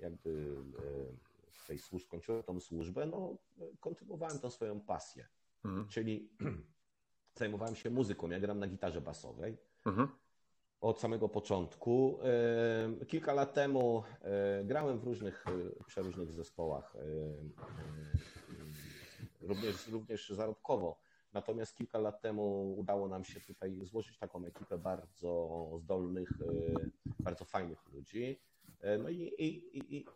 jakby 0.00 0.56
e, 0.78 1.52
z 1.52 1.66
tej 1.66 1.78
służby, 1.78 2.06
skończyłem 2.08 2.42
tą 2.42 2.60
służbę, 2.60 3.06
no 3.06 3.36
kontynuowałem 3.80 4.38
tą 4.38 4.50
swoją 4.50 4.80
pasję, 4.80 5.26
Mhm. 5.64 5.88
czyli 5.88 6.28
zajmowałem 7.38 7.76
się 7.76 7.90
muzyką. 7.90 8.30
Ja 8.30 8.40
gram 8.40 8.58
na 8.58 8.66
gitarze 8.66 9.00
basowej 9.00 9.56
Mhm. 9.84 10.08
Od 10.82 11.00
samego 11.00 11.28
początku. 11.28 12.18
E, 13.00 13.06
Kilka 13.06 13.32
lat 13.32 13.54
temu 13.54 14.02
e, 14.22 14.64
grałem 14.64 14.98
w 14.98 15.04
różnych, 15.04 15.44
e, 15.80 15.84
przeróżnych 15.84 16.32
zespołach, 16.32 16.96
również, 19.40 19.88
również 19.88 20.30
zarobkowo. 20.30 20.98
Natomiast 21.32 21.76
kilka 21.76 21.98
lat 21.98 22.20
temu 22.20 22.74
udało 22.78 23.08
nam 23.08 23.24
się 23.24 23.40
tutaj 23.40 23.80
złożyć 23.84 24.18
taką 24.18 24.44
ekipę 24.44 24.78
bardzo 24.78 25.70
zdolnych, 25.78 26.28
bardzo 27.20 27.44
fajnych 27.44 27.92
ludzi. 27.92 28.40
No 29.02 29.08
i, 29.08 29.16
i, 29.18 29.78
i, 29.78 29.96
i 29.96 30.06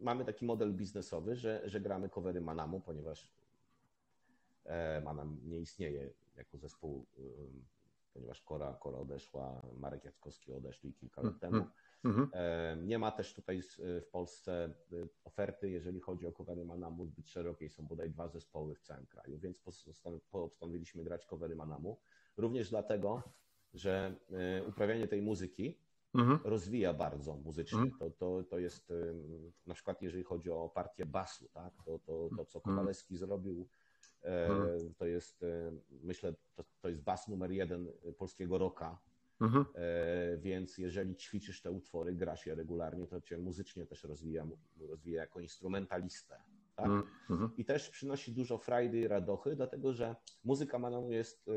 mamy 0.00 0.24
taki 0.24 0.44
model 0.44 0.74
biznesowy, 0.74 1.36
że, 1.36 1.62
że 1.64 1.80
gramy 1.80 2.08
covery 2.08 2.40
Manamu, 2.40 2.80
ponieważ 2.80 3.32
Manam 5.04 5.40
nie 5.44 5.60
istnieje 5.60 6.10
jako 6.36 6.58
zespół, 6.58 7.06
ponieważ 8.14 8.42
Kora, 8.42 8.74
Kora 8.80 8.98
odeszła, 8.98 9.62
Marek 9.76 10.04
Jackowski 10.04 10.52
odeszli 10.52 10.94
kilka 10.94 11.22
lat 11.22 11.40
temu. 11.40 11.66
Mhm. 12.04 12.28
E, 12.32 12.76
Nie 12.82 12.98
ma 12.98 13.10
też 13.12 13.34
tutaj 13.34 13.62
z- 13.62 13.80
w 14.04 14.08
Polsce 14.10 14.74
y, 14.92 15.08
oferty, 15.24 15.70
jeżeli 15.70 16.00
chodzi 16.00 16.26
o 16.26 16.32
covery 16.32 16.64
Manamu, 16.64 17.06
zbyt 17.06 17.28
szerokiej. 17.28 17.68
Są 17.70 17.86
bodaj 17.86 18.10
dwa 18.10 18.28
zespoły 18.28 18.74
w 18.74 18.80
całym 18.80 19.06
kraju, 19.06 19.38
więc 19.38 19.58
postan- 19.60 20.20
postanowiliśmy 20.30 21.04
grać 21.04 21.26
covery 21.26 21.56
Manamu. 21.56 21.98
Również 22.36 22.70
dlatego, 22.70 23.22
że 23.74 24.14
uprawianie 24.68 25.08
tej 25.08 25.22
muzyki 25.22 25.78
Mhm. 26.14 26.38
rozwija 26.44 26.92
bardzo 26.94 27.36
muzycznie. 27.36 27.78
Mhm. 27.78 27.98
To, 27.98 28.10
to, 28.10 28.44
to 28.50 28.58
jest 28.58 28.92
na 29.66 29.74
przykład 29.74 30.02
jeżeli 30.02 30.24
chodzi 30.24 30.50
o 30.50 30.68
partię 30.68 31.06
basu, 31.06 31.48
tak? 31.48 31.72
to, 31.84 31.98
to, 31.98 32.28
to 32.36 32.44
co 32.44 32.58
Mhm. 32.58 32.76
Kowalewski 32.76 33.16
zrobił, 33.16 33.60
e, 33.60 33.66
Mhm. 34.24 34.94
to 34.98 35.06
jest 35.06 35.42
e, 35.42 35.72
myślę, 36.02 36.34
to, 36.54 36.64
to 36.80 36.88
jest 36.88 37.02
bas 37.02 37.28
numer 37.28 37.50
jeden 37.50 37.88
polskiego 38.18 38.58
rocka, 38.58 38.98
Mhm. 39.40 39.64
e, 39.74 40.36
więc 40.38 40.78
jeżeli 40.78 41.16
ćwiczysz 41.16 41.62
te 41.62 41.70
utwory, 41.70 42.14
grasz 42.14 42.46
je 42.46 42.54
regularnie, 42.54 43.06
to 43.06 43.20
cię 43.20 43.38
muzycznie 43.38 43.86
też 43.86 44.04
rozwija, 44.04 44.46
rozwija 44.80 45.20
jako 45.22 45.40
instrumentalistę. 45.40 46.36
Tak? 46.76 46.86
Mhm. 46.86 47.04
Mhm. 47.30 47.50
I 47.56 47.64
też 47.64 47.90
przynosi 47.90 48.32
dużo 48.32 48.58
frajdy 48.58 49.00
i 49.00 49.08
radochy, 49.08 49.56
dlatego 49.56 49.92
że 49.92 50.16
muzyka 50.44 50.78
Manonu 50.78 51.12
jest 51.12 51.48
e, 51.48 51.52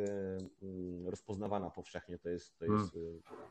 mm, 0.62 1.08
rozpoznawana 1.08 1.70
powszechnie, 1.70 2.18
to 2.20 2.30
jest, 2.30 2.58
to 2.60 2.66
jest 2.66 2.96
e, 2.96 3.00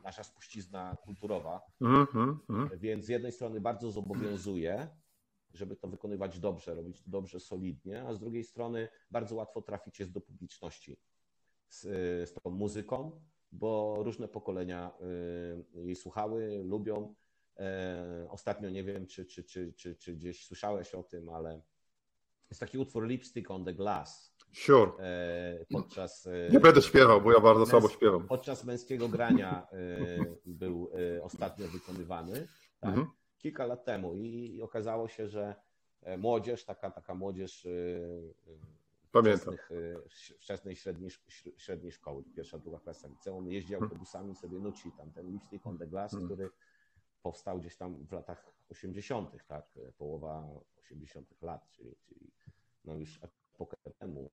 nasza 0.03 0.23
spuścizna 0.23 0.97
kulturowa, 1.05 1.61
Mhm. 1.81 2.39
Mhm. 2.49 2.79
więc 2.79 3.05
z 3.05 3.09
jednej 3.09 3.31
strony 3.31 3.61
bardzo 3.61 3.91
zobowiązuje, 3.91 4.87
żeby 5.53 5.75
to 5.75 5.87
wykonywać 5.87 6.39
dobrze, 6.39 6.75
robić 6.75 7.01
to 7.03 7.09
dobrze, 7.11 7.39
solidnie, 7.39 8.03
a 8.03 8.13
z 8.13 8.19
drugiej 8.19 8.43
strony 8.43 8.87
bardzo 9.11 9.35
łatwo 9.35 9.61
trafić 9.61 9.99
jest 9.99 10.11
do 10.11 10.21
publiczności 10.21 10.97
z, 11.69 11.81
z 12.29 12.33
tą 12.33 12.49
muzyką, 12.49 13.21
bo 13.51 13.97
różne 14.03 14.27
pokolenia 14.27 14.91
y, 15.75 15.83
jej 15.85 15.95
słuchały, 15.95 16.61
lubią. 16.63 17.15
E, 17.59 18.27
Ostatnio 18.29 18.69
nie 18.69 18.83
wiem, 18.83 19.07
czy, 19.07 19.25
czy, 19.25 19.43
czy, 19.43 19.73
czy, 19.73 19.95
czy 19.95 20.13
gdzieś 20.13 20.45
słyszałeś 20.45 20.95
o 20.95 21.03
tym, 21.03 21.29
ale 21.29 21.61
jest 22.49 22.59
taki 22.59 22.77
utwór 22.77 23.07
Lipstick 23.07 23.51
on 23.51 23.65
the 23.65 23.73
Glass. 23.73 24.35
Sure. 24.53 24.91
E, 24.99 25.65
podczas. 25.71 26.27
e, 26.27 26.49
Nie 26.51 26.59
będę 26.59 26.81
śpiewał, 26.81 27.21
bo 27.21 27.33
ja 27.33 27.39
bardzo 27.39 27.65
słabo 27.65 27.89
śpiewam. 27.89 28.27
Podczas 28.27 28.63
męskiego 28.63 29.09
grania 29.09 29.67
był 30.45 30.91
ostatnio 31.21 31.67
wykonywany. 31.67 32.47
Tak? 32.79 32.89
Mhm. 32.89 33.07
Kilka 33.37 33.65
lat 33.65 33.85
temu 33.85 34.15
i, 34.15 34.61
okazało 34.61 35.07
się, 35.07 35.27
że 35.27 35.55
e, 36.01 36.17
młodzież, 36.17 36.65
taka, 36.65 36.91
taka 36.91 37.15
młodzież 37.15 37.65
e, 37.65 37.69
e, 37.69 38.77
Pamiętam. 39.11 39.55
wczesnej 40.39 40.75
średniej, 40.75 41.09
średniej 41.57 41.91
szkoły, 41.91 42.23
pierwsza, 42.35 42.59
druga 42.59 42.79
klasa 42.79 43.07
liceum, 43.07 43.47
jeździ 43.51 43.73
Mhm. 43.73 43.83
autobusami 43.91 44.35
sobie 44.35 44.59
nuci 44.59 44.91
tam 44.97 45.11
ten 45.11 45.31
Lipstick 45.31 45.67
on 45.67 45.77
the 45.77 45.87
Glass, 45.87 46.13
Mhm. 46.13 46.27
który 46.27 46.49
powstał 47.21 47.59
gdzieś 47.59 47.75
tam 47.75 48.05
w 48.05 48.11
latach 48.11 48.53
80., 48.69 49.43
tak, 49.47 49.65
połowa 49.97 50.47
80. 50.77 51.41
lat, 51.41 51.69
czyli, 51.71 51.95
czyli 52.05 52.31
no 52.85 52.95
już 52.95 53.19
epokę 53.53 53.77
temu 53.97 54.31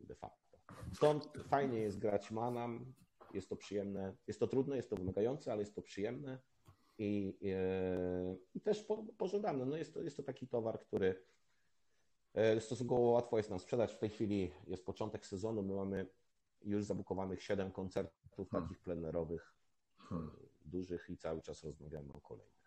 de 0.00 0.14
facto. 0.14 0.58
Stąd 0.92 1.28
fajnie 1.48 1.78
jest 1.78 1.98
grać 1.98 2.30
manam, 2.30 2.94
jest 3.34 3.48
to 3.48 3.56
przyjemne, 3.56 4.16
jest 4.26 4.40
to 4.40 4.46
trudne, 4.46 4.76
jest 4.76 4.90
to 4.90 4.96
wymagające, 4.96 5.52
ale 5.52 5.60
jest 5.62 5.74
to 5.74 5.82
przyjemne 5.82 6.38
i, 6.98 7.38
e, 7.44 8.36
i 8.54 8.60
też 8.60 8.82
po, 8.82 9.04
pożądane. 9.18 9.64
No 9.66 9.76
jest, 9.76 9.94
to, 9.94 10.02
jest 10.02 10.16
to 10.16 10.22
taki 10.22 10.48
towar, 10.48 10.80
który 10.80 11.22
e, 12.34 12.60
stosunkowo 12.60 13.00
łatwo 13.02 13.36
jest 13.36 13.50
nam 13.50 13.58
sprzedać. 13.60 13.92
W 13.92 13.98
tej 13.98 14.10
chwili 14.10 14.50
jest 14.66 14.86
początek 14.86 15.26
sezonu, 15.26 15.62
my 15.62 15.74
mamy 15.74 16.06
już 16.64 16.84
zabukowanych 16.84 17.42
7 17.42 17.70
koncertów 17.72 18.50
Hmm. 18.50 18.68
takich 18.68 18.78
plenerowych, 18.82 19.54
Hmm. 19.98 20.30
dużych 20.64 21.10
i 21.10 21.16
cały 21.16 21.42
czas 21.42 21.64
rozmawiamy 21.64 22.12
o 22.12 22.20
kolejnych. 22.20 22.58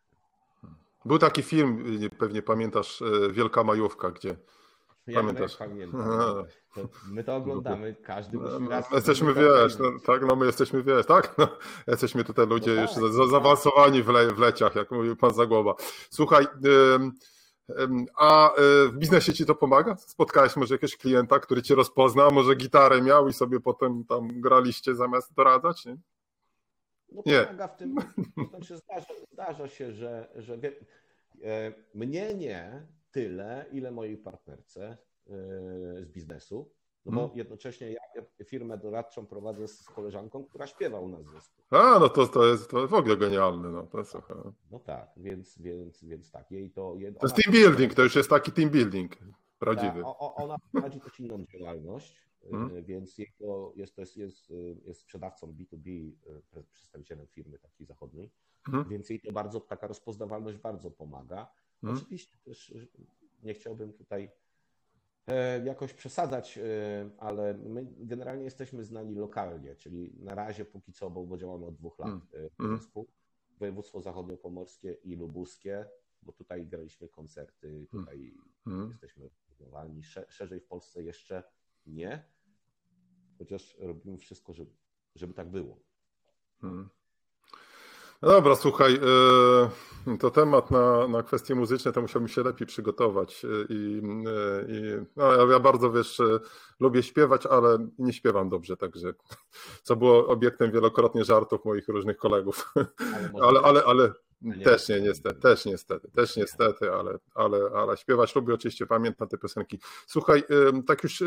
Był 1.06 1.18
taki 1.18 1.42
film, 1.44 2.00
nie- 2.00 2.10
pewnie 2.10 2.42
pamiętasz, 2.42 3.02
e, 3.02 3.32
Wielka 3.32 3.64
Majówka, 3.64 4.12
gdzie 4.12 4.36
Ja 5.12 5.20
Pamiętasz? 5.22 5.56
tak 5.56 5.70
pamiętam. 5.70 6.02
To 6.76 6.82
my 7.12 7.24
to 7.24 7.36
oglądamy, 7.36 7.96
każdy 8.04 8.38
No, 8.38 8.44
musi 8.44 8.64
no, 8.64 8.70
raz. 8.70 8.92
jesteśmy, 8.92 9.34
wiesz, 9.34 9.78
no, 9.80 9.92
tak, 10.06 10.22
no 10.28 10.36
my 10.36 10.46
jesteśmy, 10.46 10.84
wiesz, 10.84 11.06
tak, 11.06 11.36
no, 11.38 11.48
jesteśmy 11.88 12.24
tutaj 12.24 12.48
ludzie 12.48 12.76
No 12.76 12.82
już 12.82 12.92
tak, 12.92 13.00
za, 13.04 13.12
za, 13.12 13.28
zaawansowani 13.28 14.04
w, 14.04 14.08
le, 14.10 14.28
w 14.28 14.40
leciach, 14.40 14.76
jak 14.76 14.92
mówił 14.92 15.16
pan 15.16 15.34
Zagłoba. 15.34 15.76
Słuchaj, 16.10 16.48
ym, 16.66 17.12
ym, 17.80 18.06
a 18.18 18.50
y, 18.52 18.88
w 18.90 18.98
biznesie 18.98 19.34
ci 19.34 19.46
to 19.46 19.56
pomaga? 19.56 19.96
Spotkałeś 19.96 20.56
może 20.56 20.76
jakiegoś 20.76 20.98
klienta, 20.98 21.40
który 21.40 21.62
cię 21.62 21.76
rozpozna, 21.76 22.30
może 22.30 22.56
gitarę 22.56 23.02
miał 23.02 23.28
i 23.28 23.34
sobie 23.34 23.60
potem 23.60 24.04
tam 24.06 24.28
graliście 24.42 24.96
zamiast 24.96 25.34
doradzać, 25.34 25.86
nie? 25.86 25.98
No 27.12 27.22
Nie. 27.26 27.42
pomaga 27.42 27.68
w 27.68 27.76
tym, 27.78 27.96
to 28.36 28.44
znaczy 28.50 28.78
zdarza, 28.78 29.14
zdarza 29.34 29.68
się, 29.68 29.92
że, 29.92 30.28
że 30.36 30.58
wie, 30.58 30.72
e, 31.44 31.74
mnie 31.96 32.34
nie 32.34 32.88
tyle, 33.12 33.66
ile 33.72 33.92
mojej 33.92 34.18
partnerce 34.18 34.84
e, 34.88 34.98
z 36.06 36.10
biznesu, 36.12 36.72
no 37.06 37.12
bo 37.12 37.22
Mhm. 37.22 37.38
jednocześnie 37.38 37.92
ja 37.92 38.02
firmę 38.46 38.78
doradczą 38.78 39.26
prowadzę 39.26 39.68
z 39.68 39.84
koleżanką, 39.86 40.46
która 40.46 40.68
śpiewa 40.68 41.00
u 41.00 41.10
nas 41.10 41.24
w 41.24 41.30
zespół. 41.30 41.66
A, 41.70 42.00
no 42.00 42.10
to, 42.10 42.28
to 42.28 42.46
jest 42.48 42.70
to 42.70 42.88
w 42.88 42.94
ogóle 42.94 43.18
genialne, 43.18 43.70
no, 43.70 43.84
to, 43.84 43.98
jest. 43.98 44.16
No 44.72 44.80
tak, 44.80 45.10
więc, 45.18 45.58
więc, 45.62 46.04
więc 46.04 46.32
tak, 46.32 46.52
jej 46.52 46.72
to... 46.72 46.96
Jej, 46.96 47.14
to 47.14 47.28
jest 47.28 47.36
team 47.36 47.54
building, 47.54 47.94
to 47.94 48.04
już 48.04 48.16
jest 48.16 48.30
taki 48.30 48.52
team 48.52 48.70
building 48.70 49.18
prawdziwy. 49.60 50.02
Ta, 50.02 50.18
ona 50.18 50.56
prowadzi 50.72 51.00
też 51.00 51.20
inną 51.20 51.46
działalność, 51.46 52.28
y, 52.44 52.82
więc 52.82 53.18
jej 53.18 53.34
to 53.40 53.74
jest, 53.76 53.96
to 53.96 54.02
jest, 54.02 54.18
jest, 54.18 54.54
jest 54.86 55.02
sprzedawcą 55.02 55.48
B2B, 55.48 55.88
y, 55.90 56.42
pre- 56.52 56.64
przedstawicielem 56.72 57.28
firmy 57.28 57.60
takiej 57.60 57.86
zachodniej, 57.88 58.32
Mhm. 58.68 58.90
więc 58.90 59.10
jej 59.10 59.22
to 59.22 59.32
bardzo, 59.32 59.60
taka 59.60 59.88
rozpoznawalność 59.88 60.58
bardzo 60.58 60.92
pomaga. 60.92 61.52
Mhm. 61.84 61.98
Oczywiście 62.02 62.38
też 62.38 62.70
y, 62.70 62.88
nie 63.44 63.54
chciałbym 63.54 63.94
tutaj 63.94 64.32
e, 65.28 65.66
jakoś 65.66 65.94
przesadzać, 65.94 66.58
y, 66.58 66.62
ale 67.18 67.54
my 67.54 67.86
generalnie 67.98 68.44
jesteśmy 68.44 68.84
znani 68.84 69.16
lokalnie, 69.16 69.76
czyli 69.76 70.14
na 70.20 70.36
razie 70.36 70.66
póki 70.66 70.94
co, 70.94 71.10
bo, 71.10 71.38
działamy 71.38 71.66
od 71.66 71.76
dwóch 71.76 72.00
lat 72.00 72.10
Mhm. 72.10 72.44
y, 72.46 72.50
Mhm. 72.60 72.78
zespół, 72.80 73.08
województwo 73.60 74.02
zachodniopomorskie 74.02 74.94
i 74.94 75.16
lubuskie, 75.16 75.86
bo 76.22 76.32
tutaj 76.32 76.68
graliśmy 76.68 77.10
koncerty, 77.10 77.88
tutaj 77.92 78.34
Mhm. 78.68 78.90
jesteśmy. 78.90 79.30
Sze- 80.04 80.26
Szerzej 80.30 80.60
w 80.60 80.66
Polsce 80.66 81.04
jeszcze 81.04 81.44
nie, 81.86 82.24
chociaż 83.38 83.76
robimy 83.80 84.18
wszystko, 84.18 84.54
żeby, 84.54 84.72
żeby 85.16 85.34
tak 85.34 85.50
było. 85.50 85.80
No 88.22 88.30
dobra, 88.30 88.56
słuchaj, 88.56 88.96
e, 90.08 90.18
to 90.18 90.32
temat 90.32 90.72
na, 90.72 91.08
na 91.08 91.24
kwestie 91.24 91.56
muzyczne 91.56 91.92
to 91.92 92.02
musiałbym 92.02 92.28
się 92.30 92.44
lepiej 92.44 92.68
przygotować. 92.68 93.46
e, 93.46 93.48
I, 93.70 94.02
e, 94.28 94.66
i 94.72 95.06
no, 95.16 95.48
ja- 95.52 95.60
bardzo 95.60 95.92
wiesz, 95.92 96.22
lubię 96.80 97.04
śpiewać, 97.04 97.46
ale 97.46 97.88
nie 98.00 98.14
śpiewam 98.14 98.50
dobrze, 98.50 98.78
także 98.78 99.14
co 99.84 99.96
było 99.96 100.28
obiektem 100.28 100.72
wielokrotnie 100.72 101.24
żartów 101.24 101.66
moich 101.66 101.88
różnych 101.88 102.18
kolegów. 102.18 102.74
Ale, 102.76 103.30
Ale, 103.42 103.60
ale, 103.62 103.84
ale 103.84 104.14
nie. 104.42 104.64
też 104.66 104.90
nie, 104.90 105.02
niestety, 105.02 105.40
też 105.42 105.66
niestety, 105.66 106.12
też 106.12 106.36
niestety, 106.38 106.92
ale, 106.92 107.18
ale, 107.36 107.58
ale 107.76 107.98
śpiewać 107.98 108.36
lubię, 108.36 108.54
oczywiście 108.54 108.88
pamiętam 108.88 109.28
te 109.28 109.38
piosenki. 109.38 109.80
Słuchaj, 110.08 110.44
tak 110.88 111.04
już 111.04 111.24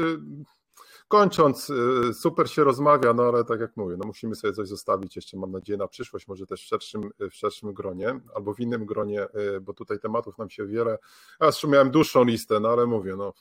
kończąc, 1.08 1.70
y, 1.70 2.14
super 2.14 2.50
się 2.50 2.64
rozmawia, 2.64 3.12
no 3.14 3.22
ale 3.22 3.44
tak 3.44 3.60
jak 3.60 3.76
mówię, 3.76 3.96
no 3.98 4.06
musimy 4.06 4.34
sobie 4.34 4.52
coś 4.52 4.68
zostawić 4.68 5.16
jeszcze, 5.16 5.36
mam 5.36 5.50
nadzieję, 5.50 5.76
na 5.76 5.88
przyszłość, 5.88 6.28
może 6.28 6.46
też 6.46 6.62
w 6.62 6.64
szerszym, 6.64 7.10
w 7.30 7.34
szerszym 7.34 7.72
gronie, 7.72 8.20
albo 8.34 8.54
w 8.54 8.60
innym 8.60 8.86
gronie, 8.86 9.26
y, 9.56 9.60
bo 9.60 9.74
tutaj 9.74 9.98
tematów 9.98 10.38
nam 10.38 10.50
się 10.50 10.66
wiele, 10.66 10.98
ja 11.40 11.46
jeszcze 11.46 11.68
miałem 11.68 11.90
dłuższą 11.90 12.24
listę, 12.24 12.60
no 12.60 12.68
ale 12.68 12.86
mówię, 12.86 13.16
no 13.16 13.32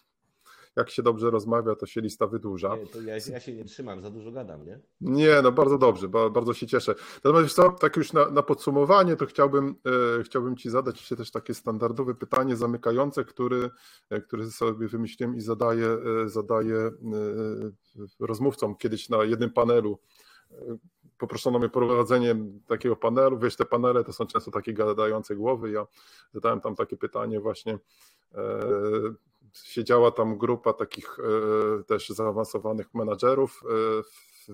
jak 0.75 0.89
się 0.89 1.03
dobrze 1.03 1.29
rozmawia, 1.29 1.75
to 1.75 1.85
się 1.85 2.01
lista 2.01 2.27
wydłuża. 2.27 2.75
Nie, 2.75 2.87
to 2.87 3.01
ja, 3.01 3.13
ja 3.31 3.39
się 3.39 3.53
nie 3.53 3.65
trzymam, 3.65 4.01
za 4.01 4.09
dużo 4.09 4.31
gadam, 4.31 4.65
nie? 4.65 4.79
Nie, 5.01 5.41
no 5.43 5.51
bardzo 5.51 5.77
dobrze, 5.77 6.07
ba- 6.07 6.29
bardzo 6.29 6.53
się 6.53 6.67
cieszę. 6.67 6.95
Natomiast 7.23 7.55
co, 7.55 7.71
tak 7.71 7.97
już 7.97 8.13
na, 8.13 8.29
na 8.29 8.43
podsumowanie, 8.43 9.15
to 9.15 9.25
chciałbym, 9.25 9.75
e, 10.19 10.23
chciałbym 10.23 10.57
Ci 10.57 10.69
zadać 10.69 10.97
jeszcze 10.97 11.15
też 11.15 11.31
takie 11.31 11.53
standardowe 11.53 12.15
pytanie 12.15 12.55
zamykające, 12.55 13.25
który, 13.25 13.69
e, 14.09 14.21
który 14.21 14.51
sobie 14.51 14.87
wymyśliłem 14.87 15.35
i 15.35 15.41
zadaję, 15.41 15.87
e, 16.25 16.29
zadaję 16.29 16.75
e, 16.77 16.91
rozmówcom 18.19 18.75
kiedyś 18.75 19.09
na 19.09 19.23
jednym 19.23 19.49
panelu. 19.49 19.99
E, 20.51 20.55
Poproszono 21.17 21.59
mnie 21.59 21.69
prowadzenie 21.69 22.35
takiego 22.67 22.95
panelu. 22.95 23.39
Wiesz, 23.39 23.55
te 23.55 23.65
panele 23.65 24.03
to 24.03 24.13
są 24.13 24.25
często 24.27 24.51
takie 24.51 24.73
gadające 24.73 25.35
głowy. 25.35 25.71
Ja 25.71 25.87
zadałem 26.33 26.61
tam 26.61 26.75
takie 26.75 26.97
pytanie 26.97 27.39
właśnie. 27.39 27.79
Siedziała 29.53 30.11
tam 30.11 30.37
grupa 30.37 30.73
takich 30.73 31.17
e, 31.19 31.83
też 31.83 32.09
zaawansowanych 32.09 32.93
menadżerów 32.93 33.63
e, 33.63 34.03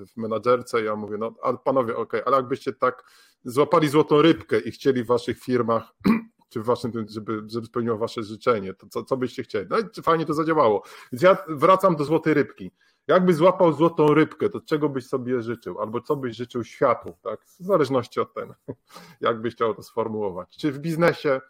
w, 0.06 0.18
menadżerce. 0.18 0.84
Ja 0.84 0.96
mówię, 0.96 1.18
no 1.18 1.34
ale 1.42 1.58
panowie, 1.58 1.98
okej, 1.98 2.22
ale 2.26 2.38
jakbyście 2.38 2.74
tak 2.74 3.04
złapali 3.44 3.90
złotą 3.90 4.22
rybkę 4.22 4.60
i 4.60 4.72
chcieli 4.72 5.04
w 5.04 5.08
waszych 5.08 5.40
firmach, 5.40 5.96
czy 6.50 6.62
w 6.62 6.66
waszym, 6.66 6.92
żeby, 7.10 7.44
żeby 7.48 7.66
spełniło 7.68 7.98
wasze 7.98 8.24
życzenie, 8.24 8.74
to 8.74 8.88
co, 8.88 9.04
co 9.04 9.18
byście 9.18 9.44
chcieli? 9.44 9.68
No 9.70 9.80
i 9.80 10.02
fajnie 10.04 10.26
to 10.26 10.34
zadziałało. 10.34 10.84
Więc 11.12 11.24
ja 11.24 11.38
wracam 11.48 11.96
do 11.96 12.04
złotej 12.04 12.34
rybki. 12.34 12.72
Jakbyś 13.08 13.36
złapał 13.36 13.74
złotą 13.74 14.14
rybkę, 14.14 14.50
to 14.50 14.62
czego 14.62 14.90
byś 14.90 15.08
sobie 15.08 15.42
życzył? 15.42 15.80
Albo 15.80 16.02
co 16.02 16.16
byś 16.16 16.36
życzył 16.36 16.64
światu, 16.64 17.14
tak? 17.24 17.46
W 17.46 17.64
zależności 17.64 18.20
od 18.20 18.34
tego, 18.34 18.56
jak 19.22 19.42
byś 19.42 19.56
chciał 19.56 19.76
to 19.76 19.84
sformułować. 19.84 20.58
Czy 20.58 20.72
w 20.72 20.80
biznesie, 20.80 21.42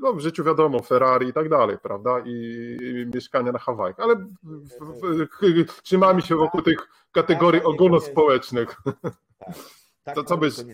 no 0.00 0.12
w 0.12 0.20
życiu 0.20 0.44
wiadomo, 0.44 0.82
Ferrari 0.82 1.28
i 1.28 1.32
tak 1.32 1.48
dalej, 1.48 1.76
prawda? 1.82 2.20
I, 2.26 2.30
i 2.80 3.06
mieszkania 3.14 3.52
na 3.52 3.58
Hawajach, 3.58 4.00
ale 4.00 4.14
w, 4.42 5.26
w, 5.66 5.82
trzymamy 5.82 6.22
się 6.22 6.36
wokół 6.36 6.62
tych 6.62 6.88
kategorii 7.12 7.62
ogólnospołecznych. 7.62 8.76
Tak, 9.38 9.54
tak 10.04 10.14
To 10.14 10.24
co 10.24 10.34
ale 10.34 10.40
byś-. 10.40 10.64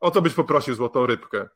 O 0.00 0.10
co 0.10 0.22
byś 0.22 0.34
poprosił 0.34 0.74
złotą 0.74 1.06
rybkę? 1.06 1.48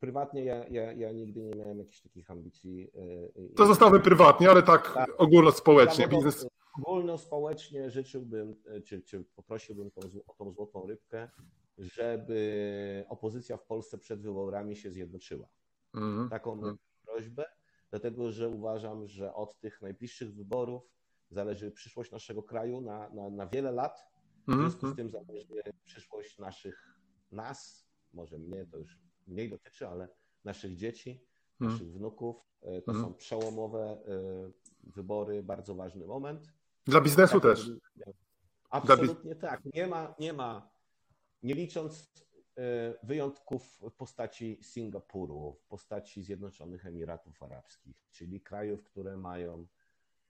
Prywatnie 0.00 0.44
ja, 0.44 0.68
ja, 0.68 0.92
ja 0.92 1.12
nigdy 1.12 1.40
nie 1.40 1.54
miałem 1.56 1.78
jakichś 1.78 2.00
takich 2.00 2.30
ambicji. 2.30 2.90
e, 2.94 3.54
To 3.56 3.66
zostawmy 3.66 4.00
prywatnie, 4.00 4.50
ale 4.50 4.62
tak 4.62 4.94
Tak. 4.94 5.10
ogólnospołecznie. 5.18 6.08
Biznes. 6.08 6.46
Ogólnospołecznie 6.78 7.90
życzyłbym, 7.90 8.54
e, 8.66 8.80
czy, 8.80 9.02
czy 9.02 9.24
poprosiłbym 9.36 9.90
tą, 9.90 10.00
o 10.26 10.34
tą 10.34 10.52
złotą 10.52 10.86
rybkę, 10.86 11.28
żeby 11.78 13.04
opozycja 13.08 13.56
w 13.56 13.64
Polsce 13.66 13.98
przed 13.98 14.22
wyborami 14.22 14.76
się 14.76 14.90
zjednoczyła. 14.90 15.46
Mhm. 15.94 16.28
Taką 16.30 16.52
Mhm. 16.52 16.76
prośbę, 17.04 17.44
dlatego 17.90 18.30
że 18.32 18.48
uważam, 18.48 19.06
że 19.08 19.34
od 19.34 19.58
tych 19.60 19.82
najbliższych 19.82 20.34
wyborów 20.34 20.82
zależy 21.30 21.70
przyszłość 21.70 22.10
naszego 22.12 22.42
kraju 22.42 22.80
na, 22.80 23.08
na, 23.08 23.30
na 23.30 23.46
wiele 23.46 23.72
lat. 23.72 24.04
W 24.48 24.52
związku 24.54 24.80
z 24.80 24.84
Mhm. 24.84 24.96
tym 24.96 25.10
zależy 25.10 25.62
przyszłość 25.84 26.38
naszych, 26.38 26.98
nas, 27.32 27.86
może 28.12 28.38
mnie 28.38 28.66
to 28.66 28.78
już 28.78 28.98
mniej 29.26 29.50
dotyczy, 29.50 29.88
ale 29.88 30.08
naszych 30.44 30.76
dzieci, 30.76 31.24
Mhm. 31.60 31.70
naszych 31.72 31.92
wnuków. 31.92 32.36
E, 32.62 32.82
To 32.82 32.92
Mhm. 32.92 33.06
są 33.06 33.14
przełomowe 33.14 33.80
e, 33.80 33.98
wybory, 34.82 35.42
bardzo 35.42 35.74
ważny 35.74 36.06
moment. 36.06 36.52
Dla 36.86 37.00
biznesu 37.00 37.40
Tak, 37.40 37.42
też. 37.42 37.70
Absolutnie 38.70 39.36
tak. 39.36 39.60
Nie 39.74 39.86
ma, 39.86 40.14
nie 40.18 40.32
ma, 40.32 40.70
nie 41.42 41.54
licząc 41.54 42.12
wyjątków 43.02 43.80
w 43.80 43.92
postaci 43.92 44.58
Singapuru, 44.62 45.56
w 45.60 45.66
postaci 45.66 46.22
Zjednoczonych 46.22 46.86
Emiratów 46.86 47.42
Arabskich, 47.42 47.96
czyli 48.10 48.40
krajów, 48.40 48.84
które 48.84 49.16
mają 49.16 49.66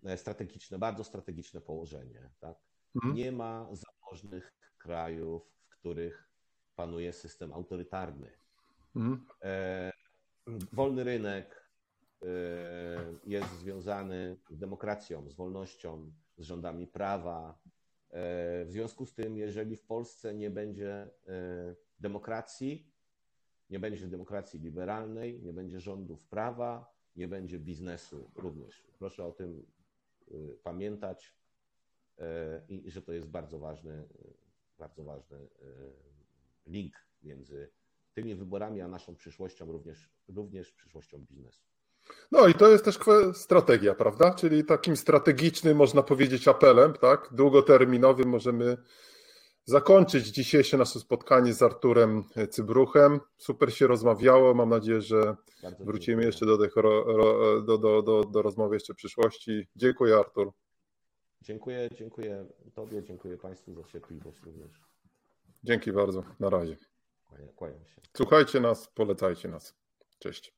e, 0.04 0.16
strategiczne, 0.16 0.78
bardzo 0.78 1.04
strategiczne 1.04 1.60
położenie. 1.60 2.30
Tak? 2.40 2.56
Mhm. 2.94 3.14
Nie 3.14 3.32
ma 3.32 3.68
zamożnych 3.72 4.54
krajów, 4.78 5.42
w 5.68 5.68
których 5.68 6.28
panuje 6.76 7.12
system 7.12 7.52
autorytarny. 7.52 8.30
Mhm. 8.96 9.26
E, 9.42 9.92
Wolny 10.72 11.04
rynek 11.04 11.68
e, 12.22 12.26
jest 13.26 13.58
związany 13.58 14.36
z 14.50 14.58
demokracją, 14.58 15.28
z 15.30 15.34
wolnością, 15.34 16.12
z 16.36 16.42
rządami 16.42 16.86
prawa. 16.86 17.58
E, 18.10 18.64
W 18.64 18.70
związku 18.70 19.06
z 19.06 19.14
tym, 19.14 19.36
jeżeli 19.36 19.76
w 19.76 19.82
Polsce 19.82 20.34
nie 20.34 20.50
będzie 20.50 20.92
e, 20.92 21.74
demokracji, 22.00 22.86
nie 23.70 23.78
będzie 23.78 24.06
demokracji 24.06 24.60
liberalnej, 24.60 25.40
nie 25.42 25.52
będzie 25.52 25.80
rządów 25.80 26.24
prawa, 26.24 26.94
nie 27.16 27.28
będzie 27.28 27.58
biznesu 27.58 28.30
również. 28.34 28.84
Proszę 28.98 29.24
o 29.24 29.32
tym 29.32 29.66
y, 30.32 30.58
pamiętać 30.62 31.34
e, 32.18 32.62
i 32.68 32.90
że 32.90 33.02
to 33.02 33.12
jest 33.12 33.28
bardzo 33.28 33.58
ważny, 33.58 33.92
y, 33.92 34.34
bardzo 34.78 35.04
ważny 35.04 35.36
y, 35.36 35.48
link 36.66 36.94
między 37.22 37.70
tymi 38.14 38.34
wyborami 38.34 38.80
a 38.80 38.88
naszą 38.88 39.16
przyszłością, 39.16 39.72
również, 39.72 40.10
również 40.28 40.72
przyszłością 40.72 41.18
biznesu. 41.18 41.60
No 42.32 42.48
i 42.48 42.54
to 42.54 42.68
jest 42.68 42.84
też 42.84 42.98
strategia, 43.34 43.94
prawda? 43.94 44.34
Czyli 44.34 44.64
takim 44.64 44.96
strategicznym, 44.96 45.76
można 45.76 46.02
powiedzieć, 46.02 46.48
apelem, 46.48 46.92
tak? 46.92 47.28
Długoterminowym 47.32 48.28
możemy 48.28 48.76
zakończyć 49.64 50.26
dzisiejsze 50.28 50.76
nasze 50.76 51.00
spotkanie 51.00 51.52
z 51.54 51.62
Arturem 51.62 52.24
Cybruchem. 52.50 53.20
Super 53.36 53.74
się 53.74 53.86
rozmawiało. 53.86 54.54
Mam 54.54 54.68
nadzieję, 54.68 55.00
że 55.00 55.36
Bardzo 55.62 55.84
wrócimy 55.84 56.00
dziękuję. 56.06 56.26
jeszcze 56.26 56.46
do, 56.46 56.58
tych 56.58 56.76
ro, 56.76 57.04
ro, 57.04 57.62
do, 57.62 57.78
do, 57.78 58.02
do, 58.02 58.24
do 58.24 58.42
rozmowy 58.42 58.76
jeszcze 58.76 58.92
w 58.94 58.96
przyszłości. 58.96 59.68
Dziękuję, 59.76 60.16
Artur. 60.16 60.52
Dziękuję, 61.42 61.88
dziękuję 61.98 62.46
Tobie, 62.74 63.02
dziękuję 63.02 63.36
Państwu 63.38 63.74
za 63.74 63.82
cierpliwość 63.84 64.38
również. 64.42 64.70
Dzięki 65.64 65.92
bardzo. 65.92 66.24
Na 66.40 66.50
razie. 66.50 66.76
Kłania- 67.30 67.52
Kłaniam 67.56 67.86
się. 67.86 68.00
Słuchajcie 68.16 68.60
nas, 68.60 68.88
polecajcie 68.94 69.48
nas. 69.48 69.74
Cześć. 70.18 70.54